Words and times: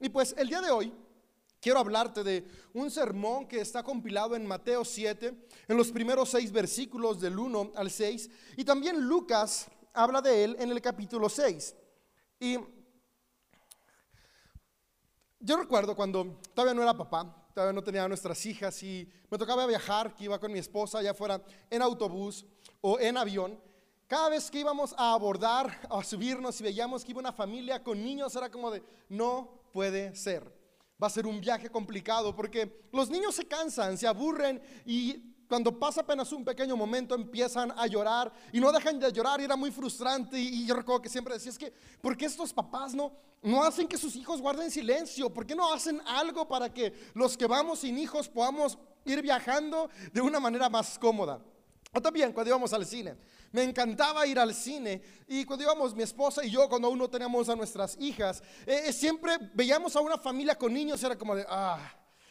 Y 0.00 0.08
pues 0.08 0.34
el 0.38 0.48
día 0.48 0.62
de 0.62 0.70
hoy 0.70 0.92
quiero 1.60 1.78
hablarte 1.78 2.24
de 2.24 2.46
un 2.72 2.90
sermón 2.90 3.46
que 3.46 3.60
está 3.60 3.82
compilado 3.82 4.34
en 4.34 4.46
Mateo 4.46 4.82
7, 4.82 5.34
en 5.68 5.76
los 5.76 5.92
primeros 5.92 6.30
seis 6.30 6.50
versículos 6.50 7.20
del 7.20 7.38
1 7.38 7.72
al 7.76 7.90
6, 7.90 8.30
y 8.56 8.64
también 8.64 8.98
Lucas 8.98 9.68
habla 9.92 10.22
de 10.22 10.44
él 10.44 10.56
en 10.58 10.70
el 10.70 10.80
capítulo 10.80 11.28
6. 11.28 11.74
Y 12.40 12.58
yo 15.38 15.56
recuerdo 15.58 15.94
cuando 15.94 16.40
todavía 16.54 16.72
no 16.72 16.82
era 16.82 16.96
papá, 16.96 17.50
todavía 17.52 17.74
no 17.74 17.84
tenía 17.84 18.08
nuestras 18.08 18.44
hijas 18.46 18.82
y 18.82 19.06
me 19.30 19.36
tocaba 19.36 19.66
viajar, 19.66 20.14
que 20.14 20.24
iba 20.24 20.38
con 20.38 20.50
mi 20.50 20.58
esposa, 20.58 21.02
ya 21.02 21.12
fuera 21.12 21.42
en 21.68 21.82
autobús 21.82 22.46
o 22.80 22.98
en 22.98 23.18
avión. 23.18 23.60
Cada 24.06 24.30
vez 24.30 24.50
que 24.50 24.60
íbamos 24.60 24.94
a 24.96 25.12
abordar, 25.12 25.86
a 25.90 26.02
subirnos 26.02 26.58
y 26.58 26.64
veíamos 26.64 27.04
que 27.04 27.10
iba 27.10 27.20
una 27.20 27.32
familia 27.32 27.84
con 27.84 28.02
niños, 28.02 28.34
era 28.34 28.50
como 28.50 28.70
de, 28.70 28.82
no 29.10 29.59
puede 29.72 30.14
ser. 30.14 30.58
Va 31.02 31.06
a 31.06 31.10
ser 31.10 31.26
un 31.26 31.40
viaje 31.40 31.70
complicado 31.70 32.34
porque 32.34 32.88
los 32.92 33.08
niños 33.08 33.34
se 33.34 33.46
cansan, 33.46 33.96
se 33.96 34.06
aburren 34.06 34.60
y 34.84 35.30
cuando 35.48 35.76
pasa 35.76 36.02
apenas 36.02 36.30
un 36.32 36.44
pequeño 36.44 36.76
momento 36.76 37.14
empiezan 37.14 37.72
a 37.76 37.86
llorar 37.88 38.32
y 38.52 38.60
no 38.60 38.70
dejan 38.70 39.00
de 39.00 39.10
llorar 39.10 39.40
y 39.40 39.44
era 39.44 39.56
muy 39.56 39.72
frustrante 39.72 40.38
y, 40.38 40.64
yo 40.64 40.74
recuerdo 40.74 41.02
que 41.02 41.08
siempre 41.08 41.34
decía, 41.34 41.50
es 41.50 41.58
que, 41.58 41.72
¿por 42.00 42.16
qué 42.16 42.26
estos 42.26 42.52
papás 42.52 42.94
no, 42.94 43.12
no 43.42 43.64
hacen 43.64 43.88
que 43.88 43.98
sus 43.98 44.14
hijos 44.14 44.40
guarden 44.40 44.70
silencio? 44.70 45.28
¿Por 45.28 45.44
qué 45.44 45.56
no 45.56 45.72
hacen 45.72 46.00
algo 46.06 46.46
para 46.46 46.72
que 46.72 46.92
los 47.14 47.36
que 47.36 47.46
vamos 47.46 47.80
sin 47.80 47.98
hijos 47.98 48.28
podamos 48.28 48.78
ir 49.04 49.22
viajando 49.22 49.90
de 50.12 50.20
una 50.20 50.38
manera 50.38 50.68
más 50.68 50.96
cómoda? 50.98 51.42
O 51.92 52.00
también 52.00 52.32
cuando 52.32 52.50
íbamos 52.50 52.72
al 52.72 52.86
cine, 52.86 53.16
me 53.50 53.64
encantaba 53.64 54.24
ir 54.24 54.38
al 54.38 54.54
cine 54.54 55.02
y 55.26 55.44
cuando 55.44 55.64
íbamos 55.64 55.92
mi 55.92 56.04
esposa 56.04 56.44
y 56.44 56.50
yo, 56.50 56.68
cuando 56.68 56.86
aún 56.86 56.98
no 56.98 57.10
teníamos 57.10 57.48
a 57.48 57.56
nuestras 57.56 57.96
hijas, 57.98 58.42
eh, 58.64 58.84
eh, 58.86 58.92
siempre 58.92 59.36
veíamos 59.54 59.96
a 59.96 60.00
una 60.00 60.16
familia 60.16 60.56
con 60.56 60.72
niños, 60.72 61.02
era 61.02 61.18
como 61.18 61.34
de, 61.34 61.44
ah, 61.48 61.80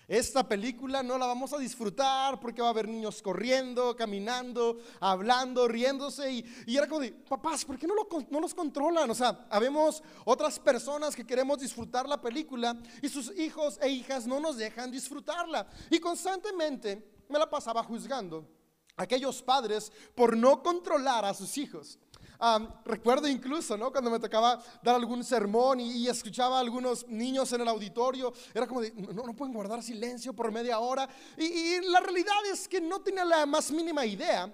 esta 0.07 0.47
película 0.47 1.03
no 1.03 1.17
la 1.17 1.27
vamos 1.27 1.51
a 1.51 1.57
disfrutar 1.57 2.39
porque 2.39 2.61
va 2.61 2.69
a 2.69 2.71
haber 2.71 2.87
niños 2.87 3.21
corriendo, 3.21 3.95
caminando, 3.97 4.79
hablando, 5.01 5.67
riéndose. 5.67 6.31
Y, 6.65 6.77
era 6.77 6.87
como 6.87 7.01
de, 7.01 7.11
papás, 7.11 7.65
¿por 7.65 7.77
qué 7.77 7.85
no, 7.85 7.93
no 8.29 8.39
los 8.39 8.55
controlan? 8.55 9.11
O 9.11 9.13
sea, 9.13 9.45
habemos 9.51 10.01
otras 10.25 10.57
personas 10.57 11.15
que 11.15 11.27
queremos 11.27 11.59
disfrutar 11.59 12.07
la 12.07 12.19
película 12.19 12.75
y 13.03 13.09
sus 13.09 13.37
hijos 13.37 13.77
e 13.81 13.89
hijas 13.89 14.25
no 14.25 14.39
nos 14.39 14.57
dejan 14.57 14.89
disfrutarla. 14.89 15.67
Y 15.91 15.99
constantemente 15.99 17.25
me 17.27 17.37
la 17.37 17.47
pasaba 17.47 17.83
juzgando 17.83 18.58
aquellos 19.01 19.41
padres 19.41 19.91
por 20.15 20.37
no 20.37 20.61
controlar 20.61 21.25
a 21.25 21.33
sus 21.33 21.57
hijos 21.57 21.97
recuerdo 22.85 23.27
incluso, 23.27 23.77
¿no? 23.77 23.91
Cuando 23.91 24.09
me 24.09 24.19
tocaba 24.19 24.61
dar 24.81 24.95
algún 24.95 25.23
sermón 25.23 25.79
y, 25.79 26.07
escuchaba 26.07 26.57
a 26.57 26.61
algunos 26.61 27.07
niños 27.07 27.51
en 27.53 27.61
el 27.61 27.67
auditorio, 27.67 28.33
era 28.53 28.65
como 28.65 28.81
de, 28.81 28.91
no, 28.91 29.23
no 29.23 29.35
pueden 29.35 29.53
guardar 29.53 29.83
silencio 29.83 30.33
por 30.33 30.51
media 30.51 30.79
hora. 30.79 31.07
Y, 31.37 31.81
la 31.89 31.99
realidad 31.99 32.33
es 32.51 32.67
que 32.67 32.79
no 32.79 33.01
tenía 33.01 33.25
la 33.25 33.45
más 33.45 33.71
mínima 33.71 34.05
idea 34.05 34.51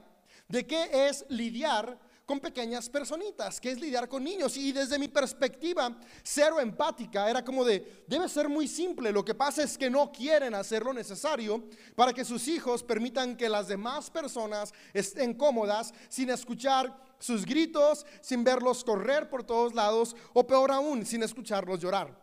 de 0.48 0.66
qué 0.66 1.08
es 1.08 1.26
lidiar 1.30 1.98
con 2.26 2.40
pequeñas 2.40 2.90
personitas, 2.90 3.62
que 3.62 3.72
es 3.72 3.80
lidiar 3.80 4.10
con 4.10 4.24
niños. 4.24 4.58
Y 4.58 4.72
desde 4.72 4.98
mi 4.98 5.08
perspectiva, 5.08 5.96
cero 6.24 6.60
empática, 6.60 7.30
era 7.30 7.44
como 7.44 7.64
de, 7.64 8.04
debe 8.08 8.28
ser 8.28 8.50
muy 8.50 8.68
simple. 8.68 9.12
Lo 9.12 9.24
que 9.24 9.36
pasa 9.36 9.64
es 9.64 9.78
que 9.78 9.90
no 9.90 10.12
quieren 10.12 10.56
hacer 10.56 10.84
lo 10.84 10.94
necesario 10.94 11.64
para 11.96 12.14
que 12.14 12.26
sus 12.26 12.48
hijos 12.48 12.84
permitan 12.84 13.38
que 13.38 13.48
las 13.48 13.68
demás 13.68 14.10
personas 14.10 14.74
estén 14.94 15.34
cómodas 15.34 15.94
sin 16.10 16.30
escuchar 16.30 16.98
sus 17.20 17.46
gritos, 17.46 18.06
sin 18.22 18.44
verlos 18.44 18.84
correr 18.84 19.30
por 19.30 19.44
todos 19.44 19.74
lados 19.74 20.16
o 20.34 20.46
peor 20.46 20.72
aún, 20.72 21.06
sin 21.06 21.22
escucharlos 21.24 21.80
llorar. 21.80 22.20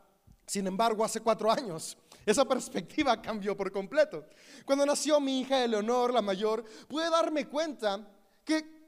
Sin 0.46 0.66
embargo, 0.66 1.04
hace 1.04 1.20
cuatro 1.20 1.50
años 1.50 1.96
esa 2.26 2.44
perspectiva 2.44 3.20
cambió 3.22 3.56
por 3.56 3.70
completo. 3.70 4.26
Cuando 4.64 4.84
nació 4.84 5.20
mi 5.20 5.40
hija 5.40 5.64
Eleonor, 5.64 6.12
la 6.12 6.22
mayor, 6.22 6.64
pude 6.88 7.08
darme 7.08 7.46
cuenta 7.46 8.06
que 8.44 8.81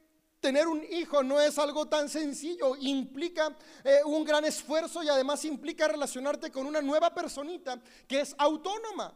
tener 0.45 0.69
un 0.69 0.85
hijo 0.93 1.23
no 1.23 1.41
es 1.41 1.59
algo 1.59 1.87
tan 1.87 2.07
sencillo, 2.07 2.77
implica 2.77 3.57
eh, 3.83 4.01
un 4.05 4.27
gran 4.27 4.45
esfuerzo 4.45 5.03
y 5.03 5.09
además 5.09 5.43
implica 5.47 5.89
relacionarte 5.89 6.53
con 6.53 6.67
una 6.67 6.83
nueva 6.83 7.15
personita 7.15 7.81
que 8.07 8.21
es 8.21 8.35
autónoma. 8.37 9.15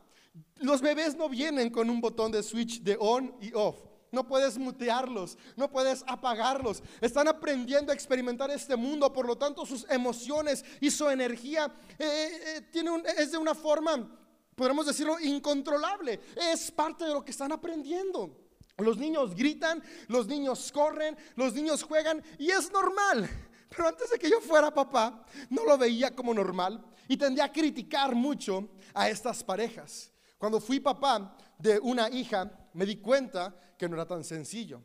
Los 0.56 0.81
bebés 0.81 1.16
no 1.16 1.28
vienen 1.28 1.69
con 1.69 1.91
un 1.91 2.00
botón 2.00 2.33
de 2.33 2.43
switch 2.43 2.81
de 2.81 2.97
on 2.99 3.34
y 3.43 3.53
off 3.53 3.77
no 4.11 4.27
puedes 4.27 4.56
mutearlos, 4.56 5.37
no 5.55 5.71
puedes 5.71 6.03
apagarlos. 6.06 6.83
Están 7.03 7.28
aprendiendo 7.28 7.93
a 7.93 7.95
experimentar 7.95 8.50
este 8.50 8.75
mundo, 8.75 9.12
por 9.12 9.27
lo 9.27 9.37
tanto 9.37 9.66
sus 9.66 9.84
emociones 9.91 10.65
y 10.81 10.91
su 10.91 11.10
energía 11.10 11.71
eh, 11.99 12.62
eh, 12.72 13.03
es 13.19 13.33
de 13.33 13.37
una 13.37 13.55
forma, 13.55 14.19
podemos 14.55 14.87
decirlo, 14.87 15.21
incontrolable. 15.21 16.21
Es 16.50 16.71
parte 16.71 17.05
de 17.05 17.12
lo 17.12 17.22
que 17.22 17.33
están 17.33 17.53
aprendiendo. 17.53 18.47
Los 18.78 18.97
niños 18.97 19.34
gritan, 19.34 19.83
los 20.06 20.27
niños 20.27 20.71
corren, 20.71 21.16
los 21.34 21.53
niños 21.53 21.83
juegan 21.83 22.22
y 22.39 22.50
es 22.50 22.71
normal. 22.71 23.28
Pero 23.69 23.89
antes 23.89 24.11
de 24.11 24.19
que 24.19 24.31
yo 24.31 24.41
fuera 24.41 24.72
papá, 24.72 25.25
no 25.50 25.65
lo 25.65 25.77
veía 25.77 26.15
como 26.15 26.33
normal 26.33 26.84
y 27.09 27.16
tendía 27.16 27.44
a 27.44 27.53
criticar 27.53 28.15
mucho 28.15 28.69
a 28.94 29.09
estas 29.09 29.43
parejas. 29.43 30.12
Cuando 30.39 30.61
fui 30.61 30.78
papá 30.78 31.37
de 31.59 31.78
una 31.81 32.09
hija, 32.09 32.50
me 32.72 32.87
di 32.87 32.97
cuenta 32.97 33.55
que 33.77 33.89
no 33.89 33.97
era 33.97 34.06
tan 34.06 34.22
sencillo. 34.22 34.81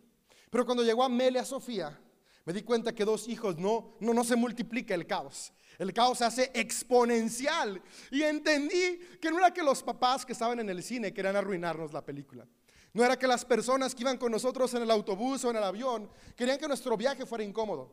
Pero 0.50 0.66
cuando 0.66 0.84
llegó 0.84 1.04
Amelia 1.04 1.46
Sofía, 1.46 2.00
me 2.46 2.54
di 2.54 2.64
cuenta 2.64 2.94
que 2.94 3.06
dos 3.06 3.28
hijos 3.28 3.58
no, 3.58 3.96
no, 4.00 4.14
no 4.14 4.24
se 4.24 4.36
multiplica 4.36 4.96
el 4.96 5.06
caos. 5.06 5.54
El 5.78 5.94
caos 5.94 6.18
se 6.18 6.26
hace 6.26 6.52
exponencial. 6.54 7.82
Y 8.12 8.24
entendí 8.24 9.00
que 9.22 9.32
no 9.32 9.38
era 9.38 9.54
que 9.54 9.64
los 9.64 9.82
papás 9.84 10.26
que 10.26 10.34
estaban 10.34 10.60
en 10.60 10.70
el 10.70 10.84
cine 10.84 11.14
querían 11.14 11.36
arruinarnos 11.36 11.94
la 11.94 12.04
película. 12.04 12.48
No 12.94 13.04
era 13.04 13.18
que 13.18 13.28
las 13.28 13.44
personas 13.44 13.96
que 13.96 14.02
iban 14.02 14.18
con 14.18 14.32
nosotros 14.32 14.72
en 14.76 14.84
el 14.84 14.92
autobús 14.92 15.44
o 15.44 15.50
en 15.50 15.58
el 15.58 15.64
avión 15.64 16.10
querían 16.36 16.60
que 16.60 16.68
nuestro 16.68 16.96
viaje 16.96 17.26
fuera 17.26 17.44
incómodo. 17.44 17.92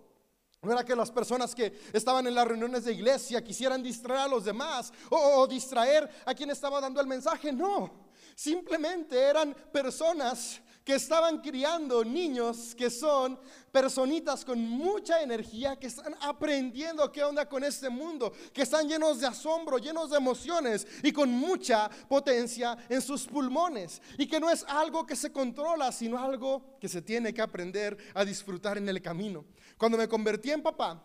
No 0.63 0.73
era 0.73 0.85
que 0.85 0.95
las 0.95 1.11
personas 1.11 1.55
que 1.55 1.81
estaban 1.91 2.27
en 2.27 2.35
las 2.35 2.47
reuniones 2.47 2.85
de 2.85 2.93
iglesia 2.93 3.43
quisieran 3.43 3.83
distraer 3.83 4.21
a 4.21 4.29
los 4.29 4.45
demás 4.45 4.93
o, 5.09 5.47
distraer 5.47 6.09
a 6.27 6.35
quien 6.35 6.51
estaba 6.51 6.83
dando 6.83 7.01
el 7.01 7.07
mensaje. 7.07 7.51
No, 7.51 8.11
simplemente 8.35 9.19
eran 9.19 9.55
personas 9.73 10.61
que 10.85 10.95
estaban 10.95 11.41
criando 11.41 12.05
niños 12.05 12.75
que 12.75 12.91
son 12.91 13.39
personitas 13.71 14.45
con 14.45 14.59
mucha 14.59 15.23
energía, 15.23 15.79
que 15.79 15.87
están 15.87 16.15
aprendiendo 16.21 17.11
qué 17.13 17.23
onda 17.23 17.49
con 17.49 17.63
este 17.65 17.89
mundo, 17.89 18.33
que 18.53 18.63
están 18.63 18.89
llenos 18.89 19.21
de 19.21 19.27
asombro, 19.27 19.79
llenos 19.79 20.11
de 20.11 20.17
emociones 20.17 20.87
y 21.03 21.13
con 21.13 21.31
mucha 21.31 21.89
potencia 22.09 22.77
en 22.89 23.03
sus 23.03 23.27
pulmones. 23.27 24.01
Y 24.19 24.27
que 24.27 24.41
no 24.41 24.51
es 24.51 24.65
algo 24.69 25.07
que 25.07 25.17
se 25.17 25.33
controla, 25.33 25.93
sino 25.93 26.19
algo 26.19 26.79
que 26.81 26.89
se 26.89 27.03
tiene 27.03 27.35
que 27.35 27.43
aprender 27.43 27.97
a 28.15 28.25
disfrutar 28.25 28.79
en 28.79 28.89
el 28.89 29.03
camino. 29.03 29.45
Cuando 29.77 29.99
me 29.99 30.09
convertí 30.09 30.51
en 30.51 30.63
papá, 30.63 31.03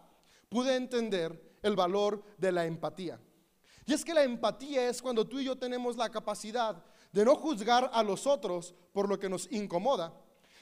pude 0.49 0.75
entender 0.75 1.57
el 1.61 1.75
valor 1.75 2.23
de 2.37 2.51
la 2.51 2.65
empatía. 2.65 3.19
Y 3.85 3.93
es 3.93 4.03
que 4.03 4.13
la 4.13 4.23
empatía 4.23 4.89
es 4.89 5.01
cuando 5.01 5.25
tú 5.25 5.39
y 5.39 5.45
yo 5.45 5.57
tenemos 5.57 5.95
la 5.95 6.09
capacidad 6.09 6.83
de 7.15 7.23
no 7.23 7.35
juzgar 7.37 7.89
a 7.93 8.03
los 8.03 8.27
otros 8.27 8.75
por 8.91 9.07
lo 9.07 9.17
que 9.17 9.29
nos 9.29 9.49
incomoda, 9.49 10.13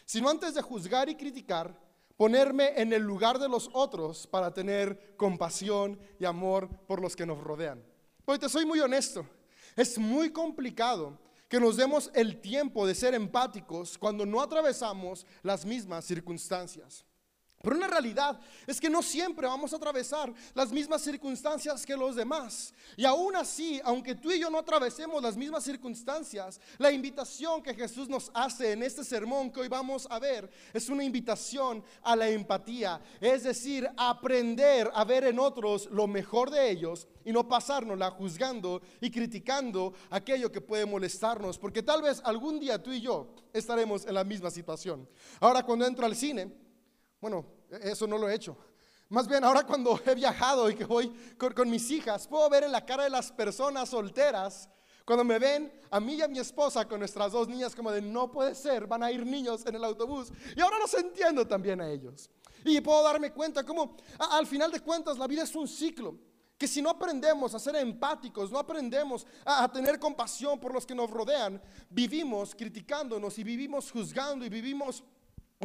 sino 0.05 0.29
antes 0.29 0.53
de 0.53 0.61
juzgar 0.61 1.09
y 1.09 1.15
criticar, 1.15 1.75
ponerme 2.15 2.79
en 2.79 2.93
el 2.93 3.01
lugar 3.01 3.39
de 3.39 3.49
los 3.49 3.71
otros 3.73 4.27
para 4.27 4.53
tener 4.53 5.15
compasión 5.17 5.99
y 6.19 6.25
amor 6.25 6.69
por 6.85 7.01
los 7.01 7.15
que 7.15 7.25
nos 7.25 7.41
rodean. 7.41 7.83
Porque 8.23 8.41
te 8.41 8.49
soy 8.49 8.67
muy 8.67 8.79
honesto, 8.79 9.25
es 9.75 9.97
muy 9.97 10.31
complicado 10.31 11.17
que 11.49 11.59
nos 11.59 11.75
demos 11.75 12.11
el 12.13 12.39
tiempo 12.39 12.85
de 12.85 12.93
ser 12.93 13.15
empáticos 13.15 13.97
cuando 13.97 14.23
no 14.23 14.39
atravesamos 14.39 15.25
las 15.41 15.65
mismas 15.65 16.05
circunstancias. 16.05 17.03
Pero 17.63 17.77
una 17.77 17.87
realidad 17.87 18.37
es 18.67 18.77
que 18.77 18.89
no 18.89 19.01
siempre 19.01 19.47
vamos 19.47 19.71
a 19.71 19.77
atravesar 19.77 20.33
las 20.53 20.69
mismas 20.69 21.01
circunstancias 21.01 21.85
que 21.85 21.95
los 21.95 22.13
demás. 22.13 22.73
Y 22.97 23.05
aún 23.05 23.37
así, 23.37 23.79
aunque 23.85 24.15
tú 24.15 24.31
y 24.31 24.39
yo 24.41 24.49
no 24.49 24.57
atravesemos 24.57 25.23
las 25.23 25.37
mismas 25.37 25.63
circunstancias, 25.63 26.59
la 26.77 26.91
invitación 26.91 27.63
que 27.63 27.73
Jesús 27.73 28.09
nos 28.09 28.29
hace 28.33 28.73
en 28.73 28.83
este 28.83 29.05
sermón 29.05 29.49
que 29.49 29.61
hoy 29.61 29.69
vamos 29.69 30.09
a 30.11 30.19
ver 30.19 30.51
es 30.73 30.89
una 30.89 31.05
invitación 31.05 31.81
a 32.01 32.17
la 32.17 32.27
empatía. 32.27 32.99
Es 33.21 33.43
decir, 33.43 33.89
aprender 33.95 34.91
a 34.93 35.05
ver 35.05 35.23
en 35.23 35.39
otros 35.39 35.89
lo 35.89 36.05
mejor 36.05 36.49
de 36.49 36.69
ellos 36.69 37.07
y 37.23 37.31
no 37.31 37.47
pasárnosla 37.47 38.11
juzgando 38.11 38.81
y 38.99 39.09
criticando 39.09 39.93
aquello 40.09 40.51
que 40.51 40.59
puede 40.59 40.85
molestarnos. 40.85 41.57
Porque 41.57 41.81
tal 41.81 42.01
vez 42.01 42.21
algún 42.25 42.59
día 42.59 42.83
tú 42.83 42.91
y 42.91 42.99
yo 42.99 43.33
estaremos 43.53 44.05
en 44.05 44.15
la 44.15 44.25
misma 44.25 44.51
situación. 44.51 45.07
Ahora 45.39 45.63
cuando 45.63 45.85
entro 45.85 46.05
al 46.05 46.17
cine, 46.17 46.62
bueno, 47.23 47.45
eso 47.81 48.05
no 48.05 48.17
lo 48.17 48.27
he 48.27 48.35
hecho. 48.35 48.57
Más 49.07 49.29
bien 49.29 49.45
ahora 49.45 49.65
cuando 49.65 49.97
he 50.05 50.13
viajado 50.13 50.69
y 50.69 50.75
que 50.75 50.83
voy 50.83 51.09
con, 51.37 51.69
mis 51.69 51.89
hijas, 51.89 52.27
puedo 52.27 52.49
ver 52.49 52.65
en 52.65 52.71
la 52.73 52.85
cara 52.85 53.05
de 53.05 53.09
las 53.09 53.31
personas 53.31 53.87
solteras, 53.87 54.67
cuando 55.05 55.23
me 55.23 55.39
ven 55.39 55.71
a 55.89 56.01
mí 56.01 56.15
y 56.15 56.21
a 56.21 56.27
mi 56.27 56.39
esposa 56.39 56.85
con 56.85 56.99
nuestras 56.99 57.31
dos 57.31 57.47
niñas 57.47 57.73
como 57.73 57.93
de 57.93 58.01
no 58.01 58.29
puede 58.29 58.53
ser, 58.55 58.87
van 58.87 59.03
a 59.03 59.11
ir 59.11 59.25
niños 59.25 59.65
en 59.65 59.75
el 59.75 59.85
autobús. 59.85 60.33
Y 60.53 60.59
ahora 60.59 60.77
los 60.79 60.93
entiendo 60.95 61.47
también 61.47 61.79
a 61.79 61.89
ellos. 61.89 62.29
Y 62.65 62.81
puedo 62.81 63.01
darme 63.01 63.31
cuenta 63.31 63.63
como 63.63 63.95
al 64.19 64.45
final 64.45 64.69
de 64.69 64.81
cuentas 64.81 65.17
la 65.17 65.25
vida 65.25 65.43
es 65.43 65.55
un 65.55 65.67
ciclo. 65.67 66.19
que 66.57 66.67
si 66.67 66.81
no 66.81 66.89
aprendemos 66.89 67.53
a 67.53 67.59
ser 67.59 67.77
empáticos, 67.77 68.51
no 68.51 68.59
aprendemos 68.59 69.25
a, 69.45 69.63
a, 69.63 69.71
tener 69.71 69.97
compasión 69.97 70.59
por 70.59 70.73
los 70.73 70.85
que 70.85 70.93
nos 70.93 71.09
rodean, 71.09 71.61
vivimos 71.89 72.53
criticándonos 72.53 73.39
y 73.39 73.43
vivimos 73.45 73.91
juzgando 73.91 74.45
y 74.45 74.49
vivimos 74.49 75.03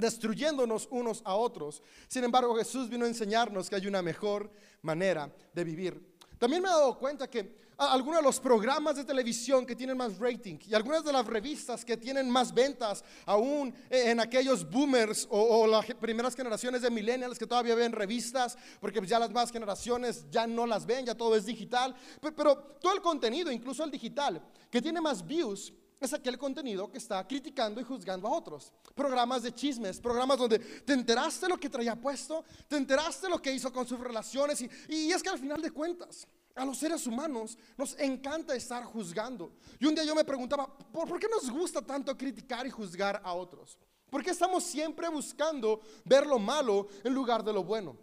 destruyéndonos 0.00 0.88
unos 0.90 1.22
a 1.24 1.34
otros. 1.34 1.82
Sin 2.08 2.24
embargo, 2.24 2.56
Jesús 2.56 2.88
vino 2.88 3.04
a 3.04 3.08
enseñarnos 3.08 3.68
que 3.68 3.76
hay 3.76 3.86
una 3.86 4.02
mejor 4.02 4.50
manera 4.82 5.32
de 5.52 5.64
vivir. 5.64 6.18
También 6.38 6.62
me 6.62 6.68
he 6.68 6.72
dado 6.72 6.96
cuenta 6.98 7.28
que 7.28 7.68
algunos 7.78 8.18
de 8.18 8.24
los 8.24 8.40
programas 8.40 8.96
de 8.96 9.04
televisión 9.04 9.64
que 9.64 9.76
tienen 9.76 9.96
más 9.96 10.18
rating 10.18 10.58
y 10.66 10.74
algunas 10.74 11.04
de 11.04 11.12
las 11.12 11.24
revistas 11.24 11.84
que 11.84 11.96
tienen 11.96 12.28
más 12.28 12.52
ventas, 12.52 13.04
aún 13.24 13.72
en 13.88 14.18
aquellos 14.18 14.68
boomers 14.68 15.28
o, 15.30 15.66
las 15.66 15.86
primeras 15.94 16.34
generaciones 16.34 16.82
de 16.82 16.90
millennials 16.90 17.38
que 17.38 17.46
todavía 17.46 17.76
ven 17.76 17.92
revistas, 17.92 18.58
porque 18.80 19.00
ya 19.06 19.20
las 19.20 19.30
más 19.30 19.52
generaciones 19.52 20.26
ya 20.28 20.46
no 20.46 20.66
las 20.66 20.86
ven, 20.86 21.06
ya 21.06 21.14
todo 21.14 21.36
es 21.36 21.46
digital, 21.46 21.94
pero, 22.20 22.34
pero 22.34 22.56
todo 22.80 22.94
el 22.94 23.00
contenido, 23.00 23.52
incluso 23.52 23.84
el 23.84 23.90
digital, 23.92 24.42
que 24.70 24.82
tiene 24.82 25.00
más 25.00 25.24
views, 25.24 25.72
es 26.00 26.12
aquel 26.12 26.38
contenido 26.38 26.90
que 26.90 26.98
está 26.98 27.26
criticando 27.26 27.80
y 27.80 27.84
juzgando 27.84 28.28
a 28.28 28.32
otros. 28.32 28.72
Programas 28.94 29.42
de 29.42 29.52
chismes, 29.52 30.00
programas 30.00 30.38
donde 30.38 30.58
te 30.58 30.92
enteraste 30.92 31.48
lo 31.48 31.58
que 31.58 31.68
traía 31.68 31.96
puesto, 31.96 32.44
te 32.68 32.76
enteraste 32.76 33.28
lo 33.28 33.40
que 33.42 33.52
hizo 33.52 33.72
con 33.72 33.86
sus 33.86 33.98
relaciones. 33.98 34.60
Y, 34.60 34.70
y, 34.88 35.12
es 35.12 35.22
que 35.22 35.30
al 35.30 35.38
final 35.38 35.60
de 35.60 35.70
cuentas, 35.70 36.26
a 36.54 36.64
los 36.64 36.78
seres 36.78 37.06
humanos 37.06 37.56
nos 37.76 37.98
encanta 37.98 38.54
estar 38.54 38.84
juzgando. 38.84 39.52
Y 39.78 39.86
un 39.86 39.94
día 39.94 40.04
yo 40.04 40.14
me 40.14 40.24
preguntaba, 40.24 40.66
¿por, 40.66 41.08
¿por 41.08 41.18
qué 41.18 41.28
nos 41.28 41.50
gusta 41.50 41.82
tanto 41.82 42.16
criticar 42.16 42.66
y 42.66 42.70
juzgar 42.70 43.20
a 43.24 43.32
otros? 43.34 43.78
¿Por 44.10 44.22
qué 44.22 44.30
estamos 44.30 44.64
siempre 44.64 45.08
buscando 45.08 45.80
ver 46.04 46.26
lo 46.26 46.38
malo 46.38 46.88
en 47.04 47.12
lugar 47.12 47.44
de 47.44 47.52
lo 47.52 47.62
bueno? 47.62 47.96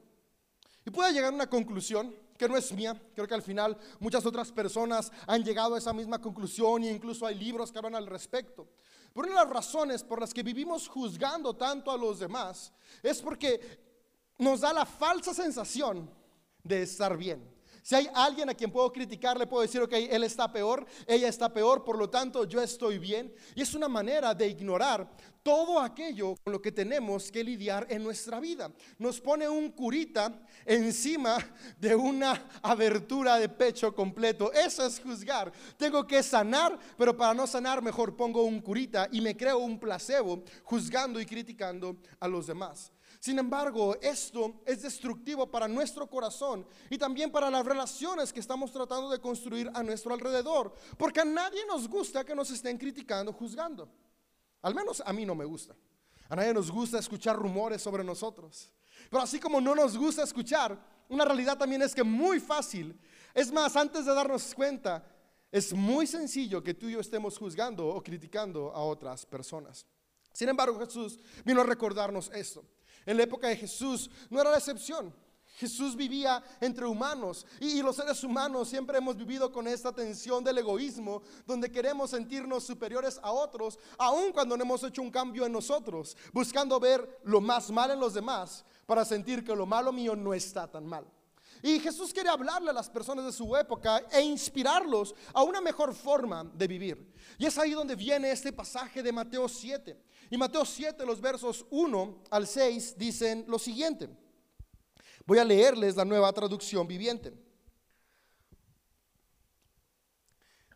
Y 0.86 0.92
pude 0.92 1.12
llegar 1.12 1.32
a 1.32 1.36
una 1.36 1.50
conclusión 1.50 2.16
que 2.38 2.50
no 2.50 2.58
es 2.58 2.72
mía, 2.74 3.00
creo 3.14 3.28
que 3.28 3.34
al 3.34 3.42
final 3.42 3.78
muchas 4.00 4.26
otras 4.26 4.52
personas 4.52 5.12
han 5.28 5.44
llegado 5.44 5.76
a 5.76 5.78
esa 5.78 5.94
misma 5.94 6.22
conclusión 6.22 6.84
e 6.84 6.92
incluso 6.92 7.26
hay 7.26 7.36
libros 7.36 7.72
que 7.72 7.78
hablan 7.78 7.96
al 7.96 8.08
respecto. 8.08 8.68
Pero 9.14 9.28
una 9.28 9.40
de 9.40 9.46
las 9.46 9.54
razones 9.54 10.04
por 10.04 10.20
las 10.20 10.34
que 10.34 10.44
vivimos 10.44 10.88
juzgando 10.90 11.56
tanto 11.56 11.92
a 11.92 11.98
los 11.98 12.20
demás 12.20 12.74
es 13.02 13.22
porque 13.22 13.80
nos 14.38 14.62
da 14.62 14.74
la 14.74 14.86
falsa 14.86 15.34
sensación 15.34 16.10
de 16.62 16.84
estar 16.84 17.16
bien. 17.16 17.55
Si 17.86 17.94
hay 17.94 18.10
alguien 18.16 18.50
a 18.50 18.56
quien 18.56 18.72
puedo 18.72 18.92
criticar, 18.92 19.38
le 19.38 19.46
puedo 19.46 19.62
decir, 19.62 19.80
ok, 19.80 19.94
él 19.94 20.24
está 20.24 20.52
peor, 20.52 20.88
ella 21.06 21.28
está 21.28 21.54
peor, 21.54 21.84
por 21.84 22.00
lo 22.00 22.10
tanto 22.10 22.44
yo 22.46 22.60
estoy 22.60 22.98
bien. 22.98 23.32
Y 23.54 23.62
es 23.62 23.76
una 23.76 23.88
manera 23.88 24.34
de 24.34 24.48
ignorar 24.48 25.08
todo 25.44 25.80
aquello 25.80 26.34
con 26.44 26.52
lo 26.52 26.60
que 26.60 26.72
tenemos 26.72 27.32
que 27.32 27.44
lidiar 27.44 27.86
en 27.92 28.04
nuestra 28.04 28.40
vida. 28.40 28.72
Nos 28.98 29.22
pone 29.22 29.48
un 29.48 29.70
curita 29.70 30.34
encima 30.66 31.38
de 31.78 31.96
una 31.96 32.50
abertura 32.64 33.38
de 33.38 33.50
pecho 33.50 33.94
completo. 33.94 34.52
Eso 34.52 34.84
es 34.84 35.00
juzgar. 35.00 35.52
Tengo 35.78 36.08
que 36.08 36.24
sanar, 36.24 36.80
pero 36.98 37.16
para 37.16 37.36
no 37.36 37.46
sanar 37.46 37.84
mejor 37.84 38.18
pongo 38.18 38.46
un 38.46 38.62
curita 38.62 39.08
y 39.12 39.22
me 39.22 39.38
creo 39.38 39.60
un 39.60 39.78
placebo 39.78 40.44
juzgando 40.64 41.22
y 41.22 41.26
criticando 41.28 41.98
a 42.20 42.28
los 42.28 42.48
demás. 42.48 42.95
Sin 43.26 43.40
embargo, 43.40 43.98
esto 44.04 44.62
es 44.68 44.84
destructivo 44.84 45.50
para 45.50 45.68
nuestro 45.68 46.08
corazón 46.08 46.64
y 46.92 46.98
también 47.00 47.32
para 47.32 47.50
las 47.50 47.66
relaciones 47.66 48.32
que 48.32 48.40
estamos 48.40 48.72
tratando 48.72 49.10
de 49.10 49.20
construir 49.20 49.68
a 49.74 49.82
nuestro 49.82 50.14
alrededor, 50.14 50.72
porque 50.96 51.22
a 51.22 51.26
nadie 51.26 51.66
nos 51.66 51.88
gusta 51.88 52.24
que 52.24 52.36
nos 52.36 52.52
estén 52.52 52.78
criticando, 52.78 53.34
juzgando. 53.34 53.90
Al 54.62 54.76
menos 54.76 55.02
a 55.04 55.12
mí 55.12 55.26
no 55.26 55.34
me 55.34 55.44
gusta. 55.44 55.76
A 56.30 56.36
nadie 56.36 56.54
nos 56.54 56.70
gusta 56.70 57.00
escuchar 57.00 57.36
rumores 57.36 57.82
sobre 57.82 58.04
nosotros. 58.04 58.72
Pero 59.10 59.24
así 59.24 59.40
como 59.40 59.60
no 59.60 59.74
nos 59.74 59.98
gusta 59.98 60.22
escuchar, 60.22 60.80
una 61.10 61.26
realidad 61.26 61.58
también 61.58 61.82
es 61.82 61.96
que 61.96 62.04
muy 62.04 62.40
fácil, 62.40 62.96
es 63.34 63.52
más, 63.52 63.76
antes 63.76 64.06
de 64.06 64.14
darnos 64.14 64.54
cuenta, 64.54 65.04
es 65.52 65.74
muy 65.74 66.06
sencillo 66.06 66.62
que 66.62 66.76
tú 66.76 66.90
y 66.90 66.92
yo 66.92 67.00
estemos 67.00 67.40
juzgando 67.40 67.88
o 67.88 68.04
criticando 68.04 68.72
a 68.72 68.84
otras 68.84 69.26
personas. 69.26 69.88
Sin 70.36 70.50
embargo, 70.50 70.78
Jesús 70.78 71.18
vino 71.46 71.62
a 71.62 71.64
recordarnos 71.64 72.30
esto. 72.34 72.66
En 73.06 73.16
la 73.16 73.24
época 73.24 73.48
de 73.48 73.56
Jesús 73.56 74.12
no 74.30 74.42
era 74.42 74.52
la 74.52 74.58
excepción. 74.58 75.16
Jesús 75.56 75.96
vivía 75.96 76.44
entre 76.60 76.86
humanos 76.86 77.46
y, 77.62 77.82
los 77.82 77.96
seres 77.96 78.22
humanos 78.22 78.68
siempre 78.68 78.98
hemos 78.98 79.16
vivido 79.16 79.50
con 79.50 79.66
esta 79.66 79.94
tensión 79.94 80.44
del 80.44 80.58
egoísmo, 80.58 81.22
donde 81.48 81.72
queremos 81.72 82.10
sentirnos 82.10 82.66
superiores 82.66 83.18
a 83.24 83.32
otros, 83.32 83.80
aun 83.98 84.34
cuando 84.34 84.58
no 84.58 84.64
hemos 84.66 84.84
hecho 84.84 85.02
un 85.02 85.10
cambio 85.10 85.46
en 85.46 85.54
nosotros, 85.54 86.18
buscando 86.34 86.78
ver 86.82 87.22
lo 87.24 87.40
más 87.40 87.72
mal 87.72 87.92
en 87.92 88.02
los 88.02 88.14
demás 88.14 88.66
para 88.86 89.06
sentir 89.06 89.46
que 89.46 89.56
lo 89.56 89.66
malo 89.66 89.94
mío 89.94 90.18
no 90.18 90.34
está 90.34 90.70
tan 90.70 90.86
mal. 90.86 91.10
Y 91.64 91.80
Jesús 91.80 92.14
quiere 92.14 92.30
hablarle 92.30 92.70
a 92.70 92.74
las 92.74 92.90
personas 92.90 93.26
de 93.26 93.32
su 93.32 93.56
época 93.56 94.04
e 94.12 94.22
inspirarlos 94.22 95.16
a 95.34 95.42
una 95.42 95.62
mejor 95.62 95.96
forma 95.96 96.44
de 96.44 96.68
vivir. 96.68 97.14
Y 97.38 97.46
es 97.46 97.58
ahí 97.58 97.72
donde 97.72 97.96
viene 97.96 98.30
este 98.30 98.54
pasaje 98.54 99.02
de 99.02 99.12
Mateo 99.12 99.48
7. 99.48 99.98
Y 100.30 100.38
Mateo 100.38 100.66
7, 100.66 101.06
los 101.06 101.22
versos 101.22 101.66
1 101.70 102.24
al 102.30 102.48
6 102.48 102.98
dicen 102.98 103.46
lo 103.48 103.60
siguiente. 103.60 104.10
Voy 105.26 105.40
a 105.40 105.44
leerles 105.44 105.96
la 105.96 106.06
nueva 106.06 106.32
traducción 106.34 106.88
viviente. 106.88 107.34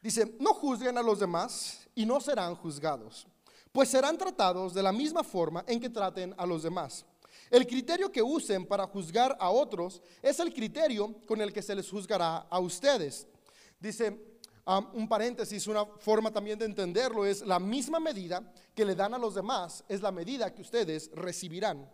Dice, 0.01 0.35
no 0.39 0.53
juzguen 0.53 0.97
a 0.97 1.03
los 1.03 1.19
demás 1.19 1.87
y 1.93 2.05
no 2.05 2.21
serán 2.21 2.55
juzgados, 2.55 3.27
pues 3.71 3.89
serán 3.89 4.17
tratados 4.17 4.73
de 4.73 4.81
la 4.81 4.93
misma 4.93 5.23
forma 5.23 5.63
en 5.67 5.79
que 5.79 5.89
traten 5.89 6.33
a 6.37 6.45
los 6.45 6.63
demás. 6.63 7.05
El 7.49 7.67
criterio 7.67 8.11
que 8.11 8.21
usen 8.21 8.65
para 8.65 8.87
juzgar 8.87 9.35
a 9.39 9.49
otros 9.49 10.01
es 10.21 10.39
el 10.39 10.53
criterio 10.53 11.15
con 11.25 11.41
el 11.41 11.51
que 11.51 11.61
se 11.61 11.75
les 11.75 11.89
juzgará 11.89 12.37
a 12.49 12.59
ustedes. 12.59 13.27
Dice, 13.79 14.28
un 14.77 15.07
paréntesis, 15.07 15.65
una 15.67 15.85
forma 15.85 16.31
también 16.31 16.59
de 16.59 16.65
entenderlo 16.65 17.25
es 17.25 17.41
la 17.41 17.59
misma 17.59 17.99
medida 17.99 18.53
que 18.75 18.85
le 18.85 18.93
dan 18.93 19.13
a 19.13 19.17
los 19.17 19.33
demás, 19.33 19.83
es 19.87 20.01
la 20.01 20.11
medida 20.11 20.53
que 20.53 20.61
ustedes 20.61 21.09
recibirán. 21.13 21.89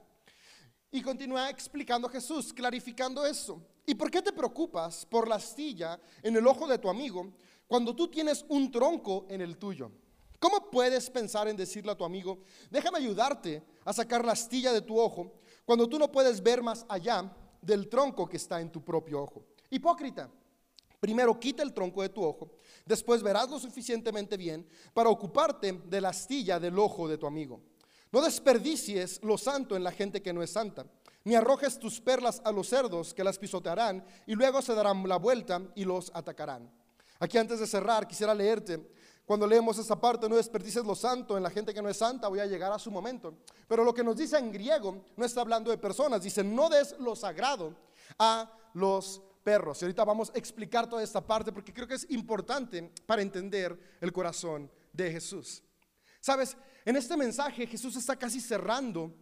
Y 0.92 1.02
continúa 1.02 1.50
explicando 1.50 2.10
Jesús, 2.10 2.52
clarificando 2.52 3.26
eso. 3.26 3.62
¿Y 3.86 3.96
por 3.96 4.12
qué 4.12 4.22
te 4.22 4.34
preocupas 4.34 5.06
por 5.06 5.28
la 5.28 5.36
astilla 5.36 6.00
en 6.22 6.36
el 6.36 6.48
ojo 6.48 6.68
de 6.68 6.78
tu 6.78 6.90
amigo 6.90 7.34
cuando 7.68 7.96
tú 7.96 8.08
tienes 8.10 8.46
un 8.50 8.72
tronco 8.72 9.26
en 9.30 9.42
el 9.42 9.58
tuyo? 9.58 9.92
¿Cómo 10.40 10.70
puedes 10.70 11.10
pensar 11.10 11.48
en 11.48 11.56
decirle 11.56 11.92
a 11.92 11.98
tu 11.98 12.04
amigo, 12.04 12.40
déjame 12.70 13.00
ayudarte 13.00 13.64
a 13.84 13.94
sacar 13.94 14.26
la 14.26 14.34
astilla 14.34 14.74
de 14.74 14.82
tu 14.82 15.00
ojo 15.00 15.34
cuando 15.66 15.88
tú 15.88 15.98
no 15.98 16.12
puedes 16.12 16.42
ver 16.42 16.62
más 16.62 16.86
allá 16.90 17.32
del 17.62 17.88
tronco 17.88 18.28
que 18.28 18.38
está 18.38 18.60
en 18.60 18.72
tu 18.72 18.84
propio 18.84 19.22
ojo? 19.22 19.46
Hipócrita. 19.70 20.30
Primero 21.06 21.40
quita 21.40 21.62
el 21.62 21.72
tronco 21.72 22.02
de 22.02 22.10
tu 22.10 22.24
ojo, 22.24 22.50
después 22.84 23.22
verás 23.22 23.48
lo 23.48 23.60
suficientemente 23.60 24.38
bien 24.38 24.68
para 24.92 25.08
ocuparte 25.08 25.72
de 25.72 26.02
la 26.02 26.10
astilla 26.10 26.60
del 26.60 26.80
ojo 26.80 27.08
de 27.08 27.20
tu 27.20 27.28
amigo. 27.28 27.62
No 28.12 28.24
desperdicies 28.24 29.22
lo 29.22 29.38
santo 29.38 29.76
en 29.76 29.84
la 29.84 29.92
gente 29.92 30.24
que 30.24 30.34
no 30.34 30.42
es 30.42 30.50
santa, 30.50 30.84
ni 31.24 31.36
arrojes 31.36 31.78
tus 31.78 32.02
perlas 32.02 32.42
a 32.44 32.52
los 32.52 32.70
cerdos 32.70 33.14
que 33.14 33.24
las 33.24 33.38
pisotearán 33.38 34.04
y 34.26 34.34
luego 34.34 34.64
se 34.64 34.74
darán 34.74 35.08
la 35.08 35.18
vuelta 35.18 35.62
y 35.76 35.86
los 35.86 36.10
atacarán. 36.12 36.72
Aquí 37.20 37.38
antes 37.38 37.60
de 37.60 37.68
cerrar 37.68 38.08
quisiera 38.08 38.34
leerte, 38.34 38.90
cuando 39.28 39.46
leemos 39.46 39.78
esta 39.78 40.02
parte, 40.02 40.28
no 40.28 40.38
desperdicies 40.38 40.84
lo 40.84 40.96
santo 40.96 41.38
en 41.38 41.44
la 41.44 41.52
gente 41.52 41.72
que 41.72 41.84
no 41.84 41.90
es 41.90 41.98
santa, 41.98 42.30
voy 42.30 42.40
a 42.40 42.48
llegar 42.48 42.72
a 42.72 42.80
su 42.80 42.90
momento. 42.90 43.36
Pero 43.68 43.84
lo 43.84 43.94
que 43.94 44.04
nos 44.04 44.18
dice 44.18 44.40
en 44.40 44.52
griego 44.52 45.04
no 45.16 45.24
está 45.24 45.42
hablando 45.42 45.70
de 45.70 45.78
personas, 45.78 46.24
dice 46.24 46.44
no 46.44 46.68
des 46.68 46.96
lo 46.98 47.16
sagrado 47.16 47.76
a 48.18 48.52
los 48.74 49.22
perros. 49.46 49.80
Y 49.82 49.86
ahorita 49.86 50.04
vamos 50.04 50.32
a 50.34 50.38
explicar 50.38 50.90
toda 50.90 51.04
esta 51.04 51.26
parte 51.26 51.52
porque 51.52 51.72
creo 51.72 51.88
que 51.88 51.94
es 51.94 52.10
importante 52.10 52.92
para 53.06 53.22
entender 53.22 53.80
el 54.02 54.12
corazón 54.12 54.70
de 54.92 55.12
Jesús. 55.12 55.64
Sabes, 56.20 56.58
en 56.84 56.96
este 56.96 57.16
mensaje 57.16 57.68
Jesús 57.68 57.96
está 57.96 58.16
casi 58.16 58.42
cerrando 58.42 59.14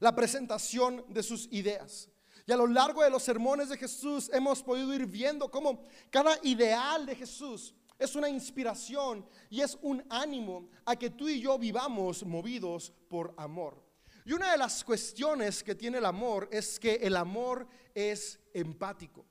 la 0.00 0.16
presentación 0.16 1.04
de 1.08 1.22
sus 1.22 1.46
ideas. 1.52 2.08
Y 2.46 2.52
a 2.52 2.56
lo 2.56 2.66
largo 2.66 3.02
de 3.02 3.10
los 3.10 3.22
sermones 3.22 3.68
de 3.68 3.76
Jesús 3.76 4.30
hemos 4.32 4.62
podido 4.62 4.94
ir 4.94 5.06
viendo 5.06 5.50
cómo 5.50 5.82
cada 6.10 6.38
ideal 6.42 7.04
de 7.04 7.14
Jesús 7.14 7.74
es 7.98 8.14
una 8.14 8.28
inspiración 8.28 9.26
y 9.50 9.60
es 9.60 9.76
un 9.82 10.02
ánimo 10.08 10.68
a 10.84 10.96
que 10.96 11.10
tú 11.10 11.28
y 11.28 11.40
yo 11.40 11.58
vivamos 11.58 12.24
movidos 12.24 12.92
por 13.08 13.34
amor. 13.36 13.85
Y 14.26 14.32
una 14.32 14.50
de 14.50 14.58
las 14.58 14.82
cuestiones 14.82 15.62
que 15.62 15.76
tiene 15.76 15.98
el 15.98 16.04
amor 16.04 16.48
es 16.50 16.80
que 16.80 16.96
el 16.96 17.16
amor 17.16 17.64
es 17.94 18.40
empático. 18.52 19.24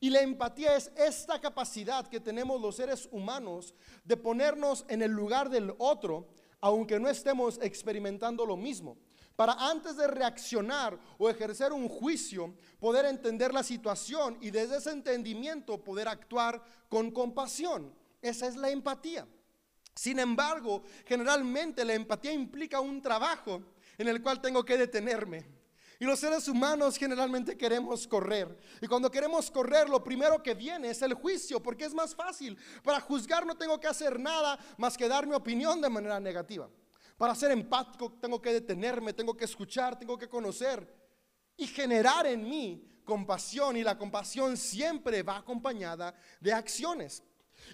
Y 0.00 0.10
la 0.10 0.22
empatía 0.22 0.76
es 0.76 0.90
esta 0.96 1.40
capacidad 1.40 2.08
que 2.08 2.18
tenemos 2.18 2.60
los 2.60 2.74
seres 2.74 3.08
humanos 3.12 3.72
de 4.04 4.16
ponernos 4.16 4.84
en 4.88 5.02
el 5.02 5.12
lugar 5.12 5.50
del 5.50 5.72
otro, 5.78 6.26
aunque 6.60 6.98
no 6.98 7.08
estemos 7.08 7.60
experimentando 7.62 8.44
lo 8.44 8.56
mismo. 8.56 8.98
Para 9.36 9.52
antes 9.52 9.96
de 9.96 10.08
reaccionar 10.08 10.98
o 11.16 11.30
ejercer 11.30 11.72
un 11.72 11.88
juicio, 11.88 12.52
poder 12.80 13.04
entender 13.04 13.54
la 13.54 13.62
situación 13.62 14.36
y 14.40 14.50
desde 14.50 14.78
ese 14.78 14.90
entendimiento 14.90 15.78
poder 15.78 16.08
actuar 16.08 16.60
con 16.88 17.12
compasión. 17.12 17.94
Esa 18.20 18.48
es 18.48 18.56
la 18.56 18.68
empatía. 18.68 19.28
Sin 19.94 20.18
embargo, 20.18 20.82
generalmente 21.04 21.84
la 21.84 21.94
empatía 21.94 22.32
implica 22.32 22.80
un 22.80 23.00
trabajo 23.00 23.62
en 24.00 24.08
el 24.08 24.22
cual 24.22 24.40
tengo 24.40 24.64
que 24.64 24.78
detenerme. 24.78 25.46
Y 25.98 26.06
los 26.06 26.18
seres 26.18 26.48
humanos 26.48 26.96
generalmente 26.96 27.54
queremos 27.58 28.08
correr. 28.08 28.58
Y 28.80 28.86
cuando 28.86 29.10
queremos 29.10 29.50
correr, 29.50 29.90
lo 29.90 30.02
primero 30.02 30.42
que 30.42 30.54
viene 30.54 30.88
es 30.88 31.02
el 31.02 31.12
juicio, 31.12 31.62
porque 31.62 31.84
es 31.84 31.92
más 31.92 32.14
fácil. 32.14 32.56
Para 32.82 32.98
juzgar 33.00 33.44
no 33.44 33.58
tengo 33.58 33.78
que 33.78 33.88
hacer 33.88 34.18
nada 34.18 34.58
más 34.78 34.96
que 34.96 35.06
dar 35.06 35.26
mi 35.26 35.34
opinión 35.34 35.82
de 35.82 35.90
manera 35.90 36.18
negativa. 36.18 36.70
Para 37.18 37.34
ser 37.34 37.50
empático 37.50 38.10
tengo 38.18 38.40
que 38.40 38.54
detenerme, 38.54 39.12
tengo 39.12 39.36
que 39.36 39.44
escuchar, 39.44 39.98
tengo 39.98 40.16
que 40.16 40.30
conocer 40.30 40.90
y 41.58 41.66
generar 41.66 42.26
en 42.26 42.48
mí 42.48 43.02
compasión. 43.04 43.76
Y 43.76 43.82
la 43.82 43.98
compasión 43.98 44.56
siempre 44.56 45.22
va 45.22 45.36
acompañada 45.36 46.14
de 46.40 46.54
acciones. 46.54 47.22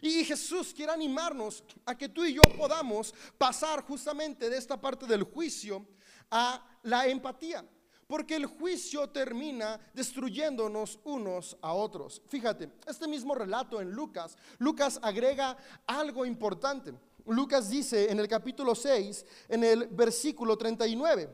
Y 0.02 0.24
Jesús 0.24 0.74
quiere 0.74 0.90
animarnos 0.90 1.62
a 1.84 1.96
que 1.96 2.08
tú 2.08 2.24
y 2.24 2.34
yo 2.34 2.42
podamos 2.58 3.14
pasar 3.38 3.82
justamente 3.82 4.50
de 4.50 4.56
esta 4.56 4.80
parte 4.80 5.06
del 5.06 5.22
juicio 5.22 5.86
a 6.30 6.64
la 6.82 7.06
empatía. 7.06 7.64
Porque 8.06 8.36
el 8.36 8.46
juicio 8.46 9.08
termina 9.10 9.80
destruyéndonos 9.92 11.00
unos 11.04 11.56
a 11.60 11.72
otros. 11.72 12.22
Fíjate, 12.28 12.70
este 12.86 13.08
mismo 13.08 13.34
relato 13.34 13.80
en 13.80 13.90
Lucas, 13.90 14.38
Lucas 14.58 15.00
agrega 15.02 15.56
algo 15.86 16.24
importante. 16.24 16.94
Lucas 17.26 17.68
dice 17.68 18.10
en 18.10 18.20
el 18.20 18.28
capítulo 18.28 18.76
6, 18.76 19.26
en 19.48 19.64
el 19.64 19.88
versículo 19.88 20.56
39, 20.56 21.28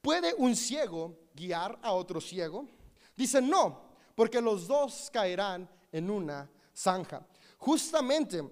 ¿puede 0.00 0.34
un 0.34 0.54
ciego 0.54 1.18
guiar 1.34 1.76
a 1.82 1.92
otro 1.92 2.20
ciego? 2.20 2.68
Dice, 3.16 3.42
no, 3.42 3.82
porque 4.14 4.40
los 4.40 4.68
dos 4.68 5.10
caerán 5.12 5.68
en 5.90 6.10
una 6.10 6.48
zanja. 6.72 7.26
Justamente 7.58 8.42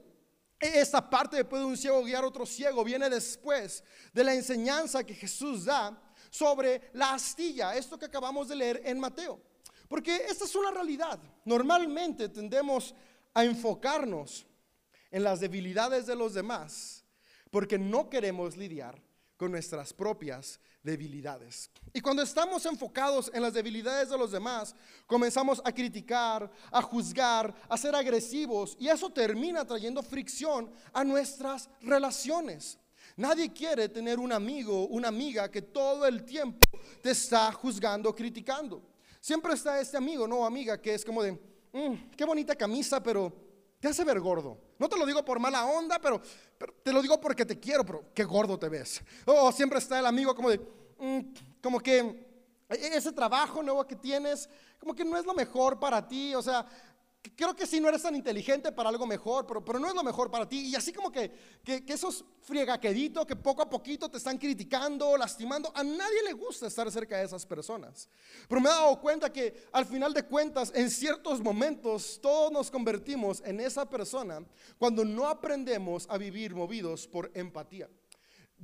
esta 0.63 1.09
parte 1.09 1.37
de 1.37 1.45
puede 1.45 1.65
un 1.65 1.77
ciego 1.77 2.05
guiar 2.05 2.25
a 2.25 2.29
otro 2.29 2.47
ciego 2.47 2.85
viene 2.85 3.11
después 3.11 3.83
de 4.13 4.25
la 4.25 4.35
enseñanza 4.35 5.05
que 5.05 5.15
Jesús 5.15 5.65
da 5.65 6.01
sobre 6.31 6.91
la 6.95 7.15
astilla, 7.15 7.77
esto 7.77 7.99
que 7.99 8.07
acabamos 8.07 8.49
de 8.49 8.57
leer 8.57 8.83
en 8.85 8.99
Mateo. 9.01 9.41
Porque 9.89 10.17
esta 10.29 10.45
es 10.45 10.55
una 10.55 10.71
realidad. 10.71 11.21
Normalmente 11.45 12.29
tendemos 12.29 12.95
a 13.35 13.45
enfocarnos 13.45 14.47
en 15.11 15.25
las 15.25 15.41
debilidades 15.41 16.07
de 16.07 16.17
los 16.17 16.35
demás 16.35 17.05
porque 17.51 17.79
no 17.79 18.09
queremos 18.09 18.57
lidiar 18.57 19.03
con 19.37 19.51
nuestras 19.51 19.93
propias 19.93 20.59
debilidades. 20.83 21.71
Y 21.93 22.01
cuando 22.01 22.23
estamos 22.23 22.65
enfocados 22.67 23.31
en 23.33 23.43
las 23.43 23.55
debilidades 23.55 24.11
de 24.11 24.19
los 24.19 24.33
demás, 24.33 24.75
comenzamos 25.07 25.61
a 25.65 25.73
criticar, 25.73 26.51
a 26.71 26.83
juzgar, 26.83 27.55
a 27.69 27.77
ser 27.77 27.95
agresivos 27.95 28.77
y 28.81 28.89
eso 28.89 29.11
termina 29.11 29.65
trayendo 29.65 30.03
fricción 30.03 30.71
a 30.93 31.05
nuestras 31.05 31.69
relaciones. 31.81 32.79
Nadie 33.17 33.53
quiere 33.53 33.89
tener 33.89 34.19
un 34.19 34.33
amigo, 34.33 34.87
una 34.89 35.09
amiga 35.09 35.51
que 35.51 35.63
todo 35.63 36.07
el 36.07 36.25
tiempo 36.25 36.67
te 37.03 37.11
está 37.11 37.53
juzgando, 37.53 38.15
criticando. 38.15 38.83
Siempre 39.21 39.55
está 39.55 39.81
este 39.81 39.97
amigo, 39.97 40.27
no 40.27 40.45
amiga, 40.45 40.81
que 40.81 40.95
es 40.95 41.05
como 41.05 41.23
de, 41.23 41.33
mm, 41.73 42.11
qué 42.17 42.25
bonita 42.25 42.57
camisa, 42.57 43.03
pero 43.03 43.52
te 43.83 43.89
hace 43.89 44.05
ver 44.05 44.21
gordo. 44.21 44.57
No 44.79 44.89
te 44.89 44.97
lo 44.97 45.05
digo 45.05 45.25
por 45.25 45.41
mala 45.41 45.65
onda, 45.65 45.99
pero, 45.99 46.23
te 46.85 46.93
lo 46.93 47.03
digo 47.03 47.21
porque 47.21 47.45
te 47.45 47.59
quiero, 47.59 47.85
pero 47.85 48.05
qué 48.15 48.23
gordo 48.23 48.57
te 48.57 48.69
ves. 48.69 49.03
O 49.27 49.51
siempre 49.51 49.81
está 49.81 49.99
el 49.99 50.07
amigo 50.07 50.37
como 50.37 50.51
de, 50.51 50.61
mm, 51.01 51.21
como 51.61 51.81
que 51.81 52.25
ese 52.69 53.11
trabajo 53.11 53.61
nuevo 53.61 53.85
que 53.85 53.97
tienes, 53.97 54.49
como 54.79 54.95
que 54.95 55.05
no 55.05 55.17
es 55.17 55.27
lo 55.27 55.35
mejor 55.35 55.81
para 55.81 56.07
ti. 56.07 56.33
O 56.37 56.41
sea, 56.41 56.65
creo 57.31 57.55
que 57.55 57.67
sí 57.67 57.81
no 57.81 57.89
eres 57.89 58.03
tan 58.03 58.17
inteligente 58.17 58.73
para 58.73 58.89
algo 58.89 59.07
mejor, 59.07 59.47
pero, 59.47 59.65
pero 59.65 59.79
no 59.79 59.89
es 59.89 59.95
lo 59.95 60.03
mejor 60.03 60.31
para 60.31 60.49
ti. 60.49 60.69
Y 60.69 60.75
así 60.75 60.93
como 60.93 61.11
que, 61.11 61.31
que, 61.65 61.85
que 61.85 61.93
esos 61.93 62.25
friegaqueditos 62.43 63.25
que 63.25 63.37
poco 63.37 63.63
a 63.63 63.71
poquito 63.71 64.09
te 64.11 64.19
están 64.19 64.39
criticando, 64.39 65.17
lastimando, 65.17 65.73
a 65.75 65.85
nadie 65.85 66.23
le 66.25 66.33
gusta 66.33 66.67
estar 66.67 66.91
cerca 66.91 67.17
de 67.19 67.25
esas 67.25 67.47
personas. 67.47 68.09
Pero 68.49 68.61
me 68.61 68.69
he 68.69 68.73
dado 68.73 69.01
cuenta 69.01 69.33
que 69.33 69.67
al 69.73 69.87
final 69.87 70.13
de 70.13 70.25
cuentas, 70.25 70.73
en 70.75 70.91
ciertos 70.91 71.41
momentos, 71.41 72.19
todos 72.21 72.51
nos 72.51 72.71
convertimos 72.71 73.41
en 73.45 73.61
esa 73.61 73.89
persona 73.89 74.45
cuando 74.77 75.05
no 75.05 75.29
aprendemos 75.29 76.07
a 76.11 76.19
vivir 76.19 76.55
movidos 76.55 77.07
por 77.07 77.31
empatía. 77.35 77.89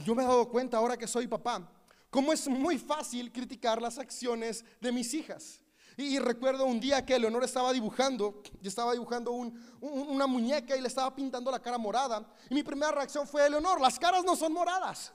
Yo 0.05 0.15
me 0.15 0.23
he 0.23 0.27
dado 0.27 0.49
cuenta 0.49 0.77
ahora 0.77 0.97
que 0.97 1.07
soy 1.07 1.27
papá, 1.27 1.71
cómo 2.11 2.33
es 2.33 2.49
muy 2.49 2.79
fácil 2.79 3.33
criticar 3.33 3.81
las 3.81 3.99
acciones 3.99 4.65
de 4.81 4.93
mis 4.93 5.15
hijas. 5.15 5.61
Y, 5.99 6.21
recuerdo 6.21 6.65
un 6.65 6.79
día 6.79 7.05
que 7.05 7.19
Leonor 7.19 7.43
estaba 7.43 7.73
dibujando, 7.73 8.41
yo 8.61 8.69
estaba 8.69 8.93
dibujando 8.93 9.33
una 9.33 10.29
muñeca 10.29 10.77
y 10.77 10.81
le 10.81 10.87
estaba 10.87 11.13
pintando 11.13 11.51
la 11.51 11.59
cara 11.59 11.77
morada. 11.77 12.25
Y 12.49 12.55
mi 12.55 12.63
primera 12.63 12.93
reacción 12.93 13.27
fue, 13.27 13.51
Leonor, 13.51 13.81
las 13.81 13.99
caras 13.99 14.25
no 14.25 14.37
son 14.37 14.53
moradas. 14.53 15.13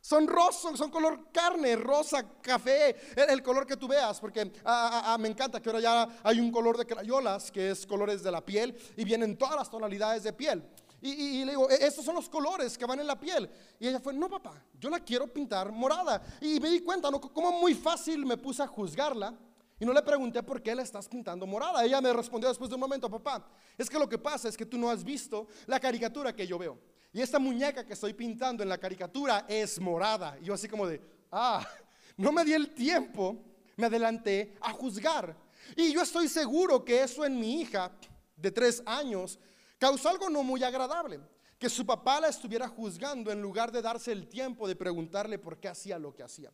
Son 0.00 0.28
rosas, 0.28 0.78
son 0.78 0.92
color 0.92 1.32
carne, 1.32 1.74
rosa, 1.74 2.24
café, 2.40 2.94
el, 3.16 3.42
color 3.42 3.66
que 3.66 3.76
tú 3.76 3.88
veas, 3.88 4.20
porque 4.20 4.42
ah, 4.64 4.90
ah, 4.92 5.02
ah, 5.06 5.18
me 5.18 5.26
encanta 5.26 5.60
que 5.60 5.68
ahora 5.68 5.80
ya 5.80 6.08
hay 6.22 6.38
un 6.38 6.52
color 6.52 6.78
de 6.78 6.86
crayolas 6.86 7.50
que 7.50 7.72
es 7.72 7.84
colores 7.84 8.22
de 8.22 8.30
la 8.30 8.44
piel 8.46 8.80
y 8.96 9.02
vienen 9.02 9.36
todas 9.36 9.56
las 9.56 9.68
tonalidades 9.68 10.22
de 10.22 10.32
piel. 10.32 10.62
Y, 11.02 11.44
le 11.44 11.50
digo, 11.50 11.68
e, 11.68 11.84
estos 11.84 12.04
son 12.04 12.14
los 12.14 12.28
colores 12.28 12.78
que 12.78 12.86
van 12.86 13.00
en 13.00 13.08
la 13.08 13.18
piel. 13.18 13.50
Y 13.80 13.88
ella 13.88 13.98
fue, 13.98 14.14
no 14.14 14.28
papá, 14.28 14.54
yo 14.78 14.88
la 14.88 15.00
quiero 15.00 15.26
pintar 15.26 15.72
morada. 15.72 16.22
Y 16.40 16.60
me 16.60 16.70
di 16.70 16.80
cuenta, 16.80 17.10
¿no? 17.10 17.20
Como 17.20 17.50
muy 17.50 17.74
fácil 17.74 18.24
me 18.24 18.36
puse 18.36 18.62
a 18.62 18.68
juzgarla 18.68 19.34
y 19.80 19.86
no 19.86 19.94
le 19.94 20.02
pregunté 20.02 20.42
por 20.42 20.62
qué 20.62 20.74
la 20.74 20.82
estás 20.82 21.08
pintando 21.08 21.46
morada. 21.46 21.82
Ella 21.82 22.02
me 22.02 22.12
respondió 22.12 22.50
después 22.50 22.68
de 22.68 22.74
un 22.74 22.80
momento, 22.82 23.10
papá, 23.10 23.42
es 23.78 23.88
que 23.88 23.98
lo 23.98 24.06
que 24.06 24.18
pasa 24.18 24.46
es 24.46 24.56
que 24.56 24.66
tú 24.66 24.76
no 24.76 24.90
has 24.90 25.02
visto 25.02 25.48
la 25.66 25.80
caricatura 25.80 26.36
que 26.36 26.46
yo 26.46 26.58
veo. 26.58 26.78
Y 27.14 27.22
esta 27.22 27.38
muñeca 27.38 27.86
que 27.86 27.94
estoy 27.94 28.12
pintando 28.12 28.62
en 28.62 28.68
la 28.68 28.76
caricatura 28.76 29.46
es 29.48 29.80
morada. 29.80 30.36
Y 30.38 30.44
yo 30.44 30.54
así 30.54 30.68
como 30.68 30.86
de, 30.86 31.00
ah, 31.32 31.66
no 32.18 32.30
me 32.30 32.44
di 32.44 32.52
el 32.52 32.74
tiempo, 32.74 33.42
me 33.76 33.86
adelanté 33.86 34.54
a 34.60 34.70
juzgar. 34.72 35.34
Y 35.74 35.94
yo 35.94 36.02
estoy 36.02 36.28
seguro 36.28 36.84
que 36.84 37.02
eso 37.02 37.24
en 37.24 37.40
mi 37.40 37.62
hija 37.62 37.90
de 38.36 38.50
tres 38.50 38.82
años 38.84 39.38
causó 39.78 40.10
algo 40.10 40.28
no 40.28 40.42
muy 40.42 40.62
agradable. 40.62 41.20
Que 41.58 41.70
su 41.70 41.86
papá 41.86 42.20
la 42.20 42.28
estuviera 42.28 42.68
juzgando 42.68 43.32
en 43.32 43.40
lugar 43.40 43.72
de 43.72 43.80
darse 43.80 44.12
el 44.12 44.28
tiempo 44.28 44.68
de 44.68 44.76
preguntarle 44.76 45.38
por 45.38 45.58
qué 45.58 45.68
hacía 45.68 45.98
lo 45.98 46.14
que 46.14 46.22
hacía. 46.22 46.52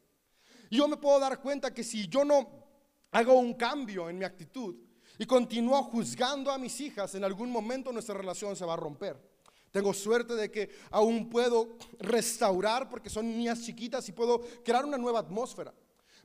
Yo 0.71 0.87
me 0.87 0.97
puedo 0.97 1.19
dar 1.19 1.41
cuenta 1.41 1.75
que 1.75 1.83
si 1.83 2.07
yo 2.07 2.25
no 2.25 2.66
hago 3.13 3.35
un 3.35 3.55
cambio 3.55 4.09
en 4.11 4.19
mi 4.19 4.25
actitud 4.25 4.77
y 5.19 5.27
continúo 5.27 5.83
juzgando 5.85 6.51
a 6.51 6.59
mis 6.59 6.81
hijas, 6.81 7.15
en 7.15 7.25
algún 7.25 7.51
momento 7.51 7.93
nuestra 7.93 8.15
relación 8.15 8.55
se 8.57 8.65
va 8.65 8.75
a 8.75 8.77
romper. 8.77 9.17
Tengo 9.71 9.93
suerte 9.93 10.35
de 10.35 10.51
que 10.51 10.71
aún 10.91 11.29
puedo 11.29 11.77
restaurar 11.99 12.89
porque 12.89 13.11
son 13.11 13.27
niñas 13.27 13.63
chiquitas 13.63 14.09
y 14.09 14.13
puedo 14.13 14.41
crear 14.65 14.85
una 14.85 14.99
nueva 14.99 15.21
atmósfera. 15.21 15.75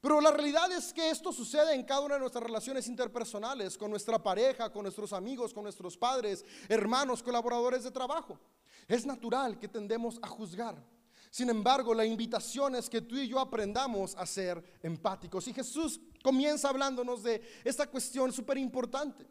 Pero 0.01 0.19
la 0.19 0.31
realidad 0.31 0.71
es 0.71 0.91
que 0.93 1.09
esto 1.09 1.31
sucede 1.31 1.75
en 1.75 1.83
cada 1.83 2.01
una 2.01 2.15
de 2.15 2.21
nuestras 2.21 2.43
relaciones 2.43 2.88
interpersonales, 2.88 3.77
con 3.77 3.91
nuestra 3.91 4.21
pareja, 4.21 4.71
con 4.71 4.83
nuestros 4.83 5.13
amigos, 5.13 5.53
con 5.53 5.63
nuestros 5.63 5.95
padres, 5.95 6.43
hermanos, 6.67 7.21
colaboradores 7.21 7.83
de 7.83 7.91
trabajo. 7.91 8.39
Es 8.88 9.05
natural 9.05 9.59
que 9.59 9.67
tendemos 9.67 10.17
a 10.23 10.27
juzgar. 10.27 10.83
Sin 11.29 11.50
embargo, 11.50 11.93
la 11.93 12.03
invitación 12.03 12.75
es 12.75 12.89
que 12.89 13.01
tú 13.01 13.15
y 13.15 13.27
yo 13.27 13.39
aprendamos 13.39 14.15
a 14.15 14.25
ser 14.25 14.61
empáticos. 14.81 15.47
Y 15.47 15.53
Jesús 15.53 16.01
comienza 16.23 16.69
hablándonos 16.69 17.23
de 17.23 17.41
esta 17.63 17.87
cuestión 17.87 18.31
súper 18.31 18.57
importante. 18.57 19.27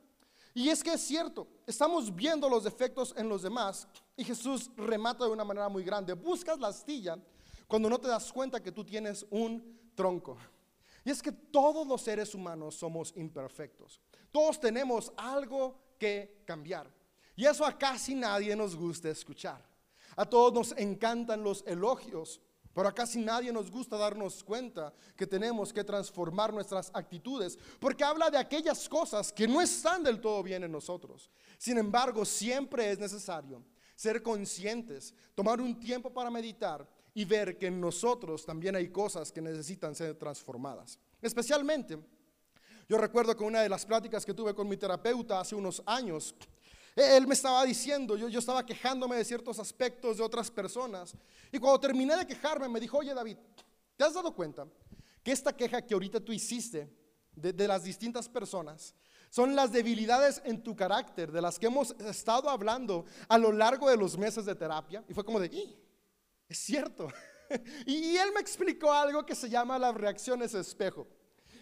Y 0.54 0.68
es 0.68 0.82
que 0.82 0.94
es 0.94 1.00
cierto, 1.00 1.46
estamos 1.66 2.14
viendo 2.14 2.48
los 2.48 2.64
defectos 2.64 3.14
en 3.16 3.28
los 3.28 3.42
demás 3.42 3.86
y 4.16 4.24
Jesús 4.24 4.70
remata 4.76 5.24
de 5.24 5.30
una 5.30 5.44
manera 5.44 5.68
muy 5.68 5.84
grande. 5.84 6.12
Buscas 6.12 6.58
la 6.58 6.68
astilla 6.68 7.18
cuando 7.68 7.88
no 7.88 7.98
te 7.98 8.08
das 8.08 8.32
cuenta 8.32 8.62
que 8.62 8.72
tú 8.72 8.84
tienes 8.84 9.24
un 9.30 9.92
tronco. 9.94 10.36
Y 11.04 11.10
es 11.10 11.22
que 11.22 11.32
todos 11.32 11.86
los 11.86 12.02
seres 12.02 12.34
humanos 12.34 12.74
somos 12.74 13.12
imperfectos. 13.16 14.00
Todos 14.32 14.60
tenemos 14.60 15.12
algo 15.16 15.80
que 15.98 16.42
cambiar. 16.44 16.90
Y 17.36 17.46
eso 17.46 17.64
a 17.64 17.78
casi 17.78 18.14
nadie 18.14 18.54
nos 18.56 18.74
gusta 18.74 19.08
escuchar. 19.08 19.64
A 20.16 20.26
todos 20.26 20.52
nos 20.52 20.72
encantan 20.76 21.42
los 21.42 21.64
elogios, 21.66 22.40
pero 22.74 22.94
casi 22.94 23.20
nadie 23.20 23.52
nos 23.52 23.70
gusta 23.70 23.96
darnos 23.96 24.44
cuenta 24.44 24.92
que 25.16 25.26
tenemos 25.26 25.72
que 25.72 25.84
transformar 25.84 26.52
nuestras 26.52 26.90
actitudes, 26.94 27.58
porque 27.78 28.04
habla 28.04 28.30
de 28.30 28.38
aquellas 28.38 28.88
cosas 28.88 29.32
que 29.32 29.48
no 29.48 29.60
están 29.60 30.02
del 30.02 30.20
todo 30.20 30.42
bien 30.42 30.64
en 30.64 30.72
nosotros. 30.72 31.30
Sin 31.58 31.78
embargo, 31.78 32.24
siempre 32.24 32.90
es 32.90 32.98
necesario 32.98 33.64
ser 33.96 34.22
conscientes, 34.22 35.12
tomar 35.34 35.60
un 35.60 35.78
tiempo 35.78 36.10
para 36.10 36.30
meditar 36.30 36.88
y 37.12 37.24
ver 37.26 37.58
que 37.58 37.66
en 37.66 37.80
nosotros 37.80 38.46
también 38.46 38.74
hay 38.74 38.88
cosas 38.88 39.30
que 39.30 39.42
necesitan 39.42 39.94
ser 39.94 40.14
transformadas. 40.16 40.98
Especialmente, 41.20 41.98
yo 42.88 42.96
recuerdo 42.96 43.36
que 43.36 43.44
una 43.44 43.60
de 43.60 43.68
las 43.68 43.84
pláticas 43.84 44.24
que 44.24 44.32
tuve 44.32 44.54
con 44.54 44.68
mi 44.68 44.76
terapeuta 44.76 45.38
hace 45.38 45.54
unos 45.54 45.82
años, 45.84 46.34
él 47.00 47.26
me 47.26 47.34
estaba 47.34 47.64
diciendo, 47.64 48.16
yo, 48.16 48.28
yo 48.28 48.38
estaba 48.38 48.64
quejándome 48.64 49.16
de 49.16 49.24
ciertos 49.24 49.58
aspectos 49.58 50.18
de 50.18 50.22
otras 50.22 50.50
personas. 50.50 51.14
Y 51.52 51.58
cuando 51.58 51.80
terminé 51.80 52.16
de 52.16 52.26
quejarme, 52.26 52.68
me 52.68 52.80
dijo, 52.80 52.98
oye 52.98 53.14
David, 53.14 53.36
¿te 53.96 54.04
has 54.04 54.14
dado 54.14 54.34
cuenta 54.34 54.66
que 55.22 55.32
esta 55.32 55.56
queja 55.56 55.82
que 55.82 55.94
ahorita 55.94 56.20
tú 56.20 56.32
hiciste 56.32 56.88
de, 57.32 57.52
de 57.52 57.68
las 57.68 57.84
distintas 57.84 58.28
personas 58.28 58.94
son 59.30 59.54
las 59.54 59.70
debilidades 59.70 60.42
en 60.44 60.62
tu 60.62 60.74
carácter 60.74 61.30
de 61.30 61.40
las 61.40 61.58
que 61.58 61.66
hemos 61.66 61.92
estado 62.00 62.50
hablando 62.50 63.04
a 63.28 63.38
lo 63.38 63.52
largo 63.52 63.88
de 63.88 63.96
los 63.96 64.18
meses 64.18 64.44
de 64.44 64.54
terapia? 64.54 65.04
Y 65.08 65.14
fue 65.14 65.24
como 65.24 65.38
de, 65.38 65.50
es 66.48 66.58
cierto. 66.58 67.08
y, 67.86 68.16
él 68.16 68.30
me 68.34 68.40
explicó 68.40 68.92
algo 68.92 69.24
que 69.24 69.34
se 69.34 69.48
llama 69.48 69.78
las 69.78 69.94
reacciones 69.94 70.52
espejo. 70.54 71.06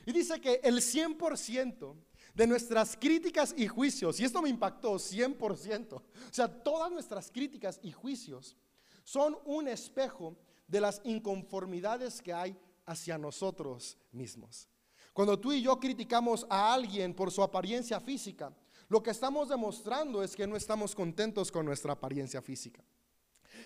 Y 0.07 0.13
dice 0.13 0.41
que 0.41 0.61
el 0.65 0.79
100% 0.79 1.95
de 2.39 2.47
nuestras 2.47 2.97
críticas 2.97 3.53
y 3.57 3.67
juicios, 3.67 4.21
y 4.21 4.25
esto 4.25 4.41
me 4.41 4.49
impactó 4.49 4.95
100%, 4.95 5.93
o 5.95 6.03
sea, 6.31 6.47
todas 6.47 6.89
nuestras 6.93 7.33
críticas 7.33 7.81
y 7.83 7.91
juicios 7.91 8.57
son 9.03 9.37
un 9.45 9.67
espejo 9.67 10.37
de 10.69 10.81
las 10.81 11.01
inconformidades 11.03 12.23
que 12.23 12.33
hay 12.33 12.57
hacia 12.87 13.19
nosotros 13.19 13.99
mismos. 14.13 14.69
Cuando 15.13 15.37
tú 15.37 15.53
y 15.53 15.63
yo 15.63 15.81
criticamos 15.81 16.47
a 16.49 16.73
alguien 16.73 17.13
por 17.13 17.33
su 17.33 17.43
apariencia 17.43 17.99
física, 17.99 18.57
lo 18.89 19.03
que 19.03 19.11
estamos 19.11 19.49
demostrando 19.49 20.23
es 20.23 20.37
que 20.37 20.47
no 20.47 20.55
estamos 20.55 20.95
contentos 20.95 21.51
con 21.51 21.67
nuestra 21.67 21.95
apariencia 21.95 22.41
física. 22.41 22.85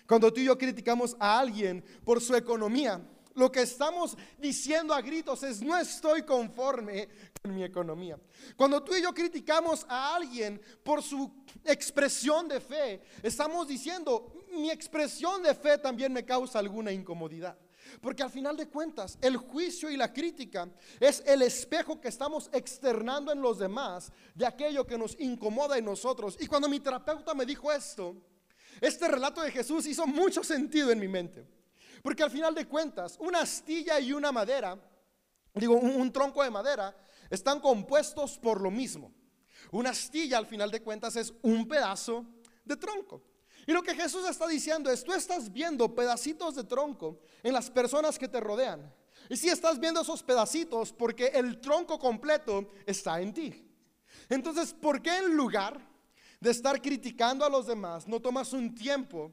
Cuando 0.09 0.33
tú 0.33 0.41
y 0.41 0.45
yo 0.47 0.57
criticamos 0.57 1.14
a 1.21 1.38
alguien 1.38 1.85
por 2.07 2.23
su 2.23 2.35
economía, 2.35 3.07
lo 3.35 3.51
que 3.51 3.62
estamos 3.62 4.17
diciendo 4.39 4.95
a 4.95 5.01
gritos 5.01 5.43
es 5.43 5.62
no 5.62 5.77
estoy 5.79 6.23
conforme 6.23 7.09
con 7.41 7.55
mi 7.55 7.65
economía. 7.65 8.19
Cuando 8.57 8.83
tú 8.83 8.95
y 8.95 9.03
yo 9.03 9.12
criticamos 9.12 9.85
a 9.89 10.15
alguien 10.17 10.61
por 10.83 11.03
su 11.03 11.31
expresión 11.65 12.49
de 12.49 12.61
fe, 12.61 13.03
estamos 13.23 13.69
diciendo 13.69 14.33
mi 14.53 14.71
expresión 14.71 15.43
de 15.43 15.55
fe 15.55 15.79
también 15.79 16.12
me 16.12 16.25
causa 16.25 16.59
alguna 16.59 16.93
incomodidad. 16.93 17.57
Porque 18.01 18.23
al 18.23 18.31
final 18.31 18.57
de 18.57 18.69
cuentas, 18.69 19.19
el 19.21 19.37
juicio 19.37 19.91
y 19.91 19.97
la 19.97 20.12
crítica 20.12 20.69
es 21.01 21.23
el 21.27 21.43
espejo 21.43 22.01
que 22.01 22.09
estamos 22.09 22.49
externando 22.53 23.33
en 23.33 23.43
los 23.43 23.59
demás 23.59 24.12
de 24.35 24.47
aquello 24.47 24.87
que 24.87 24.97
nos 24.97 25.19
incomoda 25.21 25.77
en 25.77 25.85
nosotros. 25.85 26.37
Y 26.41 26.47
cuando 26.47 26.69
mi 26.69 26.81
terapeuta 26.81 27.35
me 27.35 27.45
dijo 27.45 27.73
esto, 27.73 28.17
este 28.81 29.09
relato 29.09 29.43
de 29.43 29.51
Jesús 29.51 29.87
hizo 29.87 30.07
mucho 30.07 30.43
sentido 30.43 30.91
en 30.91 31.01
mi 31.01 31.09
mente. 31.09 31.47
Porque 32.03 32.23
al 32.23 32.31
final 32.31 32.55
de 32.55 32.67
cuentas, 32.67 33.17
una 33.21 33.41
astilla 33.41 34.01
y 34.01 34.13
una 34.13 34.33
madera, 34.33 34.79
digo, 35.55 35.77
un, 35.77 36.13
tronco 36.13 36.43
de 36.43 36.51
madera, 36.51 36.97
están 37.31 37.61
compuestos 37.61 38.39
por 38.39 38.61
lo 38.61 38.71
mismo. 38.71 39.13
Una 39.71 39.91
astilla 39.91 40.39
al 40.39 40.47
final 40.47 40.71
de 40.71 40.83
cuentas 40.83 41.17
es 41.17 41.33
un 41.43 41.67
pedazo 41.69 42.27
de 42.65 42.77
tronco. 42.77 43.23
Y 43.67 43.73
lo 43.73 43.83
que 43.83 43.95
Jesús 43.95 44.29
está 44.29 44.49
diciendo 44.49 44.91
es, 44.91 45.05
tú 45.05 45.13
estás 45.13 45.53
viendo 45.53 45.95
pedacitos 45.95 46.57
de 46.57 46.65
tronco 46.65 47.21
en 47.45 47.53
las 47.53 47.71
personas 47.71 48.19
que 48.19 48.27
te 48.27 48.41
rodean. 48.41 48.93
Y 49.29 49.37
si 49.37 49.49
estás 49.49 49.79
viendo 49.79 50.01
esos 50.01 50.23
pedacitos 50.25 50.93
porque 50.93 51.27
el 51.29 51.61
tronco 51.61 51.99
completo 51.99 52.69
está 52.85 53.21
en 53.21 53.33
ti. 53.33 53.69
Entonces, 54.29 54.75
¿por 54.75 55.01
qué 55.01 55.17
en 55.19 55.37
lugar 55.37 55.81
de 56.41 56.51
estar 56.51 56.83
criticando 56.83 57.45
a 57.45 57.49
los 57.49 57.69
demás, 57.69 58.09
no 58.09 58.19
tomas 58.19 58.53
un 58.53 58.75
tiempo 58.75 59.33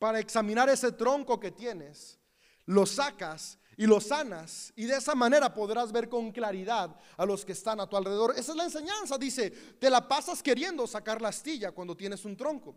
para 0.00 0.18
examinar 0.18 0.70
ese 0.70 0.92
tronco 0.92 1.38
que 1.38 1.50
tienes, 1.50 2.18
lo 2.64 2.86
sacas 2.86 3.58
y 3.76 3.86
lo 3.86 4.00
sanas 4.00 4.72
y 4.74 4.86
de 4.86 4.96
esa 4.96 5.14
manera 5.14 5.52
podrás 5.52 5.92
ver 5.92 6.08
con 6.08 6.32
claridad 6.32 6.98
a 7.18 7.26
los 7.26 7.44
que 7.44 7.52
están 7.52 7.80
a 7.80 7.86
tu 7.86 7.98
alrededor. 7.98 8.32
Esa 8.34 8.52
es 8.52 8.56
la 8.56 8.64
enseñanza, 8.64 9.18
dice, 9.18 9.50
te 9.78 9.90
la 9.90 10.08
pasas 10.08 10.42
queriendo 10.42 10.86
sacar 10.86 11.20
la 11.20 11.28
astilla 11.28 11.72
cuando 11.72 11.94
tienes 11.94 12.24
un 12.24 12.34
tronco. 12.34 12.74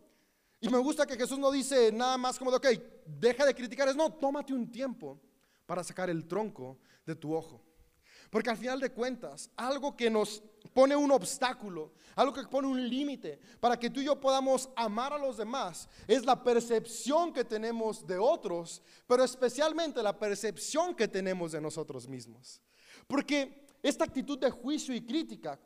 Y 0.60 0.68
me 0.68 0.78
gusta 0.80 1.06
que 1.06 1.16
Jesús 1.16 1.40
no 1.40 1.50
dice 1.50 1.94
nada 1.94 2.18
más 2.18 2.38
como 2.38 2.52
de, 2.52 2.58
ok, 2.58 2.68
deja 3.06 3.46
de 3.46 3.56
criticar, 3.56 3.88
es 3.88 3.96
no, 3.96 4.12
tómate 4.12 4.54
un 4.54 4.70
tiempo 4.70 5.22
para 5.66 5.82
sacar 5.82 6.10
el 6.10 6.28
tronco 6.28 6.78
de 7.06 7.16
tu 7.16 7.34
ojo. 7.34 7.64
Porque 8.30 8.50
al 8.50 8.58
final 8.58 8.80
de 8.80 8.92
cuentas, 8.92 9.50
algo 9.56 9.96
que 9.96 10.10
nos 10.10 10.42
pone 10.74 10.96
un 10.96 11.12
obstáculo, 11.12 11.92
algo 12.16 12.34
que 12.34 12.44
pone 12.44 12.68
un 12.68 12.90
límite 12.90 13.40
para 13.60 13.78
que 13.78 13.90
tú 13.90 14.00
y 14.00 14.06
yo 14.06 14.20
podamos 14.20 14.70
amar 14.76 15.14
a 15.14 15.18
los 15.18 15.38
demás, 15.38 15.88
es 16.08 16.26
la 16.26 16.42
percepción 16.44 17.34
que 17.34 17.44
tenemos 17.44 18.06
de 18.06 18.18
otros, 18.18 18.82
pero 19.08 19.24
especialmente 19.24 20.02
la 20.02 20.18
percepción 20.18 20.96
que 20.96 21.08
tenemos 21.08 21.52
de 21.52 21.62
nosotros 21.62 22.08
mismos. 22.08 22.62
Porque 23.08 23.68
esta 23.82 24.06
actitud 24.06 24.40
de 24.40 24.50
juicio 24.50 24.96
y 24.96 25.02
crítica, 25.02 25.60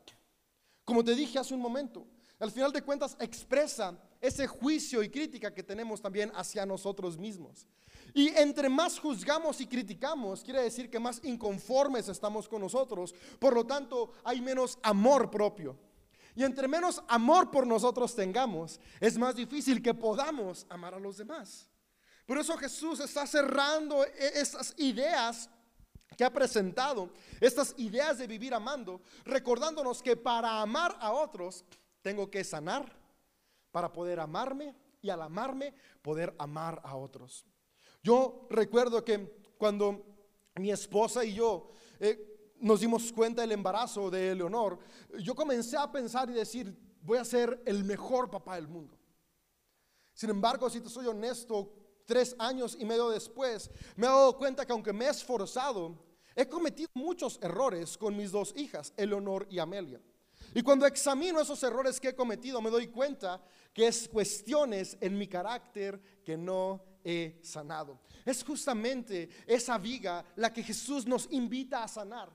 como 0.84 1.04
te 1.04 1.14
dije 1.14 1.38
hace 1.38 1.54
un 1.54 1.60
momento, 1.60 2.06
al 2.38 2.50
final 2.50 2.72
de 2.72 2.82
cuentas 2.82 3.16
expresa 3.20 3.98
ese 4.20 4.46
juicio 4.46 5.02
y 5.02 5.08
crítica 5.08 5.52
que 5.52 5.62
tenemos 5.62 6.00
también 6.00 6.30
hacia 6.34 6.66
nosotros 6.66 7.18
mismos. 7.18 7.66
Y 8.14 8.28
entre 8.28 8.68
más 8.68 8.98
juzgamos 8.98 9.60
y 9.60 9.66
criticamos, 9.66 10.42
quiere 10.42 10.62
decir 10.62 10.90
que 10.90 10.98
más 10.98 11.20
inconformes 11.24 12.08
estamos 12.08 12.48
con 12.48 12.60
nosotros. 12.60 13.14
Por 13.38 13.54
lo 13.54 13.64
tanto, 13.64 14.12
hay 14.24 14.40
menos 14.40 14.78
amor 14.82 15.30
propio. 15.30 15.76
Y 16.34 16.44
entre 16.44 16.68
menos 16.68 17.02
amor 17.08 17.50
por 17.50 17.66
nosotros 17.66 18.14
tengamos, 18.14 18.78
es 19.00 19.18
más 19.18 19.34
difícil 19.34 19.82
que 19.82 19.92
podamos 19.92 20.66
amar 20.68 20.94
a 20.94 21.00
los 21.00 21.16
demás. 21.16 21.68
Por 22.26 22.38
eso 22.38 22.56
Jesús 22.56 23.00
está 23.00 23.26
cerrando 23.26 24.04
e-, 24.04 24.40
esas 24.40 24.74
ideas 24.76 25.50
que 26.16 26.24
ha 26.24 26.32
presentado, 26.32 27.10
estas 27.40 27.74
ideas 27.78 28.18
de 28.18 28.26
vivir 28.26 28.54
amando, 28.54 29.00
recordándonos 29.24 30.02
que 30.02 30.16
para 30.16 30.60
amar 30.60 30.96
a 31.00 31.12
otros 31.12 31.64
tengo 32.02 32.30
que 32.30 32.44
sanar 32.44 32.92
para 33.70 33.92
poder 33.92 34.20
amarme 34.20 34.74
y 35.02 35.10
al 35.10 35.22
amarme 35.22 35.74
poder 36.02 36.34
amar 36.38 36.80
a 36.84 36.96
otros. 36.96 37.46
Yo 38.08 38.46
recuerdo 38.48 39.04
que 39.04 39.52
cuando 39.58 40.02
mi 40.54 40.70
esposa 40.70 41.26
y 41.26 41.34
yo 41.34 41.68
eh, 42.00 42.54
nos 42.58 42.80
dimos 42.80 43.12
cuenta 43.12 43.42
del 43.42 43.52
embarazo 43.52 44.08
de 44.08 44.34
Leonor, 44.34 44.78
yo 45.18 45.34
comencé 45.34 45.76
a 45.76 45.92
pensar 45.92 46.30
y 46.30 46.32
decir, 46.32 46.74
voy 47.02 47.18
a 47.18 47.24
ser 47.26 47.62
el 47.66 47.84
mejor 47.84 48.30
papá 48.30 48.54
del 48.54 48.66
mundo. 48.66 48.96
Sin 50.14 50.30
embargo, 50.30 50.70
si 50.70 50.80
te 50.80 50.88
soy 50.88 51.06
honesto, 51.06 51.70
tres 52.06 52.34
años 52.38 52.78
y 52.80 52.86
medio 52.86 53.10
después, 53.10 53.70
me 53.94 54.06
he 54.06 54.08
dado 54.08 54.38
cuenta 54.38 54.64
que 54.64 54.72
aunque 54.72 54.94
me 54.94 55.04
he 55.04 55.10
esforzado, 55.10 55.94
he 56.34 56.48
cometido 56.48 56.88
muchos 56.94 57.38
errores 57.42 57.98
con 57.98 58.16
mis 58.16 58.32
dos 58.32 58.54
hijas, 58.56 58.94
Eleonor 58.96 59.46
y 59.50 59.58
Amelia. 59.58 60.00
Y 60.54 60.62
cuando 60.62 60.86
examino 60.86 61.42
esos 61.42 61.62
errores 61.62 62.00
que 62.00 62.08
he 62.08 62.14
cometido, 62.14 62.62
me 62.62 62.70
doy 62.70 62.86
cuenta 62.86 63.38
que 63.74 63.86
es 63.86 64.08
cuestiones 64.08 64.96
en 65.02 65.18
mi 65.18 65.28
carácter 65.28 66.00
que 66.24 66.38
no 66.38 66.88
he 67.08 67.40
sanado. 67.42 67.98
Es 68.24 68.44
justamente 68.44 69.30
esa 69.46 69.78
viga 69.78 70.22
la 70.36 70.52
que 70.52 70.62
Jesús 70.62 71.06
nos 71.06 71.26
invita 71.30 71.82
a 71.82 71.88
sanar. 71.88 72.28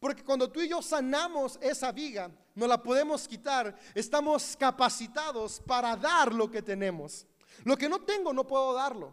Porque 0.00 0.24
cuando 0.24 0.50
tú 0.50 0.60
y 0.60 0.68
yo 0.68 0.82
sanamos 0.82 1.58
esa 1.62 1.92
viga, 1.92 2.30
no 2.54 2.66
la 2.66 2.82
podemos 2.82 3.28
quitar, 3.28 3.78
estamos 3.94 4.56
capacitados 4.56 5.60
para 5.60 5.96
dar 5.96 6.34
lo 6.34 6.50
que 6.50 6.60
tenemos. 6.60 7.24
Lo 7.64 7.76
que 7.76 7.88
no 7.88 8.00
tengo, 8.00 8.32
no 8.32 8.46
puedo 8.46 8.74
darlo. 8.74 9.12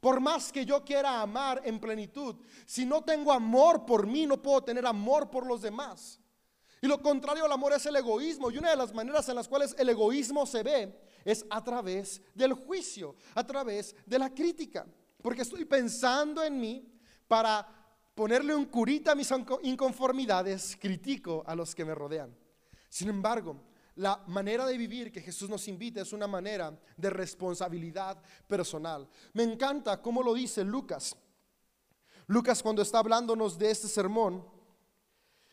Por 0.00 0.20
más 0.20 0.50
que 0.50 0.64
yo 0.64 0.84
quiera 0.84 1.20
amar 1.20 1.60
en 1.64 1.78
plenitud, 1.78 2.36
si 2.64 2.84
no 2.86 3.02
tengo 3.02 3.32
amor 3.32 3.84
por 3.84 4.06
mí, 4.06 4.26
no 4.26 4.40
puedo 4.40 4.62
tener 4.62 4.86
amor 4.86 5.30
por 5.30 5.46
los 5.46 5.62
demás. 5.62 6.18
Y 6.80 6.86
lo 6.86 7.00
contrario 7.00 7.44
al 7.44 7.52
amor 7.52 7.72
es 7.72 7.84
el 7.86 7.96
egoísmo. 7.96 8.50
Y 8.50 8.58
una 8.58 8.70
de 8.70 8.76
las 8.76 8.92
maneras 8.92 9.28
en 9.28 9.36
las 9.36 9.48
cuales 9.48 9.74
el 9.78 9.88
egoísmo 9.88 10.46
se 10.46 10.62
ve 10.62 11.06
es 11.26 11.44
a 11.50 11.62
través 11.62 12.22
del 12.34 12.52
juicio, 12.52 13.16
a 13.34 13.44
través 13.44 13.94
de 14.06 14.18
la 14.18 14.32
crítica. 14.32 14.86
Porque 15.20 15.42
estoy 15.42 15.64
pensando 15.64 16.42
en 16.42 16.58
mí 16.58 16.88
para 17.26 17.66
ponerle 18.14 18.54
un 18.54 18.66
curita 18.66 19.12
a 19.12 19.14
mis 19.16 19.28
inconformidades, 19.64 20.78
critico 20.80 21.42
a 21.44 21.56
los 21.56 21.74
que 21.74 21.84
me 21.84 21.96
rodean. 21.96 22.34
Sin 22.88 23.08
embargo, 23.08 23.60
la 23.96 24.22
manera 24.28 24.64
de 24.66 24.78
vivir 24.78 25.10
que 25.10 25.20
Jesús 25.20 25.50
nos 25.50 25.66
invita 25.66 26.00
es 26.00 26.12
una 26.12 26.28
manera 26.28 26.78
de 26.96 27.10
responsabilidad 27.10 28.22
personal. 28.46 29.08
Me 29.32 29.42
encanta 29.42 30.00
cómo 30.00 30.22
lo 30.22 30.32
dice 30.32 30.64
Lucas. 30.64 31.16
Lucas 32.28 32.62
cuando 32.62 32.82
está 32.82 33.00
hablándonos 33.00 33.58
de 33.58 33.70
este 33.70 33.88
sermón, 33.88 34.46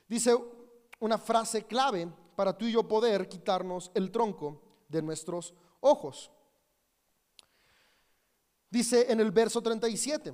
dice 0.07 0.37
una 0.99 1.17
frase 1.17 1.63
clave 1.63 2.07
para 2.35 2.55
tú 2.55 2.65
y 2.65 2.73
yo 2.73 2.87
poder 2.87 3.27
quitarnos 3.27 3.91
el 3.95 4.11
tronco 4.11 4.61
de 4.93 5.01
nuestros 5.01 5.53
ojos. 5.81 6.31
Dice 8.69 9.11
en 9.11 9.19
el 9.19 9.31
verso 9.31 9.61
37, 9.61 10.33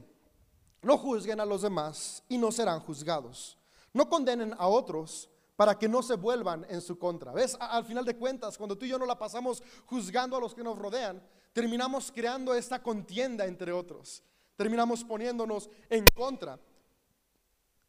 no 0.81 0.97
juzguen 0.97 1.39
a 1.39 1.45
los 1.45 1.61
demás 1.61 2.23
y 2.29 2.37
no 2.37 2.51
serán 2.51 2.79
juzgados. 2.81 3.57
No 3.91 4.07
condenen 4.07 4.53
a 4.57 4.67
otros 4.67 5.29
para 5.55 5.77
que 5.77 5.89
no 5.89 6.01
se 6.03 6.15
vuelvan 6.15 6.65
en 6.69 6.81
su 6.81 6.97
contra. 6.97 7.33
¿Ves? 7.33 7.57
Al 7.59 7.83
final 7.83 8.05
de 8.05 8.15
cuentas, 8.15 8.57
cuando 8.57 8.77
tú 8.77 8.85
y 8.85 8.89
yo 8.89 8.99
no 8.99 9.05
la 9.05 9.17
pasamos 9.17 9.63
juzgando 9.85 10.37
a 10.37 10.39
los 10.39 10.53
que 10.53 10.63
nos 10.63 10.77
rodean, 10.77 11.21
terminamos 11.51 12.11
creando 12.13 12.53
esta 12.53 12.81
contienda 12.81 13.45
entre 13.45 13.71
otros. 13.71 14.23
Terminamos 14.55 15.03
poniéndonos 15.03 15.69
en 15.89 16.05
contra. 16.15 16.59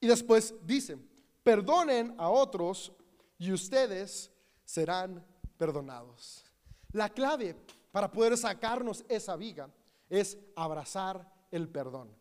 Y 0.00 0.06
después 0.06 0.54
dice, 0.64 0.98
perdonen 1.42 2.14
a 2.18 2.28
otros 2.28 2.92
y 3.38 3.52
ustedes 3.52 4.30
serán 4.64 5.24
perdonados. 5.56 6.49
La 6.92 7.08
clave 7.08 7.56
para 7.92 8.10
poder 8.10 8.36
sacarnos 8.36 9.04
esa 9.08 9.36
viga 9.36 9.68
es 10.08 10.38
abrazar 10.56 11.30
el 11.50 11.68
perdón. 11.68 12.20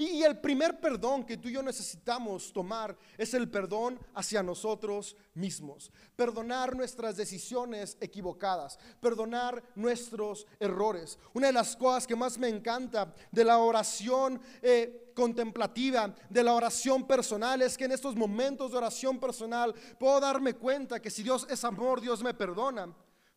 Y 0.00 0.22
el 0.22 0.40
primer 0.40 0.80
perdón 0.80 1.26
que 1.26 1.36
tú 1.36 1.50
y 1.50 1.52
yo 1.52 1.62
necesitamos 1.62 2.54
tomar 2.54 2.96
es 3.18 3.34
el 3.34 3.50
perdón 3.50 4.00
hacia 4.14 4.42
nosotros 4.42 5.14
mismos. 5.34 5.92
Perdonar 6.16 6.74
nuestras 6.74 7.18
decisiones 7.18 7.98
equivocadas, 8.00 8.78
perdonar 8.98 9.62
nuestros 9.74 10.46
errores. 10.58 11.18
Una 11.34 11.48
de 11.48 11.52
las 11.52 11.76
cosas 11.76 12.06
que 12.06 12.16
más 12.16 12.38
me 12.38 12.48
encanta 12.48 13.12
de 13.30 13.44
la 13.44 13.58
oración 13.58 14.40
eh, 14.62 15.12
contemplativa, 15.14 16.14
de 16.30 16.44
la 16.44 16.54
oración 16.54 17.06
personal, 17.06 17.60
es 17.60 17.76
que 17.76 17.84
en 17.84 17.92
estos 17.92 18.16
momentos 18.16 18.70
de 18.70 18.78
oración 18.78 19.20
personal 19.20 19.74
puedo 19.98 20.18
darme 20.18 20.54
cuenta 20.54 21.02
que 21.02 21.10
si 21.10 21.22
Dios 21.22 21.46
es 21.50 21.62
amor, 21.62 22.00
Dios 22.00 22.22
me 22.22 22.32
perdona. 22.32 22.90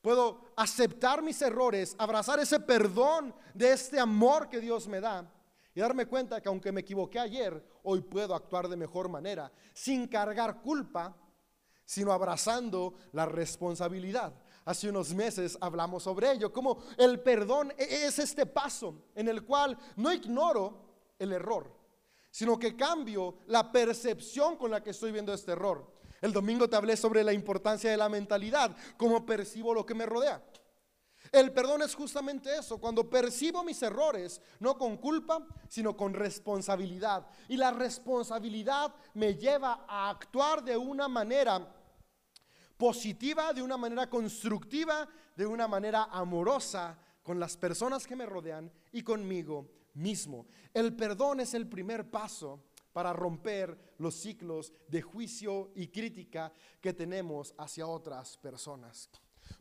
Puedo 0.03 0.51
aceptar 0.57 1.23
mis 1.23 1.41
errores, 1.41 1.95
abrazar 1.97 2.37
ese 2.37 2.59
perdón 2.59 3.33
de 3.53 3.71
este 3.71 3.97
amor 3.97 4.49
que 4.49 4.59
Dios 4.59 4.85
me 4.85 4.99
da 4.99 5.25
y 5.73 5.79
darme 5.79 6.07
cuenta 6.07 6.41
que 6.41 6.49
aunque 6.49 6.73
me 6.73 6.81
equivoqué 6.81 7.19
ayer, 7.19 7.65
hoy 7.83 8.01
puedo 8.01 8.35
actuar 8.35 8.67
de 8.67 8.75
mejor 8.75 9.07
manera, 9.07 9.49
sin 9.73 10.09
cargar 10.09 10.61
culpa, 10.61 11.15
sino 11.85 12.11
abrazando 12.11 12.95
la 13.13 13.25
responsabilidad. 13.25 14.33
Hace 14.65 14.89
unos 14.89 15.13
meses 15.13 15.57
hablamos 15.61 16.03
sobre 16.03 16.33
ello, 16.33 16.51
como 16.51 16.83
el 16.97 17.21
perdón 17.21 17.71
e-, 17.77 18.05
es 18.05 18.19
este 18.19 18.45
paso 18.45 19.05
en 19.15 19.29
el 19.29 19.45
cual 19.45 19.77
no 19.95 20.11
ignoro 20.11 21.13
el 21.17 21.31
error, 21.31 21.73
sino 22.29 22.59
que 22.59 22.75
cambio 22.75 23.37
la 23.45 23.71
percepción 23.71 24.57
con 24.57 24.69
la 24.69 24.83
que 24.83 24.89
estoy 24.89 25.13
viendo 25.13 25.33
este 25.33 25.53
error. 25.53 25.93
El 26.23 26.31
domingo 26.31 26.69
te 26.69 26.77
hablé 26.77 26.95
sobre 26.95 27.21
la 27.21 27.33
importancia 27.33 27.91
de 27.91 27.97
la 27.97 28.07
mentalidad, 28.07 28.73
cómo 28.95 29.25
percibo 29.25 29.73
lo 29.73 29.85
que 29.85 29.93
me 29.93 30.05
rodea. 30.05 30.41
El 31.33 31.51
perdón 31.51 31.81
es 31.81 31.93
justamente 31.93 32.57
eso, 32.57 32.77
cuando 32.77 33.09
percibo 33.09 33.61
mis 33.61 33.83
errores, 33.83 34.39
no 34.61 34.77
con 34.77 34.95
culpa, 34.95 35.45
sino 35.67 35.97
con 35.97 36.13
responsabilidad. 36.13 37.27
Y 37.49 37.57
la 37.57 37.71
responsabilidad 37.71 38.95
me 39.15 39.35
lleva 39.35 39.85
a 39.85 40.11
actuar 40.11 40.63
de 40.63 40.77
una 40.77 41.09
manera 41.09 41.67
positiva, 42.77 43.51
de 43.51 43.61
una 43.61 43.75
manera 43.75 44.09
constructiva, 44.09 45.09
de 45.35 45.45
una 45.45 45.67
manera 45.67 46.05
amorosa 46.05 46.97
con 47.21 47.37
las 47.37 47.57
personas 47.57 48.07
que 48.07 48.15
me 48.15 48.25
rodean 48.25 48.71
y 48.93 49.03
conmigo 49.03 49.67
mismo. 49.95 50.45
El 50.73 50.95
perdón 50.95 51.41
es 51.41 51.53
el 51.53 51.67
primer 51.67 52.09
paso 52.09 52.63
para 52.93 53.11
romper 53.11 53.95
los 53.97 54.15
ciclos 54.15 54.71
de 54.87 55.01
juicio 55.01 55.71
y 55.75 55.87
crítica 55.87 56.53
que 56.79 56.93
tenemos 56.93 57.53
hacia 57.57 57.87
otras 57.87 58.37
personas. 58.37 59.09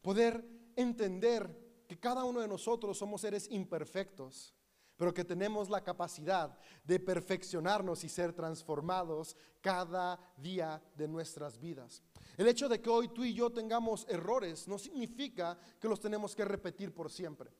Poder 0.00 0.44
entender 0.76 1.84
que 1.88 1.98
cada 1.98 2.24
uno 2.24 2.40
de 2.40 2.48
nosotros 2.48 2.96
somos 2.96 3.22
seres 3.22 3.48
imperfectos, 3.50 4.54
pero 4.96 5.12
que 5.12 5.24
tenemos 5.24 5.68
la 5.68 5.82
capacidad 5.82 6.56
de 6.84 7.00
perfeccionarnos 7.00 8.04
y 8.04 8.08
ser 8.08 8.32
transformados 8.32 9.36
cada 9.60 10.20
día 10.36 10.82
de 10.94 11.08
nuestras 11.08 11.58
vidas. 11.58 12.02
El 12.36 12.46
hecho 12.46 12.68
de 12.68 12.80
que 12.80 12.90
hoy 12.90 13.08
tú 13.08 13.24
y 13.24 13.34
yo 13.34 13.50
tengamos 13.50 14.06
errores 14.08 14.68
no 14.68 14.78
significa 14.78 15.58
que 15.80 15.88
los 15.88 15.98
tenemos 15.98 16.36
que 16.36 16.44
repetir 16.44 16.94
por 16.94 17.10
siempre. 17.10 17.50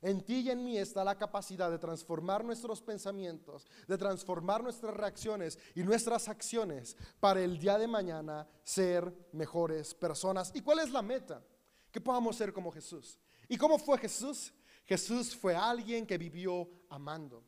En 0.00 0.24
ti 0.24 0.40
y 0.40 0.50
en 0.50 0.62
mí 0.62 0.78
está 0.78 1.02
la 1.02 1.18
capacidad 1.18 1.70
de 1.70 1.78
transformar 1.78 2.44
nuestros 2.44 2.80
pensamientos, 2.80 3.66
de 3.86 3.98
transformar 3.98 4.62
nuestras 4.62 4.94
reacciones 4.94 5.58
y 5.74 5.82
nuestras 5.82 6.28
acciones 6.28 6.96
para 7.18 7.40
el 7.40 7.58
día 7.58 7.78
de 7.78 7.88
mañana 7.88 8.48
ser 8.62 9.12
mejores 9.32 9.94
personas. 9.94 10.52
¿Y 10.54 10.60
cuál 10.60 10.78
es 10.80 10.90
la 10.90 11.02
meta? 11.02 11.42
Que 11.90 12.00
podamos 12.00 12.36
ser 12.36 12.52
como 12.52 12.70
Jesús. 12.70 13.18
¿Y 13.48 13.56
cómo 13.56 13.78
fue 13.78 13.98
Jesús? 13.98 14.52
Jesús 14.84 15.36
fue 15.36 15.56
alguien 15.56 16.06
que 16.06 16.16
vivió 16.16 16.68
amando. 16.88 17.44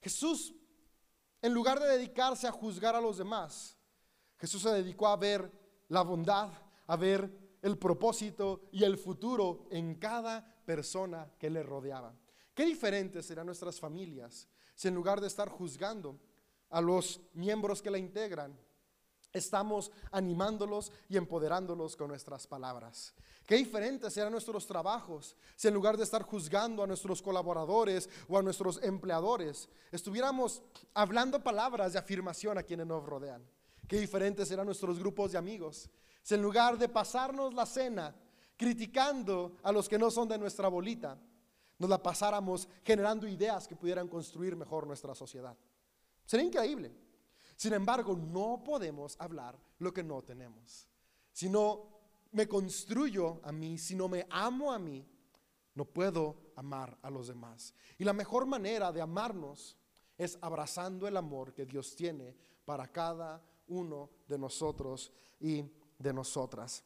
Jesús, 0.00 0.54
en 1.40 1.54
lugar 1.54 1.80
de 1.80 1.88
dedicarse 1.88 2.46
a 2.46 2.52
juzgar 2.52 2.94
a 2.94 3.00
los 3.00 3.16
demás, 3.16 3.76
Jesús 4.38 4.62
se 4.62 4.70
dedicó 4.70 5.08
a 5.08 5.16
ver 5.16 5.50
la 5.88 6.02
bondad, 6.02 6.50
a 6.86 6.96
ver 6.96 7.45
el 7.62 7.78
propósito 7.78 8.68
y 8.72 8.84
el 8.84 8.96
futuro 8.96 9.66
en 9.70 9.96
cada 9.96 10.44
persona 10.64 11.30
que 11.38 11.50
le 11.50 11.62
rodeaba. 11.62 12.14
Qué 12.54 12.64
diferentes 12.64 13.26
serán 13.26 13.46
nuestras 13.46 13.78
familias 13.78 14.48
si 14.74 14.88
en 14.88 14.94
lugar 14.94 15.20
de 15.20 15.26
estar 15.26 15.48
juzgando 15.48 16.18
a 16.70 16.80
los 16.80 17.20
miembros 17.32 17.80
que 17.80 17.90
la 17.90 17.98
integran, 17.98 18.58
estamos 19.32 19.90
animándolos 20.10 20.92
y 21.08 21.16
empoderándolos 21.16 21.96
con 21.96 22.08
nuestras 22.08 22.46
palabras. 22.46 23.14
Qué 23.46 23.56
diferentes 23.56 24.12
serán 24.12 24.32
nuestros 24.32 24.66
trabajos 24.66 25.36
si 25.54 25.68
en 25.68 25.74
lugar 25.74 25.96
de 25.96 26.02
estar 26.02 26.22
juzgando 26.22 26.82
a 26.82 26.86
nuestros 26.86 27.22
colaboradores 27.22 28.08
o 28.28 28.36
a 28.36 28.42
nuestros 28.42 28.82
empleadores, 28.82 29.68
estuviéramos 29.92 30.62
hablando 30.94 31.42
palabras 31.42 31.92
de 31.92 31.98
afirmación 31.98 32.58
a 32.58 32.64
quienes 32.64 32.86
nos 32.86 33.04
rodean. 33.04 33.46
Qué 33.86 34.00
diferentes 34.00 34.48
serán 34.48 34.66
nuestros 34.66 34.98
grupos 34.98 35.32
de 35.32 35.38
amigos 35.38 35.88
si 36.26 36.34
en 36.34 36.42
lugar 36.42 36.76
de 36.76 36.88
pasarnos 36.88 37.54
la 37.54 37.64
cena 37.64 38.12
criticando 38.56 39.58
a 39.62 39.70
los 39.70 39.88
que 39.88 39.96
no 39.96 40.10
son 40.10 40.28
de 40.28 40.36
nuestra 40.36 40.66
bolita, 40.66 41.16
nos 41.78 41.88
la 41.88 42.02
pasáramos 42.02 42.68
generando 42.82 43.28
ideas 43.28 43.68
que 43.68 43.76
pudieran 43.76 44.08
construir 44.08 44.56
mejor 44.56 44.88
nuestra 44.88 45.14
sociedad. 45.14 45.56
Sería 46.24 46.46
increíble. 46.46 46.92
Sin 47.54 47.74
embargo, 47.74 48.16
no 48.16 48.60
podemos 48.64 49.14
hablar 49.20 49.56
lo 49.78 49.94
que 49.94 50.02
no 50.02 50.20
tenemos. 50.22 50.88
Si 51.30 51.48
no 51.48 52.00
me 52.32 52.48
construyo 52.48 53.38
a 53.44 53.52
mí, 53.52 53.78
si 53.78 53.94
no 53.94 54.08
me 54.08 54.26
amo 54.28 54.72
a 54.72 54.80
mí, 54.80 55.06
no 55.76 55.84
puedo 55.84 56.50
amar 56.56 56.98
a 57.02 57.08
los 57.08 57.28
demás. 57.28 57.72
Y 57.98 58.04
la 58.04 58.12
mejor 58.12 58.46
manera 58.46 58.90
de 58.90 59.00
amarnos 59.00 59.76
es 60.18 60.36
abrazando 60.40 61.06
el 61.06 61.16
amor 61.18 61.54
que 61.54 61.66
Dios 61.66 61.94
tiene 61.94 62.34
para 62.64 62.88
cada 62.88 63.40
uno 63.68 64.10
de 64.26 64.38
nosotros 64.38 65.12
y 65.38 65.64
de 65.98 66.12
nosotras. 66.12 66.82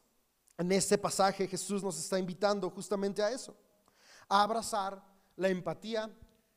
En 0.57 0.71
este 0.71 0.97
pasaje 0.97 1.47
Jesús 1.47 1.83
nos 1.83 1.97
está 1.97 2.19
invitando 2.19 2.69
justamente 2.69 3.21
a 3.21 3.31
eso, 3.31 3.55
a 4.27 4.43
abrazar 4.43 5.03
la 5.35 5.49
empatía 5.49 6.09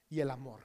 y 0.08 0.20
el 0.20 0.30
amor. 0.30 0.60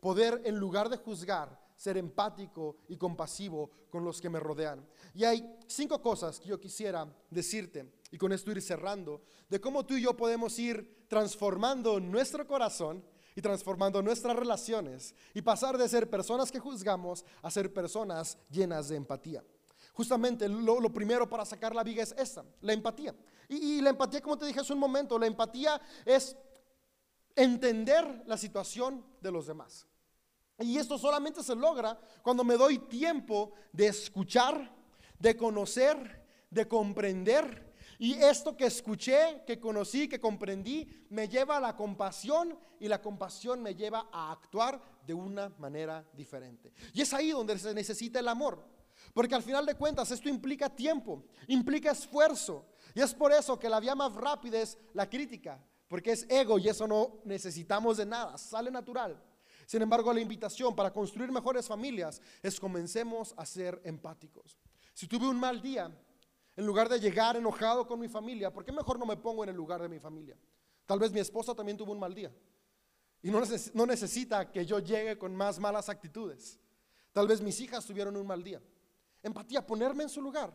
Poder, 0.00 0.42
en 0.44 0.58
lugar 0.58 0.88
de 0.88 0.96
juzgar, 0.96 1.60
ser 1.76 1.96
empático 1.96 2.76
y 2.88 2.96
compasivo 2.96 3.70
con 3.90 4.04
los 4.04 4.20
que 4.20 4.30
me 4.30 4.38
rodean. 4.38 4.86
Y 5.14 5.24
hay 5.24 5.58
cinco 5.66 6.00
cosas 6.00 6.38
que 6.38 6.48
yo 6.48 6.60
quisiera 6.60 7.06
decirte, 7.28 7.92
y 8.10 8.18
con 8.18 8.32
esto 8.32 8.50
ir 8.52 8.62
cerrando, 8.62 9.22
de 9.48 9.60
cómo 9.60 9.84
tú 9.84 9.94
y 9.94 10.02
yo 10.02 10.16
podemos 10.16 10.58
ir 10.58 11.06
transformando 11.08 11.98
nuestro 11.98 12.46
corazón 12.46 13.04
y 13.34 13.42
transformando 13.42 14.02
nuestras 14.02 14.36
relaciones 14.36 15.14
y 15.34 15.42
pasar 15.42 15.76
de 15.76 15.88
ser 15.88 16.08
personas 16.08 16.50
que 16.50 16.60
juzgamos 16.60 17.24
a 17.42 17.50
ser 17.50 17.72
personas 17.72 18.38
llenas 18.50 18.88
de 18.88 18.96
empatía. 18.96 19.44
Justamente 19.92 20.48
lo, 20.48 20.92
primero 20.92 21.28
para 21.28 21.44
sacar 21.44 21.74
la 21.74 21.82
viga 21.82 22.02
es 22.02 22.14
esa, 22.16 22.44
la 22.60 22.72
empatía. 22.72 23.14
Y, 23.48 23.56
y 23.56 23.80
la 23.80 23.90
empatía, 23.90 24.22
como 24.22 24.38
te 24.38 24.46
dije 24.46 24.60
hace 24.60 24.72
un 24.72 24.78
momento, 24.78 25.18
la 25.18 25.26
empatía 25.26 25.80
es 26.04 26.36
entender 27.36 28.22
la 28.26 28.36
situación 28.36 29.04
de 29.20 29.30
los 29.30 29.46
demás. 29.46 29.86
Y 30.58 30.78
esto 30.78 30.98
solamente 30.98 31.42
se 31.42 31.54
logra 31.54 31.98
cuando 32.22 32.44
me 32.44 32.56
doy 32.56 32.78
tiempo 32.78 33.52
de 33.72 33.88
escuchar, 33.88 34.74
de 35.18 35.36
conocer, 35.36 36.24
de 36.50 36.68
comprender. 36.68 37.72
Y 37.98 38.14
esto 38.14 38.56
que 38.56 38.66
escuché, 38.66 39.42
que 39.46 39.60
conocí, 39.60 40.08
que 40.08 40.20
comprendí, 40.20 41.06
me 41.10 41.28
lleva 41.28 41.56
a 41.56 41.60
la 41.60 41.76
compasión 41.76 42.58
y 42.80 42.88
la 42.88 43.00
compasión 43.00 43.62
me 43.62 43.74
lleva 43.74 44.08
a 44.12 44.32
actuar 44.32 44.80
de 45.06 45.14
una 45.14 45.50
manera 45.58 46.04
diferente. 46.12 46.72
Y 46.92 47.02
es 47.02 47.12
ahí 47.14 47.30
donde 47.30 47.58
se 47.58 47.74
necesita 47.74 48.18
el 48.18 48.28
amor. 48.28 48.64
Porque 49.12 49.34
al 49.34 49.42
final 49.42 49.66
de 49.66 49.74
cuentas 49.74 50.10
esto 50.10 50.28
implica 50.28 50.68
tiempo, 50.68 51.24
implica 51.48 51.90
esfuerzo. 51.90 52.66
Y 52.94 53.00
es 53.00 53.14
por 53.14 53.32
eso 53.32 53.58
que 53.58 53.68
la 53.68 53.80
vía 53.80 53.94
más 53.94 54.14
rápida 54.14 54.60
es 54.60 54.78
la 54.94 55.08
crítica, 55.08 55.62
porque 55.88 56.12
es 56.12 56.26
ego 56.30 56.58
y 56.58 56.68
eso 56.68 56.86
no 56.86 57.20
necesitamos 57.24 57.98
de 57.98 58.06
nada, 58.06 58.38
sale 58.38 58.70
natural. 58.70 59.22
Sin 59.66 59.82
embargo, 59.82 60.12
la 60.12 60.20
invitación 60.20 60.74
para 60.74 60.92
construir 60.92 61.30
mejores 61.30 61.66
familias 61.66 62.20
es 62.42 62.58
comencemos 62.58 63.34
a 63.36 63.46
ser 63.46 63.80
empáticos. 63.84 64.58
Si 64.92 65.06
tuve 65.06 65.28
un 65.28 65.38
mal 65.38 65.62
día, 65.62 65.90
en 66.56 66.66
lugar 66.66 66.88
de 66.88 67.00
llegar 67.00 67.36
enojado 67.36 67.86
con 67.86 67.98
mi 67.98 68.08
familia, 68.08 68.52
¿por 68.52 68.64
qué 68.64 68.72
mejor 68.72 68.98
no 68.98 69.06
me 69.06 69.16
pongo 69.16 69.44
en 69.44 69.50
el 69.50 69.56
lugar 69.56 69.80
de 69.80 69.88
mi 69.88 69.98
familia? 69.98 70.36
Tal 70.84 70.98
vez 70.98 71.12
mi 71.12 71.20
esposa 71.20 71.54
también 71.54 71.78
tuvo 71.78 71.92
un 71.92 72.00
mal 72.00 72.14
día 72.14 72.30
y 73.22 73.30
no, 73.30 73.40
no 73.74 73.86
necesita 73.86 74.50
que 74.50 74.66
yo 74.66 74.80
llegue 74.80 75.16
con 75.16 75.34
más 75.34 75.58
malas 75.58 75.88
actitudes. 75.88 76.58
Tal 77.12 77.28
vez 77.28 77.40
mis 77.40 77.60
hijas 77.60 77.86
tuvieron 77.86 78.16
un 78.16 78.26
mal 78.26 78.42
día. 78.42 78.60
Empatía, 79.22 79.66
ponerme 79.66 80.04
en 80.04 80.08
su 80.08 80.20
lugar. 80.20 80.52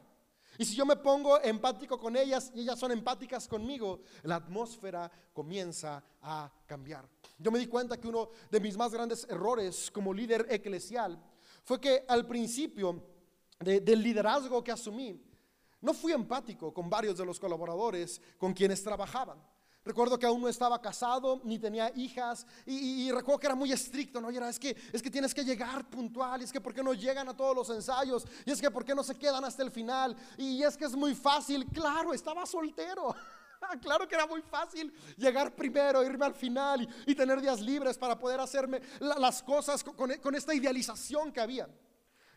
Y 0.58 0.66
si 0.66 0.76
yo 0.76 0.86
me 0.86 0.96
pongo 0.96 1.40
empático 1.42 2.00
con 2.00 2.16
ellas 2.16 2.52
y 2.56 2.62
ellas 2.62 2.80
son 2.80 2.92
empáticas 2.92 3.48
conmigo, 3.48 4.02
la 4.24 4.38
atmósfera 4.38 5.12
comienza 5.34 6.04
a 6.22 6.52
cambiar. 6.66 7.08
Yo 7.38 7.52
me 7.52 7.60
di 7.60 7.68
cuenta 7.68 8.00
que 8.00 8.08
uno 8.08 8.30
de 8.50 8.60
mis 8.60 8.76
más 8.76 8.92
grandes 8.92 9.28
errores 9.30 9.92
como 9.92 10.14
líder 10.14 10.48
eclesial 10.50 11.22
fue 11.64 11.80
que 11.80 12.06
al 12.08 12.26
principio 12.26 13.04
del 13.60 14.02
liderazgo 14.02 14.64
que 14.64 14.72
asumí, 14.72 15.22
no 15.82 15.94
fui 15.94 16.12
empático 16.12 16.74
con 16.74 16.90
varios 16.90 17.18
de 17.18 17.26
los 17.26 17.40
colaboradores 17.40 18.22
con 18.38 18.54
quienes 18.54 18.82
trabajaban. 18.84 19.38
Recuerdo 19.88 20.20
que 20.20 20.26
aún 20.26 20.42
no 20.42 20.50
estaba 20.50 20.82
casado, 20.82 21.40
ni 21.46 21.58
tenía 21.58 21.90
hijas, 21.96 22.46
y, 22.66 23.10
recuerdo 23.10 23.40
que 23.40 23.48
era 23.48 23.56
muy 23.56 23.72
estricto, 23.72 24.20
¿no? 24.20 24.30
Y 24.30 24.36
era, 24.36 24.50
es 24.50 24.60
que, 24.60 24.76
es 24.92 25.02
que 25.02 25.10
tienes 25.10 25.34
que 25.34 25.46
llegar 25.46 25.90
puntual, 25.90 26.42
y 26.42 26.44
es 26.44 26.52
que 26.52 26.60
por 26.60 26.74
qué 26.74 26.84
no 26.84 26.94
llegan 26.94 27.30
a 27.30 27.38
todos 27.38 27.56
los 27.56 27.70
ensayos, 27.70 28.28
y 28.46 28.52
es 28.52 28.60
que 28.60 28.70
por 28.70 28.84
qué 28.84 28.94
no 28.94 29.02
se 29.02 29.16
quedan 29.16 29.46
hasta 29.46 29.64
el 29.64 29.72
final, 29.72 30.14
y 30.38 30.62
es 30.62 30.76
que 30.76 30.84
es 30.84 30.94
muy 30.94 31.16
fácil. 31.16 31.66
Claro, 31.68 32.14
estaba 32.14 32.46
soltero. 32.46 33.16
claro 33.82 34.06
que 34.06 34.16
era 34.16 34.28
muy 34.28 34.42
fácil 34.42 34.94
llegar 35.16 35.56
primero, 35.56 36.04
irme 36.04 36.26
al 36.26 36.36
final 36.36 36.86
y, 37.06 37.16
tener 37.16 37.40
días 37.40 37.62
libres 37.62 37.98
para 37.98 38.20
poder 38.20 38.42
hacerme 38.42 38.82
las 39.00 39.42
cosas 39.42 39.86
con, 39.86 39.96
con 39.96 40.36
esta 40.36 40.54
idealización 40.54 41.32
que 41.32 41.40
había. 41.40 41.70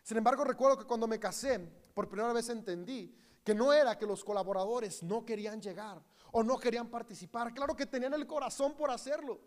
Sin 0.03 0.15
embargo, 0.15 0.45
recuerdo 0.45 0.77
que 0.77 0.85
cuando 0.85 1.05
me 1.05 1.19
casé, 1.19 1.59
por 1.93 2.07
primera 2.07 2.31
vez 2.31 2.47
entendí 2.47 3.13
que 3.43 3.55
no 3.55 3.73
era 3.73 3.97
que 3.97 4.05
los 4.05 4.23
colaboradores 4.23 5.03
no 5.03 5.25
querían 5.25 5.61
llegar 5.61 6.01
o 6.31 6.43
no 6.43 6.57
querían 6.57 6.89
participar. 6.89 7.53
Claro 7.53 7.75
que 7.75 7.85
tenían 7.85 8.13
el 8.13 8.27
corazón 8.27 8.73
por 8.73 8.91
hacerlo, 8.91 9.39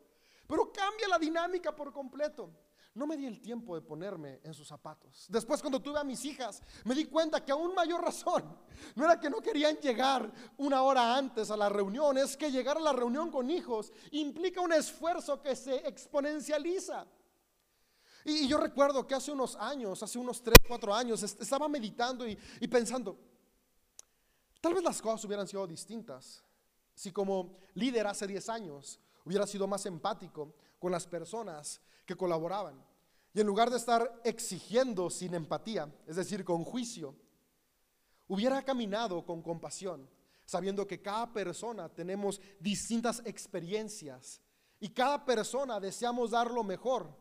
pero 0.47 0.73
cambia 0.73 1.09
la 1.09 1.19
dinámica 1.19 1.75
por 1.75 1.93
completo. 1.93 2.51
No 2.95 3.09
me 3.09 3.17
di 3.17 3.27
el 3.27 3.41
tiempo 3.41 3.75
de 3.75 3.81
ponerme 3.81 4.41
en 4.45 4.55
sus 4.55 4.69
zapatos. 4.69 5.27
Después 5.29 5.61
cuando 5.61 5.81
tuve 5.81 5.99
a 5.99 6.05
mis 6.05 6.25
hijas, 6.25 6.63
me 6.85 6.95
di 6.95 7.07
cuenta 7.07 7.45
que 7.45 7.51
aún 7.51 7.75
mayor 7.75 8.01
razón 8.01 8.57
no 8.95 9.05
era 9.05 9.19
que 9.19 9.29
no 9.29 9.41
querían 9.41 9.77
llegar 9.79 10.33
una 10.59 10.81
hora 10.83 11.17
antes 11.17 11.51
a 11.51 11.57
la 11.57 11.69
reunión, 11.69 12.17
es 12.19 12.37
que 12.37 12.53
llegar 12.53 12.77
a 12.77 12.81
la 12.81 12.93
reunión 12.93 13.33
con 13.33 13.51
hijos 13.51 13.93
implica 14.13 14.61
un 14.61 14.73
esfuerzo 14.73 15.43
que 15.43 15.57
se 15.57 15.77
exponencializa. 15.89 17.05
Y, 18.25 18.47
yo 18.47 18.59
recuerdo 18.59 19.07
que 19.07 19.15
hace 19.15 19.33
unos 19.33 19.57
años, 19.57 20.03
hace 20.03 20.19
unos 20.19 20.41
3, 20.41 20.57
4 20.67 20.95
años, 20.95 21.23
estaba 21.23 21.69
meditando 21.69 22.27
y, 22.27 22.39
y 22.61 22.69
pensando, 22.69 23.19
tal 24.65 24.73
vez 24.73 24.83
las 24.83 25.03
cosas 25.03 25.23
hubieran 25.27 25.47
sido 25.47 25.67
distintas 25.67 26.43
si 26.95 27.13
como 27.13 27.59
líder 27.75 28.07
hace 28.07 28.27
10 28.27 28.49
años 28.49 28.99
hubiera 29.23 29.47
sido 29.47 29.67
más 29.67 29.85
empático 29.85 30.55
con 30.79 30.91
las 30.91 31.07
personas 31.07 31.83
que 32.07 32.17
colaboraban. 32.17 32.83
Y 33.35 33.41
en 33.43 33.47
lugar 33.47 33.69
de 33.69 33.77
estar 33.77 34.23
exigiendo 34.25 35.11
sin 35.11 35.35
empatía, 35.35 35.95
es 36.07 36.17
decir, 36.17 36.47
con 36.47 36.65
juicio, 36.65 37.15
hubiera 38.27 38.63
caminado 38.63 39.27
con 39.27 39.43
compasión, 39.43 40.09
sabiendo 40.47 40.87
que 40.87 41.03
cada 41.03 41.31
persona 41.31 41.91
tenemos 41.91 42.41
distintas 42.59 43.21
experiencias 43.27 44.41
y 44.81 44.89
cada 44.89 45.27
persona 45.27 45.79
deseamos 45.79 46.31
dar 46.31 46.51
lo 46.51 46.65
mejor, 46.65 47.15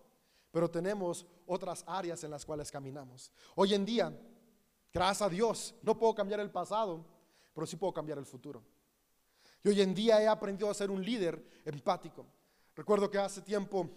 pero 0.50 0.72
tenemos 0.72 1.26
otras 1.46 1.84
áreas 1.88 2.24
en 2.24 2.32
las 2.32 2.46
cuales 2.46 2.72
caminamos. 2.72 3.34
Hoy 3.56 3.74
en 3.74 3.84
día, 3.84 4.18
gracias 4.94 5.22
a 5.24 5.30
Dios, 5.30 5.76
no 5.82 6.00
puedo 6.00 6.16
cambiar 6.16 6.40
el 6.40 6.50
pasado, 6.50 7.12
pero 7.54 7.68
sí 7.68 7.76
puedo 7.76 7.94
cambiar 7.94 8.18
el 8.18 8.26
futuro. 8.26 8.64
Y 9.64 9.70
hoy 9.70 9.82
en 9.82 9.94
día 9.94 10.22
he 10.22 10.28
aprendido 10.28 10.70
a 10.70 10.74
ser 10.74 10.92
un 10.92 11.04
líder 11.04 11.42
empático. 11.66 12.26
Recuerdo 12.76 13.10
que 13.10 13.18
hace 13.18 13.42
tiempo 13.42 13.90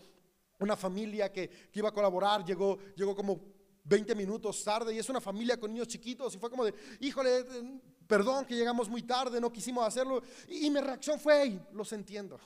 una 0.59 0.77
familia 0.77 1.33
que, 1.33 1.69
iba 1.75 1.89
a 1.89 1.93
colaborar 1.93 2.45
llegó, 2.45 2.79
llegó 2.95 3.15
como 3.15 3.41
20 3.85 4.15
minutos 4.15 4.63
tarde 4.65 4.95
y 4.95 4.99
es 4.99 5.09
una 5.09 5.21
familia 5.21 5.59
con 5.59 5.73
niños 5.73 5.89
chiquitos 5.89 6.35
y 6.35 6.39
fue 6.39 6.51
como 6.51 6.65
de, 6.65 6.75
híjole, 7.01 7.45
perdón 8.07 8.45
que 8.45 8.55
llegamos 8.55 8.89
muy 8.89 9.03
tarde, 9.03 9.41
no 9.41 9.53
quisimos 9.53 9.87
hacerlo. 9.87 10.23
Y, 10.49 10.71
mi 10.71 10.81
reacción 10.81 11.19
fue, 11.19 11.43
hey, 11.43 11.67
los 11.73 11.93
entiendo. 11.93 12.39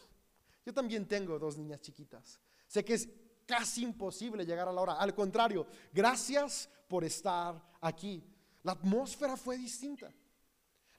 Yo 0.65 0.73
también 0.73 1.07
tengo 1.07 1.39
dos 1.39 1.57
niñas 1.57 1.81
chiquitas. 1.81 2.41
Sé 2.67 2.85
que 2.85 2.95
es 2.95 3.09
casi 3.47 3.83
imposible 3.83 4.45
llegar 4.45 4.69
a 4.69 4.73
la 4.73 4.81
hora. 4.81 4.93
Al 4.95 5.15
contrario, 5.15 5.67
gracias 5.93 6.69
por 6.89 7.05
estar 7.05 7.61
aquí. 7.81 8.23
La 8.63 8.73
atmósfera 8.73 9.37
fue 9.37 9.57
distinta. 9.57 10.13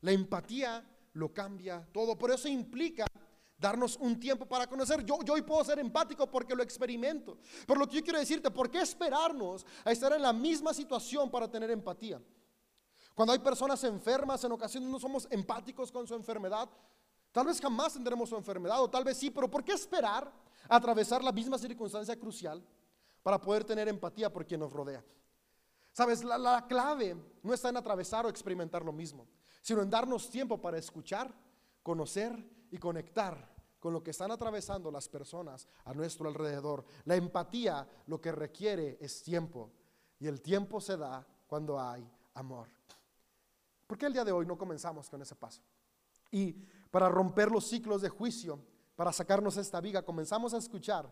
La 0.02 0.12
empatía 0.12 0.84
lo 1.14 1.34
cambia 1.34 1.88
todo. 1.92 2.18
Por 2.18 2.32
eso 2.32 2.48
implica 2.48 3.06
darnos 3.58 3.96
un 3.98 4.20
tiempo 4.20 4.46
para 4.48 4.68
conocer. 4.68 5.06
Yo, 5.06 5.20
yo 5.24 5.34
hoy 5.34 5.44
puedo 5.44 5.64
ser 5.64 5.80
empático 5.80 6.30
porque 6.30 6.56
lo 6.56 6.64
experimento. 6.64 7.38
Pero 7.68 7.80
lo 7.80 7.88
que 7.88 7.98
yo 7.98 8.04
quiero 8.04 8.20
decirte, 8.20 8.50
¿por 8.50 8.70
qué 8.70 8.82
esperarnos 8.82 9.66
a 9.86 9.92
estar 9.92 10.12
en 10.14 10.22
la 10.22 10.34
misma 10.34 10.74
situación 10.74 11.30
para 11.30 11.50
tener 11.50 11.70
empatía? 11.70 12.20
Cuando 13.14 13.34
hay 13.34 13.40
personas 13.40 13.84
enfermas, 13.84 14.44
en 14.44 14.52
ocasiones 14.54 14.90
no 14.90 15.00
somos 15.00 15.28
empáticos 15.30 15.92
con 15.92 16.08
su 16.08 16.16
enfermedad. 16.16 16.68
Tal 17.32 17.46
vez 17.46 17.62
jamás 17.62 17.94
tendremos 17.94 18.30
su 18.30 18.36
enfermedad, 18.36 18.82
o 18.82 18.90
tal 18.90 19.04
vez 19.04 19.18
sí, 19.18 19.30
pero 19.30 19.50
¿por 19.50 19.64
qué 19.64 19.74
esperar 19.74 20.32
a 20.68 20.76
atravesar 20.76 21.24
la 21.24 21.32
misma 21.32 21.58
circunstancia 21.58 22.18
crucial 22.20 22.62
para 23.22 23.40
poder 23.40 23.64
tener 23.64 23.88
empatía 23.88 24.32
por 24.32 24.46
quien 24.46 24.60
nos 24.60 24.74
rodea? 24.74 25.04
Sabes, 25.94 26.24
la, 26.24 26.38
la 26.38 26.66
clave 26.68 27.16
no 27.44 27.54
está 27.54 27.70
en 27.70 27.78
atravesar 27.78 28.26
o 28.26 28.30
experimentar 28.30 28.84
lo 28.84 28.92
mismo 28.92 29.28
sino 29.62 29.82
en 29.82 29.89
darnos 29.89 30.30
tiempo 30.30 30.60
para 30.60 30.78
escuchar, 30.78 31.34
conocer 31.84 32.67
y 32.71 32.78
conectar 32.78 33.52
con 33.80 33.93
lo 33.93 34.04
que 34.04 34.12
están 34.12 34.32
atravesando 34.32 34.91
las 34.91 35.10
personas 35.10 35.67
a 35.86 35.93
nuestro 35.93 36.28
alrededor. 36.28 36.86
La 37.06 37.15
empatía 37.15 37.88
lo 38.08 38.21
que 38.21 38.32
requiere 38.32 38.97
es 39.02 39.24
tiempo 39.24 39.71
y 40.19 40.28
el 40.28 40.41
tiempo 40.41 40.80
se 40.80 40.97
da 40.97 41.26
cuando 41.47 41.80
hay 41.80 42.08
amor. 42.36 42.67
¿Por 43.88 43.97
qué 43.97 44.06
el 44.06 44.13
día 44.13 44.24
de 44.24 44.32
hoy 44.32 44.45
no 44.45 44.58
comenzamos 44.58 45.10
con 45.10 45.21
ese 45.21 45.36
paso? 45.36 45.62
Y 46.32 46.54
para 46.91 47.10
romper 47.10 47.52
los 47.52 47.67
ciclos 47.67 48.02
de 48.02 48.10
juicio, 48.10 48.60
para 48.95 49.12
sacarnos 49.12 49.58
esta 49.58 49.82
viga, 49.82 50.04
comenzamos 50.04 50.54
a 50.54 50.58
escuchar 50.58 51.12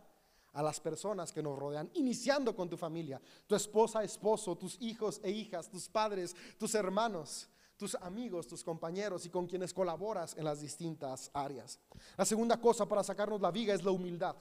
a 0.54 0.64
las 0.64 0.80
personas 0.80 1.32
que 1.32 1.44
nos 1.44 1.58
rodean, 1.58 1.90
iniciando 1.96 2.56
con 2.56 2.70
tu 2.70 2.78
familia, 2.78 3.22
tu 3.48 3.56
esposa, 3.56 4.04
esposo, 4.04 4.56
tus 4.56 4.80
hijos 4.80 5.20
e 5.24 5.32
hijas, 5.32 5.70
tus 5.70 5.90
padres, 5.90 6.36
tus 6.58 6.74
hermanos 6.76 7.50
tus 7.80 7.96
amigos, 7.96 8.46
tus 8.46 8.62
compañeros 8.62 9.26
y 9.26 9.30
con 9.30 9.48
quienes 9.48 9.74
colaboras 9.74 10.36
en 10.38 10.44
las 10.44 10.60
distintas 10.60 11.32
áreas. 11.34 11.80
La 12.18 12.26
segunda 12.26 12.60
cosa 12.60 12.86
para 12.86 13.06
sacarnos 13.06 13.40
la 13.40 13.52
viga 13.52 13.74
es 13.74 13.86
la 13.86 13.92
humildad. 13.92 14.36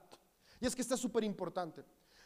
Y 0.60 0.66
es 0.66 0.74
que 0.74 0.82
esta 0.82 0.96
es 0.96 1.00
súper 1.00 1.22
importante. 1.22 1.84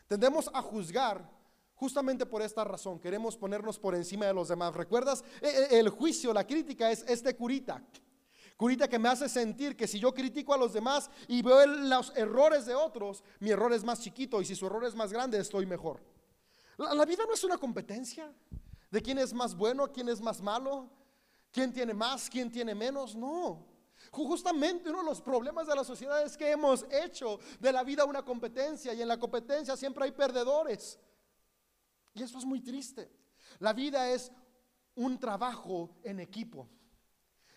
Tendemos 0.09 0.51
a 0.55 0.63
juzgar 0.63 1.31
justamente 1.75 2.25
por 2.25 2.41
esta 2.41 2.65
razón. 2.65 2.99
Queremos 2.99 3.37
ponernos 3.37 3.79
por 3.79 3.95
encima 3.95 4.25
de 4.25 4.33
los 4.33 4.49
demás. 4.49 4.73
¿Recuerdas? 4.73 5.23
E, 5.43 5.49
e, 5.49 5.79
el 5.81 5.91
juicio, 5.91 6.33
la 6.33 6.47
crítica 6.47 6.91
es 6.91 7.05
este 7.07 7.37
curita. 7.37 7.87
Curita 8.57 8.89
que 8.89 8.99
me 8.99 9.11
hace 9.11 9.29
sentir 9.29 9.77
que 9.77 9.87
si 9.87 10.01
yo 10.01 10.15
critico 10.15 10.55
a 10.55 10.57
los 10.57 10.73
demás 10.73 11.11
y 11.29 11.43
veo 11.43 11.67
los 11.67 12.17
errores 12.17 12.65
de 12.65 12.75
otros, 12.75 13.23
mi 13.39 13.51
error 13.51 13.75
es 13.75 13.85
más 13.85 14.01
chiquito 14.01 14.41
y 14.41 14.47
si 14.47 14.55
su 14.55 14.65
error 14.65 14.87
es 14.87 14.95
más 14.95 15.13
grande, 15.13 15.39
estoy 15.39 15.67
mejor. 15.67 16.01
La, 16.79 16.95
la 16.95 17.05
vida 17.05 17.25
no 17.27 17.35
es 17.35 17.45
una 17.45 17.59
competencia 17.59 18.33
de 18.91 19.03
quién 19.03 19.19
es 19.19 19.35
más 19.35 19.55
bueno, 19.55 19.93
quién 19.93 20.09
es 20.09 20.23
más 20.23 20.41
malo, 20.41 20.89
¿Quién 21.53 21.73
tiene 21.73 21.93
más? 21.93 22.29
¿Quién 22.31 22.51
tiene 22.51 22.75
menos? 22.75 23.15
No. 23.15 23.67
Justamente 24.11 24.89
uno 24.89 25.01
de 25.01 25.05
los 25.05 25.21
problemas 25.21 25.67
de 25.67 25.77
la 25.77 25.85
sociedad 25.85 26.23
es 26.23 26.37
que 26.37 26.51
hemos 26.51 26.85
hecho 26.91 27.39
de 27.61 27.73
la 27.73 27.85
vida 27.85 28.05
una 28.05 28.25
competencia 28.25 28.93
y 28.95 29.03
en 29.03 29.09
la 29.09 29.19
competencia 29.19 29.77
siempre 29.77 30.05
hay 30.05 30.13
perdedores. 30.13 30.99
Y 32.15 32.23
eso 32.23 32.39
es 32.39 32.45
muy 32.45 32.61
triste. 32.61 33.11
La 33.59 33.73
vida 33.73 34.11
es 34.11 34.33
un 34.95 35.19
trabajo 35.19 35.91
en 36.03 36.21
equipo. 36.21 36.69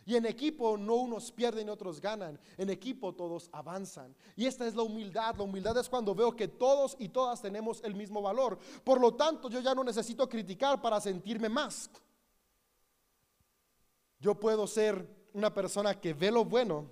Y 0.08 0.16
en 0.16 0.26
equipo 0.28 0.78
no 0.78 0.96
unos 0.96 1.32
pierden 1.32 1.68
y 1.68 1.72
otros 1.72 2.00
ganan. 2.00 2.40
En 2.58 2.70
equipo 2.70 3.16
todos 3.16 3.50
avanzan. 3.52 4.16
Y 4.36 4.46
esta 4.46 4.68
es 4.68 4.76
la 4.76 4.84
humildad. 4.84 5.36
La 5.36 5.44
humildad 5.44 5.78
es 5.78 5.90
cuando 5.90 6.14
veo 6.14 6.36
que 6.36 6.48
todos 6.48 6.96
y 7.00 7.10
todas 7.10 7.42
tenemos 7.42 7.82
el 7.84 7.96
mismo 7.96 8.22
valor. 8.22 8.60
Por 8.84 9.02
lo 9.02 9.16
tanto, 9.16 9.50
yo 9.50 9.62
ya 9.62 9.74
no 9.74 9.84
necesito 9.84 10.30
criticar 10.30 10.80
para 10.80 11.02
sentirme 11.02 11.50
más. 11.50 11.90
Yo 14.20 14.40
puedo 14.40 14.68
ser 14.68 15.08
una 15.34 15.54
persona 15.54 16.00
que 16.00 16.14
ve 16.14 16.32
lo 16.32 16.46
bueno 16.46 16.90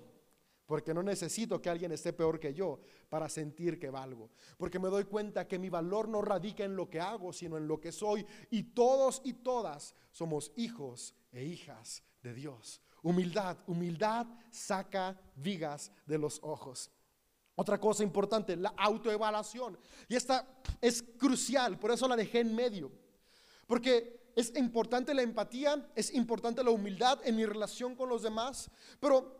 porque 0.66 0.94
no 0.94 1.02
necesito 1.02 1.60
que 1.60 1.68
alguien 1.68 1.92
esté 1.92 2.12
peor 2.12 2.40
que 2.40 2.54
yo 2.54 2.80
para 3.08 3.28
sentir 3.28 3.78
que 3.78 3.90
valgo. 3.90 4.30
Porque 4.56 4.78
me 4.78 4.88
doy 4.88 5.04
cuenta 5.04 5.46
que 5.46 5.58
mi 5.58 5.68
valor 5.68 6.08
no 6.08 6.22
radica 6.22 6.64
en 6.64 6.74
lo 6.74 6.88
que 6.88 7.00
hago, 7.00 7.32
sino 7.32 7.56
en 7.58 7.68
lo 7.68 7.80
que 7.80 7.92
soy. 7.92 8.26
Y 8.50 8.62
todos 8.62 9.20
y 9.24 9.34
todas 9.34 9.94
somos 10.10 10.52
hijos 10.56 11.14
e 11.32 11.44
hijas 11.44 12.02
de 12.22 12.32
Dios. 12.32 12.80
Humildad, 13.02 13.58
humildad 13.66 14.26
saca 14.50 15.20
vigas 15.36 15.92
de 16.06 16.16
los 16.16 16.40
ojos. 16.42 16.90
Otra 17.56 17.78
cosa 17.78 18.02
importante, 18.02 18.56
la 18.56 18.74
autoevaluación. 18.76 19.78
Y 20.08 20.16
esta 20.16 20.48
es 20.80 21.02
crucial, 21.02 21.78
por 21.78 21.90
eso 21.90 22.08
la 22.08 22.16
dejé 22.16 22.40
en 22.40 22.54
medio. 22.54 22.90
Porque 23.66 24.23
es 24.34 24.54
importante 24.56 25.14
la 25.14 25.22
empatía, 25.22 25.90
es 25.94 26.12
importante 26.12 26.62
la 26.64 26.70
humildad 26.70 27.20
en 27.24 27.36
mi 27.36 27.46
relación 27.46 27.94
con 27.94 28.08
los 28.08 28.22
demás, 28.22 28.70
pero 29.00 29.38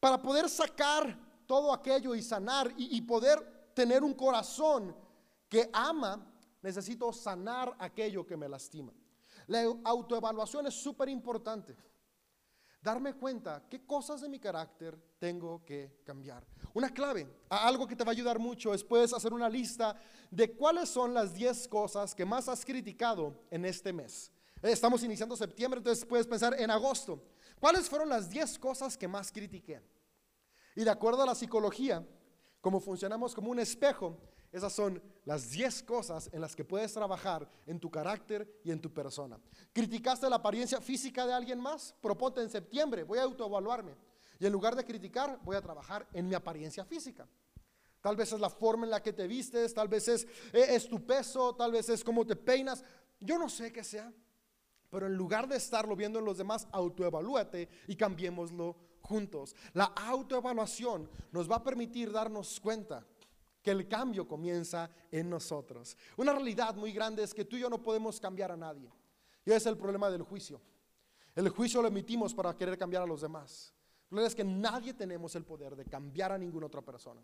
para 0.00 0.20
poder 0.20 0.48
sacar 0.48 1.18
todo 1.46 1.72
aquello 1.72 2.14
y 2.14 2.22
sanar 2.22 2.72
y, 2.76 3.00
poder 3.02 3.70
tener 3.74 4.02
un 4.02 4.14
corazón 4.14 4.96
que 5.48 5.68
ama, 5.72 6.26
necesito 6.62 7.12
sanar 7.12 7.74
aquello 7.78 8.26
que 8.26 8.36
me 8.36 8.48
lastima. 8.48 8.92
La 9.46 9.62
autoevaluación 9.84 10.66
es 10.66 10.74
súper 10.74 11.08
importante. 11.08 11.76
Darme 12.80 13.14
cuenta 13.14 13.62
qué 13.68 13.84
cosas 13.84 14.22
de 14.22 14.28
mi 14.28 14.38
carácter 14.38 14.98
tengo 15.22 15.64
que 15.64 16.00
cambiar. 16.02 16.44
Una 16.74 16.92
clave, 16.92 17.28
algo 17.48 17.86
que 17.86 17.94
te 17.94 18.02
va 18.02 18.10
a 18.10 18.12
ayudar 18.18 18.40
mucho 18.40 18.74
es 18.74 18.82
puedes 18.82 19.12
hacer 19.12 19.32
una 19.32 19.48
lista 19.48 19.94
de 20.28 20.50
cuáles 20.52 20.88
son 20.88 21.14
las 21.14 21.32
10 21.32 21.68
cosas 21.68 22.12
que 22.12 22.24
más 22.24 22.48
has 22.48 22.64
criticado 22.64 23.32
en 23.48 23.64
este 23.64 23.92
mes. 23.92 24.32
Eh, 24.60 24.72
estamos 24.72 25.00
iniciando 25.04 25.36
septiembre, 25.36 25.78
entonces 25.78 26.04
puedes 26.04 26.26
pensar 26.26 26.60
en 26.60 26.72
agosto. 26.72 27.22
¿Cuáles 27.60 27.88
fueron 27.88 28.08
las 28.08 28.30
10 28.30 28.58
cosas 28.58 28.98
que 28.98 29.06
más 29.06 29.30
critiqué? 29.30 29.80
Y 30.74 30.82
de 30.82 30.90
acuerdo 30.90 31.22
a 31.22 31.26
la 31.26 31.36
psicología, 31.36 32.04
como 32.60 32.80
funcionamos 32.80 33.32
como 33.32 33.52
un 33.52 33.60
espejo, 33.60 34.18
esas 34.50 34.72
son 34.72 35.00
las 35.24 35.52
10 35.52 35.84
cosas 35.84 36.30
en 36.32 36.40
las 36.40 36.56
que 36.56 36.64
puedes 36.64 36.92
trabajar 36.92 37.48
en 37.64 37.78
tu 37.78 37.88
carácter 37.92 38.60
y 38.64 38.72
en 38.72 38.80
tu 38.80 38.92
persona. 38.92 39.38
¿Criticaste 39.72 40.28
la 40.28 40.36
apariencia 40.36 40.80
física 40.80 41.24
de 41.24 41.32
alguien 41.32 41.60
más? 41.60 41.94
Proponte 42.00 42.42
en 42.42 42.50
septiembre, 42.50 43.04
voy 43.04 43.20
a 43.20 43.22
autoevaluarme. 43.22 43.94
Y 44.42 44.46
en 44.46 44.52
lugar 44.52 44.74
de 44.74 44.84
criticar, 44.84 45.38
voy 45.44 45.54
a 45.54 45.62
trabajar 45.62 46.04
en 46.12 46.28
mi 46.28 46.34
apariencia 46.34 46.84
física. 46.84 47.28
Tal 48.00 48.16
vez 48.16 48.32
es 48.32 48.40
la 48.40 48.50
forma 48.50 48.84
en 48.84 48.90
la 48.90 49.00
que 49.00 49.12
te 49.12 49.28
vistes, 49.28 49.72
tal 49.72 49.86
vez 49.86 50.08
es, 50.08 50.24
eh, 50.52 50.66
es 50.70 50.88
tu 50.88 51.06
peso, 51.06 51.54
tal 51.54 51.70
vez 51.70 51.88
es 51.88 52.02
cómo 52.02 52.26
te 52.26 52.34
peinas. 52.34 52.82
Yo 53.20 53.38
no 53.38 53.48
sé 53.48 53.72
qué 53.72 53.84
sea, 53.84 54.12
pero 54.90 55.06
en 55.06 55.14
lugar 55.14 55.46
de 55.46 55.54
estarlo 55.54 55.94
viendo 55.94 56.18
en 56.18 56.24
los 56.24 56.38
demás, 56.38 56.66
autoevalúate 56.72 57.68
y 57.86 57.94
cambiémoslo 57.94 58.74
juntos. 59.00 59.54
La 59.74 59.84
autoevaluación 59.84 61.08
nos 61.30 61.48
va 61.48 61.56
a 61.56 61.62
permitir 61.62 62.10
darnos 62.10 62.58
cuenta 62.58 63.06
que 63.62 63.70
el 63.70 63.86
cambio 63.86 64.26
comienza 64.26 64.90
en 65.12 65.30
nosotros. 65.30 65.96
Una 66.16 66.32
realidad 66.32 66.74
muy 66.74 66.90
grande 66.90 67.22
es 67.22 67.32
que 67.32 67.44
tú 67.44 67.54
y 67.54 67.60
yo 67.60 67.70
no 67.70 67.80
podemos 67.80 68.18
cambiar 68.18 68.50
a 68.50 68.56
nadie. 68.56 68.90
Y 69.44 69.50
ese 69.50 69.56
es 69.58 69.66
el 69.66 69.78
problema 69.78 70.10
del 70.10 70.22
juicio. 70.22 70.60
El 71.36 71.48
juicio 71.48 71.80
lo 71.80 71.86
emitimos 71.86 72.34
para 72.34 72.56
querer 72.56 72.76
cambiar 72.76 73.04
a 73.04 73.06
los 73.06 73.20
demás. 73.20 73.72
Verdad 74.12 74.26
es 74.26 74.34
que 74.34 74.44
nadie 74.44 74.92
tenemos 74.92 75.34
el 75.36 75.44
poder 75.44 75.74
de 75.74 75.86
cambiar 75.86 76.32
a 76.32 76.38
ninguna 76.38 76.66
otra 76.66 76.82
persona. 76.82 77.22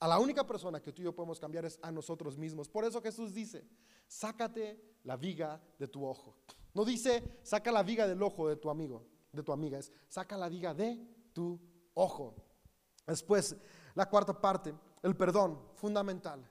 A 0.00 0.08
la 0.08 0.18
única 0.18 0.46
persona 0.46 0.80
que 0.80 0.90
tú 0.90 1.02
y 1.02 1.04
yo 1.04 1.14
podemos 1.14 1.38
cambiar 1.38 1.66
es 1.66 1.78
a 1.82 1.92
nosotros 1.92 2.38
mismos. 2.38 2.66
Por 2.66 2.84
eso 2.86 3.02
Jesús 3.02 3.34
dice, 3.34 3.68
sácate 4.06 4.80
la 5.04 5.16
viga 5.16 5.60
de 5.78 5.86
tu 5.86 6.06
ojo. 6.06 6.34
No 6.72 6.86
dice, 6.86 7.40
saca 7.42 7.70
la 7.70 7.82
viga 7.82 8.06
del 8.08 8.22
ojo 8.22 8.48
de 8.48 8.56
tu 8.56 8.70
amigo, 8.70 9.04
de 9.32 9.42
tu 9.42 9.52
amiga, 9.52 9.78
es 9.78 9.92
saca 10.08 10.38
la 10.38 10.48
viga 10.48 10.72
de 10.72 10.98
tu 11.34 11.60
ojo. 11.92 12.36
Después, 13.06 13.54
la 13.94 14.08
cuarta 14.08 14.40
parte, 14.40 14.74
el 15.02 15.14
perdón, 15.14 15.60
fundamental. 15.74 16.48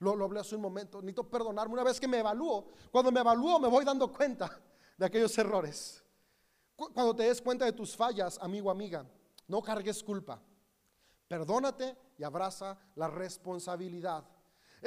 Lo, 0.00 0.16
lo 0.16 0.24
hablé 0.24 0.40
hace 0.40 0.56
un 0.56 0.62
momento, 0.62 1.00
necesito 1.00 1.30
perdonarme. 1.30 1.74
Una 1.74 1.84
vez 1.84 2.00
que 2.00 2.08
me 2.08 2.18
evalúo, 2.18 2.72
cuando 2.90 3.12
me 3.12 3.20
evalúo 3.20 3.60
me 3.60 3.68
voy 3.68 3.84
dando 3.84 4.12
cuenta 4.12 4.60
de 4.98 5.06
aquellos 5.06 5.38
errores. 5.38 6.02
Cuando 6.76 7.16
te 7.16 7.22
des 7.22 7.40
cuenta 7.40 7.64
de 7.64 7.72
tus 7.72 7.96
fallas, 7.96 8.38
amigo, 8.40 8.70
amiga, 8.70 9.04
no 9.48 9.62
cargues 9.62 10.02
culpa. 10.02 10.40
Perdónate 11.26 11.96
y 12.18 12.22
abraza 12.22 12.78
la 12.94 13.08
responsabilidad. 13.08 14.24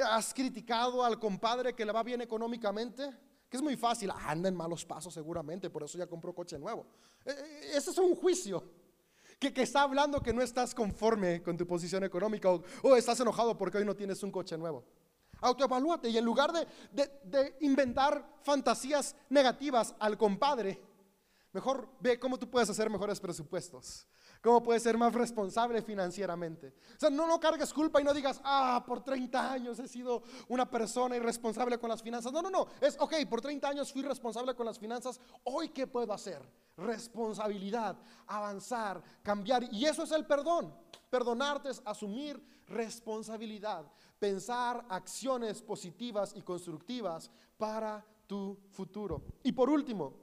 ¿Has 0.04 0.32
criticado 0.32 1.04
al 1.04 1.18
compadre 1.18 1.74
que 1.74 1.84
le 1.84 1.92
va 1.92 2.04
bien 2.04 2.20
económicamente? 2.20 3.10
Que 3.48 3.56
es 3.56 3.62
muy 3.62 3.76
fácil, 3.76 4.12
anda 4.12 4.48
en 4.48 4.54
malos 4.54 4.84
pasos 4.84 5.12
seguramente, 5.12 5.68
por 5.68 5.82
eso 5.82 5.98
ya 5.98 6.06
compró 6.06 6.32
coche 6.32 6.56
nuevo. 6.58 6.86
E, 7.24 7.30
e, 7.30 7.76
ese 7.76 7.90
es 7.90 7.98
un 7.98 8.14
juicio 8.14 8.62
que, 9.40 9.52
está 9.60 9.82
hablando 9.82 10.22
que 10.22 10.32
no 10.32 10.42
estás 10.42 10.72
conforme 10.74 11.42
con 11.42 11.56
tu 11.56 11.66
posición 11.66 12.04
económica 12.04 12.48
o, 12.50 12.96
estás 12.96 13.18
enojado 13.18 13.58
porque 13.58 13.78
hoy 13.78 13.84
no 13.84 13.96
tienes 13.96 14.22
un 14.22 14.30
coche 14.30 14.56
nuevo. 14.56 14.84
Autoevalúate 15.40 16.08
y 16.08 16.18
en 16.18 16.24
lugar 16.24 16.52
de 16.52 17.56
inventar 17.60 18.38
fantasías 18.42 19.16
negativas 19.30 19.94
al 19.98 20.16
compadre, 20.16 20.78
mejor 21.52 21.88
ve 22.00 22.18
cómo 22.18 22.38
tú 22.38 22.48
puedes 22.48 22.70
hacer 22.70 22.88
mejores 22.90 23.20
presupuestos. 23.20 24.06
¿Cómo 24.42 24.62
puedes 24.62 24.82
ser 24.82 24.96
más 24.96 25.12
responsable 25.12 25.82
financieramente? 25.82 26.68
O 26.96 27.00
sea, 27.00 27.10
no, 27.10 27.26
no 27.26 27.38
cargues 27.38 27.74
culpa 27.74 28.00
y 28.00 28.04
no 28.04 28.14
digas, 28.14 28.40
ah, 28.42 28.82
por 28.86 29.04
30 29.04 29.52
años 29.52 29.78
he 29.78 29.86
sido 29.86 30.22
una 30.48 30.68
persona 30.70 31.16
irresponsable 31.16 31.78
con 31.78 31.90
las 31.90 32.02
finanzas. 32.02 32.32
No, 32.32 32.40
no, 32.40 32.48
no. 32.48 32.66
Es, 32.80 32.96
ok, 32.98 33.14
por 33.28 33.42
30 33.42 33.68
años 33.68 33.92
fui 33.92 34.02
responsable 34.02 34.54
con 34.54 34.64
las 34.64 34.78
finanzas. 34.78 35.20
Hoy, 35.44 35.68
¿qué 35.68 35.86
puedo 35.86 36.12
hacer? 36.14 36.40
Responsabilidad, 36.78 37.98
avanzar, 38.26 39.02
cambiar. 39.22 39.64
Y 39.70 39.84
eso 39.84 40.04
es 40.04 40.12
el 40.12 40.24
perdón. 40.24 40.74
Perdonarte 41.10 41.68
es 41.68 41.82
asumir 41.84 42.42
responsabilidad, 42.68 43.84
pensar 44.18 44.86
acciones 44.88 45.60
positivas 45.60 46.32
y 46.34 46.40
constructivas 46.40 47.30
para 47.58 48.06
tu 48.26 48.56
futuro. 48.70 49.22
Y 49.42 49.52
por 49.52 49.68
último, 49.68 50.14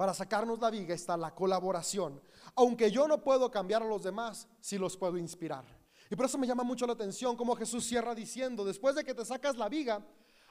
para 0.00 0.14
sacarnos 0.14 0.58
la 0.60 0.70
viga 0.70 0.94
está 0.94 1.14
la 1.14 1.34
colaboración. 1.34 2.22
Aunque 2.54 2.90
yo 2.90 3.06
no 3.06 3.22
puedo 3.22 3.50
cambiar 3.50 3.82
a 3.82 3.86
los 3.86 4.02
demás, 4.02 4.48
sí 4.58 4.78
los 4.78 4.96
puedo 4.96 5.18
inspirar. 5.18 5.66
Y 6.08 6.16
por 6.16 6.24
eso 6.24 6.38
me 6.38 6.46
llama 6.46 6.62
mucho 6.62 6.86
la 6.86 6.94
atención 6.94 7.36
cómo 7.36 7.54
Jesús 7.54 7.84
cierra 7.84 8.14
diciendo, 8.14 8.64
después 8.64 8.94
de 8.94 9.04
que 9.04 9.12
te 9.12 9.26
sacas 9.26 9.58
la 9.58 9.68
viga, 9.68 10.02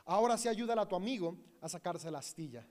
ahora 0.06 0.38
sí 0.38 0.48
ayuda 0.48 0.80
a 0.80 0.88
tu 0.88 0.96
amigo 0.96 1.36
a 1.62 1.68
sacarse 1.68 2.12
la 2.12 2.20
astilla. 2.20 2.64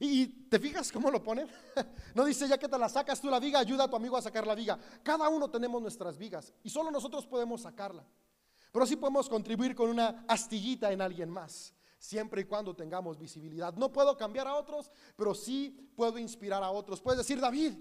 Y 0.00 0.48
te 0.48 0.58
fijas 0.58 0.90
cómo 0.90 1.10
lo 1.10 1.22
pone. 1.22 1.46
No 2.14 2.24
dice 2.24 2.48
ya 2.48 2.56
que 2.56 2.70
te 2.70 2.78
la 2.78 2.88
sacas 2.88 3.20
tú 3.20 3.28
la 3.28 3.38
viga, 3.38 3.58
ayuda 3.58 3.84
a 3.84 3.90
tu 3.90 3.96
amigo 3.96 4.16
a 4.16 4.22
sacar 4.22 4.46
la 4.46 4.54
viga. 4.54 4.78
Cada 5.02 5.28
uno 5.28 5.50
tenemos 5.50 5.82
nuestras 5.82 6.16
vigas 6.16 6.54
y 6.62 6.70
solo 6.70 6.90
nosotros 6.90 7.26
podemos 7.26 7.60
sacarla. 7.60 8.02
Pero 8.72 8.86
sí 8.86 8.96
podemos 8.96 9.28
contribuir 9.28 9.74
con 9.74 9.90
una 9.90 10.24
astillita 10.26 10.90
en 10.90 11.02
alguien 11.02 11.28
más 11.28 11.74
siempre 12.04 12.42
y 12.42 12.44
cuando 12.44 12.76
tengamos 12.76 13.18
visibilidad. 13.18 13.72
No 13.74 13.90
puedo 13.90 14.16
cambiar 14.16 14.46
a 14.46 14.54
otros, 14.54 14.90
pero 15.16 15.34
sí 15.34 15.90
puedo 15.96 16.18
inspirar 16.18 16.62
a 16.62 16.70
otros. 16.70 17.00
Puedes 17.00 17.18
decir, 17.18 17.40
David, 17.40 17.74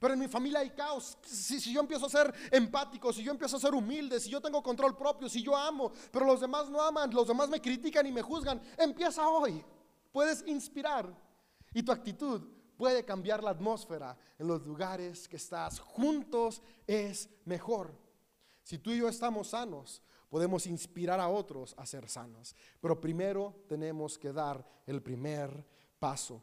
pero 0.00 0.14
en 0.14 0.20
mi 0.20 0.26
familia 0.26 0.58
hay 0.60 0.70
caos. 0.70 1.16
Si, 1.22 1.72
yo 1.72 1.80
empiezo 1.80 2.06
a 2.06 2.10
ser 2.10 2.34
empático, 2.50 3.12
si 3.12 3.22
yo 3.22 3.30
empiezo 3.30 3.56
a 3.56 3.60
ser 3.60 3.72
humilde, 3.72 4.18
si 4.18 4.30
yo 4.30 4.40
tengo 4.40 4.62
control 4.62 4.96
propio, 4.96 5.28
si 5.28 5.42
yo 5.42 5.56
amo, 5.56 5.92
pero 6.10 6.26
los 6.26 6.40
demás 6.40 6.68
no 6.68 6.82
aman, 6.82 7.14
los 7.14 7.28
demás 7.28 7.48
me 7.48 7.60
critican 7.60 8.04
y 8.04 8.10
me 8.10 8.20
juzgan, 8.20 8.60
empieza 8.76 9.28
hoy. 9.28 9.64
Puedes 10.10 10.44
inspirar 10.48 11.14
y 11.72 11.84
tu 11.84 11.92
actitud 11.92 12.42
puede 12.76 13.04
cambiar 13.04 13.44
la 13.44 13.50
atmósfera 13.50 14.18
en 14.40 14.48
los 14.48 14.66
lugares 14.66 15.28
que 15.28 15.36
estás. 15.36 15.78
Juntos 15.78 16.62
es 16.84 17.28
mejor. 17.44 17.96
Si 18.64 18.78
tú 18.78 18.90
y 18.90 18.98
yo 18.98 19.08
estamos 19.08 19.50
sanos, 19.50 20.02
podemos 20.32 20.66
inspirar 20.66 21.20
a 21.20 21.28
otros 21.28 21.74
a 21.76 21.84
ser 21.84 22.08
sanos. 22.08 22.56
Pero 22.80 22.98
primero 22.98 23.54
tenemos 23.68 24.16
que 24.16 24.32
dar 24.32 24.66
el 24.86 25.02
primer 25.02 25.62
paso. 25.98 26.42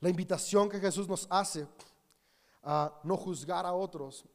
La 0.00 0.10
invitación 0.10 0.68
que 0.68 0.78
Jesús 0.78 1.08
nos 1.08 1.26
hace 1.30 1.66
a 2.62 3.00
no 3.02 3.16
juzgar 3.16 3.64
a 3.64 3.72
otros 3.72 4.26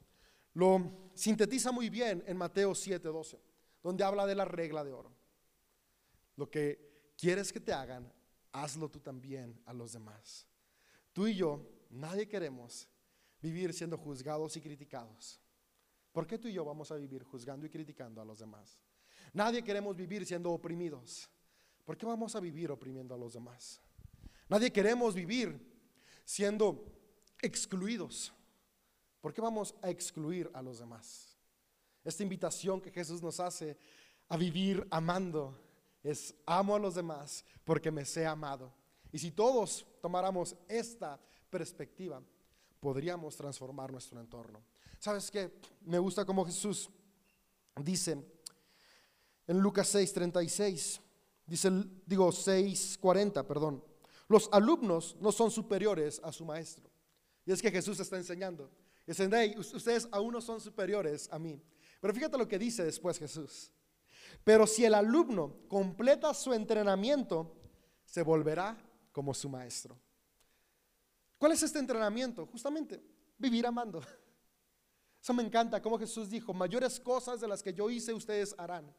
lo 0.56 1.12
sintetiza 1.14 1.72
muy 1.72 1.92
bien 1.92 2.24
en 2.26 2.36
Mateo 2.36 2.74
7:12, 2.74 3.40
donde 3.84 4.04
habla 4.04 4.26
de 4.26 4.34
la 4.34 4.46
regla 4.46 4.84
de 4.84 4.92
oro. 4.92 5.16
Lo 6.36 6.50
que 6.50 7.14
quieres 7.16 7.54
que 7.54 7.60
te 7.60 7.74
hagan, 7.74 8.12
hazlo 8.54 8.90
tú 8.90 9.00
también 9.00 9.62
a 9.68 9.74
los 9.74 9.94
demás. 9.94 10.48
Tú 11.14 11.28
y 11.28 11.36
yo, 11.36 11.62
nadie 11.92 12.28
queremos 12.28 12.88
vivir 13.40 13.72
siendo 13.72 14.00
juzgados 14.00 14.58
y 14.58 14.62
criticados. 14.62 15.40
¿Por 16.18 16.26
qué 16.26 16.40
tú 16.40 16.48
y 16.48 16.54
yo 16.54 16.66
vamos 16.66 16.90
a 16.90 16.96
vivir 16.96 17.22
juzgando 17.22 17.68
y 17.68 17.70
criticando 17.70 18.20
a 18.20 18.26
los 18.26 18.40
demás? 18.40 18.80
Nadie 19.34 19.64
queremos 19.64 19.96
vivir 19.96 20.26
siendo 20.26 20.52
oprimidos. 20.52 21.30
¿Por 21.86 21.96
qué 21.96 22.08
vamos 22.08 22.36
a 22.36 22.40
vivir 22.40 22.72
oprimiendo 22.72 23.14
a 23.14 23.20
los 23.20 23.34
demás? 23.34 23.80
Nadie 24.50 24.74
queremos 24.74 25.14
vivir 25.14 25.62
siendo 26.26 26.92
excluidos. 27.40 28.34
¿Por 29.22 29.32
qué 29.32 29.42
vamos 29.42 29.76
a 29.84 29.92
excluir 29.92 30.50
a 30.56 30.64
los 30.64 30.80
demás? 30.80 31.38
Esta 32.04 32.24
invitación 32.24 32.82
que 32.82 32.90
Jesús 32.90 33.22
nos 33.22 33.40
hace 33.40 33.78
a 34.28 34.38
vivir 34.38 34.88
amando 34.90 35.56
es 36.02 36.34
amo 36.48 36.76
a 36.76 36.80
los 36.80 36.96
demás 36.96 37.46
porque 37.64 37.92
me 37.92 38.06
sé 38.06 38.26
amado. 38.26 38.74
Y 39.12 39.20
si 39.20 39.30
todos 39.30 39.86
tomáramos 40.02 40.56
esta 40.68 41.20
perspectiva, 41.52 42.24
podríamos 42.80 43.36
transformar 43.36 43.92
nuestro 43.92 44.20
entorno. 44.20 44.64
¿Sabes 45.00 45.30
qué? 45.32 45.52
Me 45.82 46.00
gusta 46.00 46.26
como 46.26 46.46
Jesús 46.46 46.90
dice 47.84 48.18
en 49.48 49.60
Lucas 49.60 49.94
6:36, 49.96 51.00
dice, 51.46 51.72
digo 52.06 52.32
6:40, 52.32 53.46
perdón, 53.46 53.84
los 54.28 54.50
alumnos 54.52 55.16
no 55.22 55.32
son 55.32 55.50
superiores 55.50 56.20
a 56.24 56.32
su 56.32 56.44
maestro. 56.46 56.90
Y 57.46 57.52
es 57.54 57.62
que 57.62 57.72
Jesús 57.72 58.00
está 58.00 58.18
enseñando. 58.18 58.70
Hey, 59.06 59.56
ustedes 59.58 60.10
aún 60.12 60.34
no 60.34 60.42
son 60.42 60.60
superiores 60.60 61.30
a 61.32 61.40
mí. 61.40 61.62
Pero 62.02 62.14
fíjate 62.14 62.38
lo 62.38 62.46
que 62.46 62.60
dice 62.60 62.84
después 62.84 63.18
Jesús. 63.18 63.72
Pero 64.44 64.68
si 64.68 64.84
el 64.84 64.94
alumno 64.94 65.56
completa 65.70 66.34
su 66.34 66.54
entrenamiento, 66.54 67.56
se 68.06 68.22
volverá 68.22 68.78
como 69.14 69.34
su 69.34 69.48
maestro. 69.48 69.98
¿Cuál 71.38 71.54
es 71.54 71.64
este 71.64 71.80
entrenamiento? 71.80 72.46
Justamente 72.48 73.02
vivir 73.38 73.66
amando. 73.66 74.02
Eso 75.28 75.34
me 75.34 75.44
encanta, 75.44 75.82
como 75.82 76.00
Jesús 76.00 76.30
dijo, 76.30 76.54
mayores 76.54 77.02
cosas 77.02 77.42
de 77.42 77.50
las 77.50 77.62
que 77.62 77.74
yo 77.74 77.90
hice 77.90 78.14
ustedes 78.14 78.56
harán. 78.58 78.96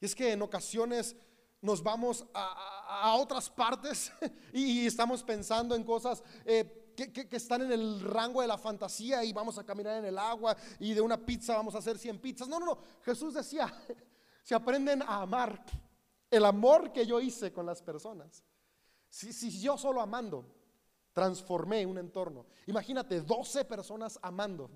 Y 0.00 0.06
es 0.06 0.16
que 0.16 0.32
en 0.32 0.42
ocasiones 0.42 1.14
nos 1.62 1.80
vamos 1.80 2.26
a, 2.34 3.14
otras 3.14 3.48
partes 3.48 4.10
y, 4.52 4.84
estamos 4.84 5.22
pensando 5.22 5.76
en 5.76 5.84
cosas 5.84 6.24
eh, 6.44 6.92
que, 6.96 7.12
que, 7.12 7.36
están 7.36 7.62
en 7.62 7.70
el 7.70 8.00
rango 8.00 8.40
de 8.40 8.48
la 8.48 8.58
fantasía 8.58 9.22
y 9.22 9.32
vamos 9.32 9.58
a 9.58 9.64
caminar 9.64 9.98
en 9.98 10.06
el 10.06 10.18
agua 10.18 10.56
y 10.80 10.92
de 10.92 11.00
una 11.00 11.24
pizza 11.24 11.54
vamos 11.54 11.76
a 11.76 11.78
hacer 11.78 11.98
100 11.98 12.18
pizzas. 12.18 12.48
No, 12.48 12.58
no, 12.58 12.66
no. 12.66 12.78
Jesús 13.04 13.34
decía, 13.34 13.72
si 14.42 14.54
aprenden 14.54 15.02
a 15.02 15.22
amar 15.22 15.64
el 16.32 16.46
amor 16.46 16.92
que 16.92 17.06
yo 17.06 17.20
hice 17.20 17.52
con 17.52 17.64
las 17.64 17.80
personas, 17.80 18.42
si, 19.08 19.32
si 19.32 19.60
yo 19.60 19.78
solo 19.78 20.00
amando 20.00 20.44
transformé 21.12 21.86
un 21.86 21.98
entorno, 21.98 22.46
imagínate 22.66 23.20
12 23.20 23.66
personas 23.66 24.18
amando 24.20 24.68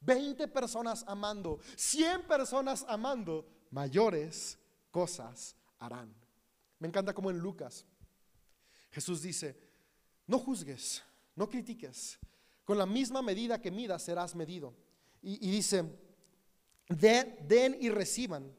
20 0.00 0.48
personas 0.48 1.04
amando, 1.06 1.58
100 1.76 2.22
personas 2.26 2.84
amando, 2.88 3.46
mayores 3.70 4.58
cosas 4.90 5.54
harán. 5.78 6.14
Me 6.78 6.88
encanta 6.88 7.12
como 7.12 7.30
en 7.30 7.38
Lucas 7.38 7.84
Jesús 8.90 9.22
dice, 9.22 9.56
no 10.26 10.38
juzgues, 10.38 11.02
no 11.36 11.48
critiques, 11.48 12.18
con 12.64 12.76
la 12.76 12.86
misma 12.86 13.22
medida 13.22 13.60
que 13.60 13.70
midas 13.70 14.02
serás 14.02 14.34
medido. 14.34 14.74
Y, 15.22 15.50
dice, 15.50 15.84
den 16.88 17.76
y 17.80 17.90
reciban. 17.90 18.56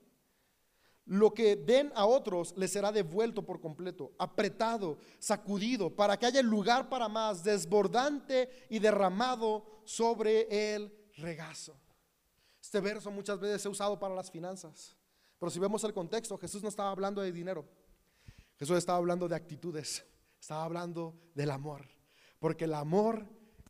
Lo 1.05 1.33
que 1.33 1.55
den 1.55 1.91
a 1.95 2.05
otros 2.05 2.53
les 2.55 2.71
será 2.71 2.91
devuelto 2.91 3.43
por 3.43 3.59
completo, 3.59 4.13
apretado, 4.17 4.99
sacudido, 5.19 5.93
para 5.93 6.17
que 6.17 6.27
haya 6.27 6.41
lugar 6.41 6.87
para 6.87 7.09
más, 7.09 7.43
desbordante 7.43 8.67
y 8.69 8.79
derramado 8.79 9.65
sobre 9.83 10.75
el 10.75 10.93
regazo. 11.17 11.75
Este 12.61 12.79
verso 12.79 13.09
muchas 13.11 13.39
veces 13.39 13.61
se 13.61 13.67
ha 13.67 13.71
usado 13.71 13.99
para 13.99 14.15
las 14.15 14.29
finanzas, 14.29 14.95
pero 15.39 15.49
si 15.49 15.59
vemos 15.59 15.83
el 15.83 15.93
contexto, 15.93 16.37
Jesús 16.37 16.61
no 16.61 16.69
estaba 16.69 16.91
hablando 16.91 17.21
de 17.21 17.31
dinero, 17.31 17.67
Jesús 18.57 18.77
estaba 18.77 18.99
hablando 18.99 19.27
de 19.27 19.35
actitudes, 19.35 20.05
estaba 20.39 20.63
hablando 20.63 21.19
del 21.33 21.49
amor, 21.49 21.87
porque 22.39 22.65
el 22.65 22.73
amor 22.75 23.27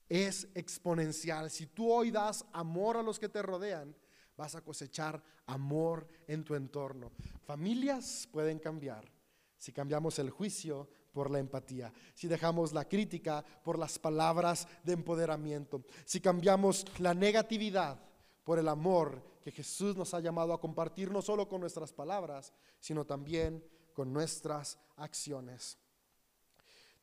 es 0.10 0.50
exponencial. 0.56 1.50
Si 1.50 1.68
tú 1.68 1.89
hoy 1.89 2.12
das 2.12 2.46
amor 2.52 2.98
a 2.98 3.04
los 3.04 3.18
que 3.18 3.30
te 3.30 3.42
rodean, 3.42 3.96
vas 4.36 4.56
a 4.56 4.62
cosechar 4.62 5.24
amor 5.46 6.08
en 6.28 6.44
tu 6.44 6.56
entorno. 6.56 7.12
Familias 7.44 8.28
pueden 8.32 8.60
cambiar 8.60 9.10
si 9.58 9.72
cambiamos 9.72 10.20
el 10.20 10.30
juicio 10.30 10.89
por 11.12 11.30
la 11.30 11.39
empatía, 11.39 11.91
si 12.14 12.28
dejamos 12.28 12.74
la 12.74 12.88
crítica 12.88 13.43
por 13.64 13.78
las 13.78 13.99
palabras 13.99 14.68
de 14.84 14.93
empoderamiento, 14.93 15.84
si 16.05 16.22
cambiamos 16.22 16.86
la 16.99 17.14
negatividad 17.14 17.99
por 18.43 18.59
el 18.59 18.68
amor 18.68 19.22
que 19.41 19.51
Jesús 19.51 19.95
nos 19.95 20.14
ha 20.14 20.20
llamado 20.20 20.53
a 20.53 20.62
compartir 20.62 21.12
no 21.12 21.22
solo 21.22 21.47
con 21.47 21.62
nuestras 21.62 21.91
palabras, 21.91 22.53
sino 22.80 23.05
también 23.05 23.64
con 23.93 24.14
nuestras 24.14 24.78
acciones. 24.95 25.78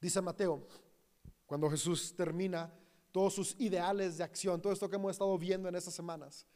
Dice 0.01 0.21
Mateo, 0.21 0.67
cuando 1.47 1.69
Jesús 1.71 2.15
termina 2.17 2.73
todos 3.11 3.35
sus 3.35 3.57
ideales 3.59 4.19
de 4.19 4.25
acción, 4.25 4.61
todo 4.61 4.73
esto 4.73 4.89
que 4.89 4.97
hemos 4.97 5.13
estado 5.13 5.37
viendo 5.37 5.69
en 5.69 5.75
estas 5.75 5.95
semanas. 5.95 6.47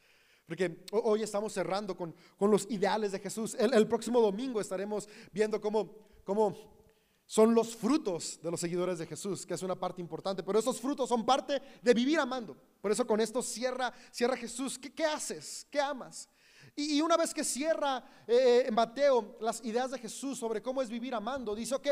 Porque 0.45 0.85
hoy 0.91 1.23
estamos 1.23 1.53
cerrando 1.53 1.95
con, 1.95 2.15
los 2.39 2.69
ideales 2.69 3.11
de 3.11 3.19
Jesús. 3.19 3.55
El, 3.55 3.87
próximo 3.87 4.19
domingo 4.21 4.59
estaremos 4.59 5.07
viendo 5.31 5.59
cómo, 5.59 5.95
cómo 6.23 6.82
son 7.33 7.55
los 7.55 7.75
frutos 7.75 8.39
de 8.43 8.51
los 8.51 8.59
seguidores 8.59 8.99
de 8.99 9.07
Jesús, 9.07 9.43
que 9.43 9.55
es 9.55 9.63
una 9.63 9.75
parte 9.75 9.99
importante. 10.01 10.43
Pero 10.43 10.59
esos 10.59 10.79
frutos 10.79 11.09
son 11.09 11.25
parte 11.25 11.59
de 11.81 11.93
vivir 11.95 12.19
amando. 12.19 12.55
Por 12.79 12.91
eso 12.91 13.07
con 13.07 13.19
esto 13.19 13.41
cierra, 13.41 13.91
cierra 14.11 14.37
Jesús. 14.37 14.77
¿Qué, 14.77 15.03
haces? 15.03 15.65
¿Qué 15.71 15.81
amas? 15.81 16.29
Y, 16.75 17.01
una 17.01 17.17
vez 17.17 17.33
que 17.33 17.43
cierra 17.43 18.03
eh, 18.27 18.65
en 18.67 18.73
Mateo 18.75 19.37
las 19.41 19.65
ideas 19.65 19.89
de 19.89 19.97
Jesús 19.97 20.37
sobre 20.37 20.61
cómo 20.61 20.83
es 20.83 20.89
vivir 20.89 21.15
amando, 21.15 21.55
dice, 21.55 21.73
ok, 21.73 21.87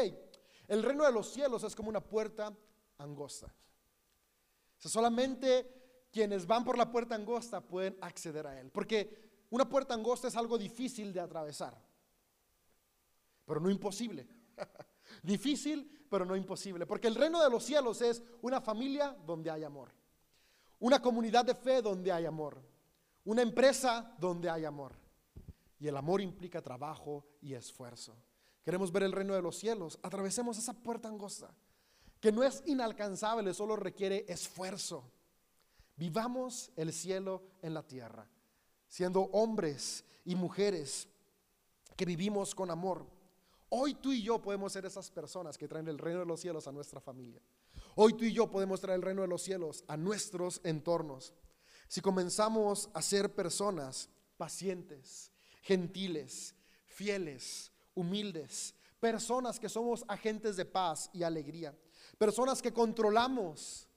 el 0.68 0.84
reino 0.84 1.06
de 1.06 1.12
los 1.12 1.34
cielos 1.34 1.64
es 1.64 1.76
como 1.76 1.90
una 1.90 2.02
puerta 2.02 2.54
angosta 3.00 3.52
solamente 4.90 6.08
quienes 6.12 6.46
van 6.46 6.64
por 6.64 6.78
la 6.78 6.92
puerta 6.92 7.16
angosta 7.16 7.62
pueden 7.62 7.98
acceder 8.02 8.46
a 8.48 8.60
él. 8.60 8.70
Porque 8.72 9.46
una 9.50 9.68
puerta 9.68 9.94
angosta 9.94 10.28
es 10.28 10.36
algo 10.36 10.58
difícil 10.58 11.14
de 11.14 11.20
atravesar, 11.20 11.78
pero 13.46 13.60
no 13.60 13.70
imposible. 13.70 14.28
difícil, 15.24 16.06
pero 16.10 16.26
no 16.26 16.36
imposible. 16.36 16.86
Porque 16.86 17.08
el 17.08 17.16
reino 17.16 17.44
de 17.44 17.50
los 17.50 17.64
cielos 17.64 18.02
es 18.02 18.22
una 18.42 18.62
familia 18.62 19.16
donde 19.26 19.50
hay 19.50 19.64
amor. 19.64 19.90
Una 20.80 21.02
comunidad 21.02 21.46
de 21.46 21.56
fe 21.56 21.82
donde 21.82 22.12
hay 22.12 22.26
amor. 22.26 22.62
Una 23.26 23.42
empresa 23.42 24.16
donde 24.20 24.50
hay 24.50 24.66
amor. 24.66 24.94
Y 25.80 25.88
el 25.88 25.98
amor 25.98 26.22
implica 26.22 26.62
trabajo 26.62 27.26
y 27.42 27.54
esfuerzo. 27.54 28.16
Queremos 28.64 28.92
ver 28.92 29.04
el 29.04 29.12
reino 29.12 29.34
de 29.34 29.42
los 29.42 29.58
cielos. 29.58 30.00
Atravesemos 30.04 30.58
esa 30.58 30.74
puerta 30.74 31.08
angosta 31.08 31.54
que 32.22 32.32
no 32.32 32.44
es 32.44 32.64
inalcanzable, 32.68 33.54
solo 33.54 33.76
requiere 33.76 34.26
esfuerzo. 34.30 35.12
Vivamos 35.98 36.72
el 36.76 36.94
cielo 36.94 37.42
en 37.64 37.74
la 37.74 37.82
tierra, 37.84 38.30
siendo 38.88 39.22
hombres 39.34 40.06
y 40.24 40.36
mujeres 40.36 41.10
que 41.98 42.06
vivimos 42.06 42.54
con 42.54 42.70
amor. 42.70 43.08
Hoy 43.74 43.96
tú 43.96 44.12
y 44.12 44.22
yo 44.22 44.42
podemos 44.42 44.74
ser 44.74 44.86
esas 44.86 45.10
personas 45.10 45.58
que 45.58 45.68
traen 45.68 45.88
el 45.88 45.98
reino 45.98 46.20
de 46.20 46.26
los 46.26 46.40
cielos 46.40 46.68
a 46.68 46.72
nuestra 46.72 47.00
familia. 47.00 47.42
Hoy 47.96 48.14
tú 48.14 48.26
y 48.26 48.34
yo 48.34 48.50
podemos 48.50 48.80
traer 48.82 48.98
el 48.98 49.04
reino 49.04 49.22
de 49.22 49.28
los 49.28 49.42
cielos 49.42 49.84
a 49.88 49.98
nuestros 49.98 50.62
entornos. 50.64 51.34
Si 51.88 52.02
comenzamos 52.02 52.90
a 52.94 53.02
ser 53.02 53.34
personas 53.34 54.10
pacientes, 54.38 55.32
gentiles, 55.62 56.56
fieles, 56.86 57.72
humildes, 57.96 58.76
personas 59.00 59.60
que 59.60 59.70
somos 59.70 60.06
agentes 60.08 60.56
de 60.56 60.66
paz 60.66 61.10
y 61.14 61.24
alegría 61.24 61.76
Personas 62.18 62.62
que 62.62 62.74
controlamos 62.74 63.88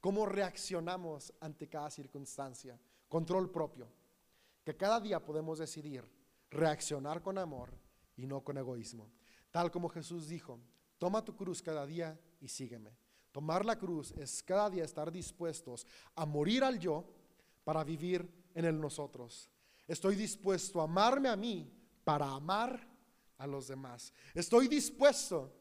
cómo 0.00 0.26
reaccionamos 0.26 1.32
ante 1.40 1.68
cada 1.68 1.90
circunstancia. 1.90 2.78
Control 3.08 3.50
propio. 3.50 3.88
Que 4.64 4.76
cada 4.76 5.00
día 5.00 5.24
podemos 5.24 5.58
decidir 5.58 6.04
reaccionar 6.50 7.22
con 7.22 7.38
amor 7.38 7.72
y 8.16 8.26
no 8.26 8.42
con 8.42 8.58
egoísmo. 8.58 9.10
Tal 9.50 9.70
como 9.70 9.88
Jesús 9.88 10.28
dijo, 10.28 10.60
toma 10.98 11.24
tu 11.24 11.34
cruz 11.34 11.62
cada 11.62 11.86
día 11.86 12.18
y 12.40 12.48
sígueme. 12.48 12.96
Tomar 13.32 13.64
la 13.64 13.78
cruz 13.78 14.12
es 14.12 14.42
cada 14.42 14.68
día 14.70 14.84
estar 14.84 15.10
dispuestos 15.10 15.86
a 16.14 16.26
morir 16.26 16.64
al 16.64 16.78
yo 16.78 17.04
para 17.64 17.84
vivir 17.84 18.28
en 18.54 18.64
el 18.64 18.80
nosotros. 18.80 19.48
Estoy 19.86 20.16
dispuesto 20.16 20.80
a 20.80 20.84
amarme 20.84 21.28
a 21.28 21.36
mí 21.36 21.72
para 22.04 22.26
amar 22.26 22.88
a 23.38 23.46
los 23.46 23.68
demás. 23.68 24.12
Estoy 24.34 24.68
dispuesto 24.68 25.52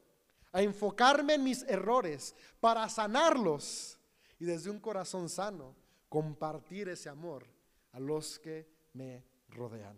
a 0.52 0.62
enfocarme 0.62 1.36
en 1.36 1.44
mis 1.44 1.64
errores 1.64 2.36
para 2.60 2.88
sanarlos 2.90 4.00
y 4.40 4.46
desde 4.46 4.70
un 4.70 4.80
corazón 4.80 5.30
sano 5.30 5.76
compartir 6.08 6.90
ese 6.90 7.10
amor 7.10 7.46
a 7.92 8.00
los 8.00 8.40
que 8.40 8.68
me 8.94 9.24
rodean. 9.50 9.98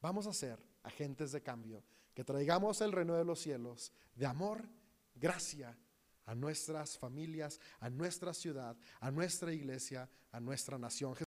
Vamos 0.00 0.26
a 0.26 0.32
ser 0.32 0.62
agentes 0.82 1.32
de 1.32 1.42
cambio, 1.42 1.82
que 2.16 2.24
traigamos 2.24 2.80
el 2.80 2.92
reino 2.92 3.14
de 3.14 3.26
los 3.26 3.40
cielos 3.40 3.92
de 4.14 4.24
amor, 4.24 4.66
gracia 5.14 5.78
a 6.24 6.34
nuestras 6.34 6.96
familias, 6.96 7.60
a 7.78 7.90
nuestra 7.90 8.32
ciudad, 8.32 8.74
a 9.00 9.10
nuestra 9.10 9.52
iglesia, 9.52 10.08
a 10.32 10.40
nuestra 10.40 10.78
nación. 10.78 11.14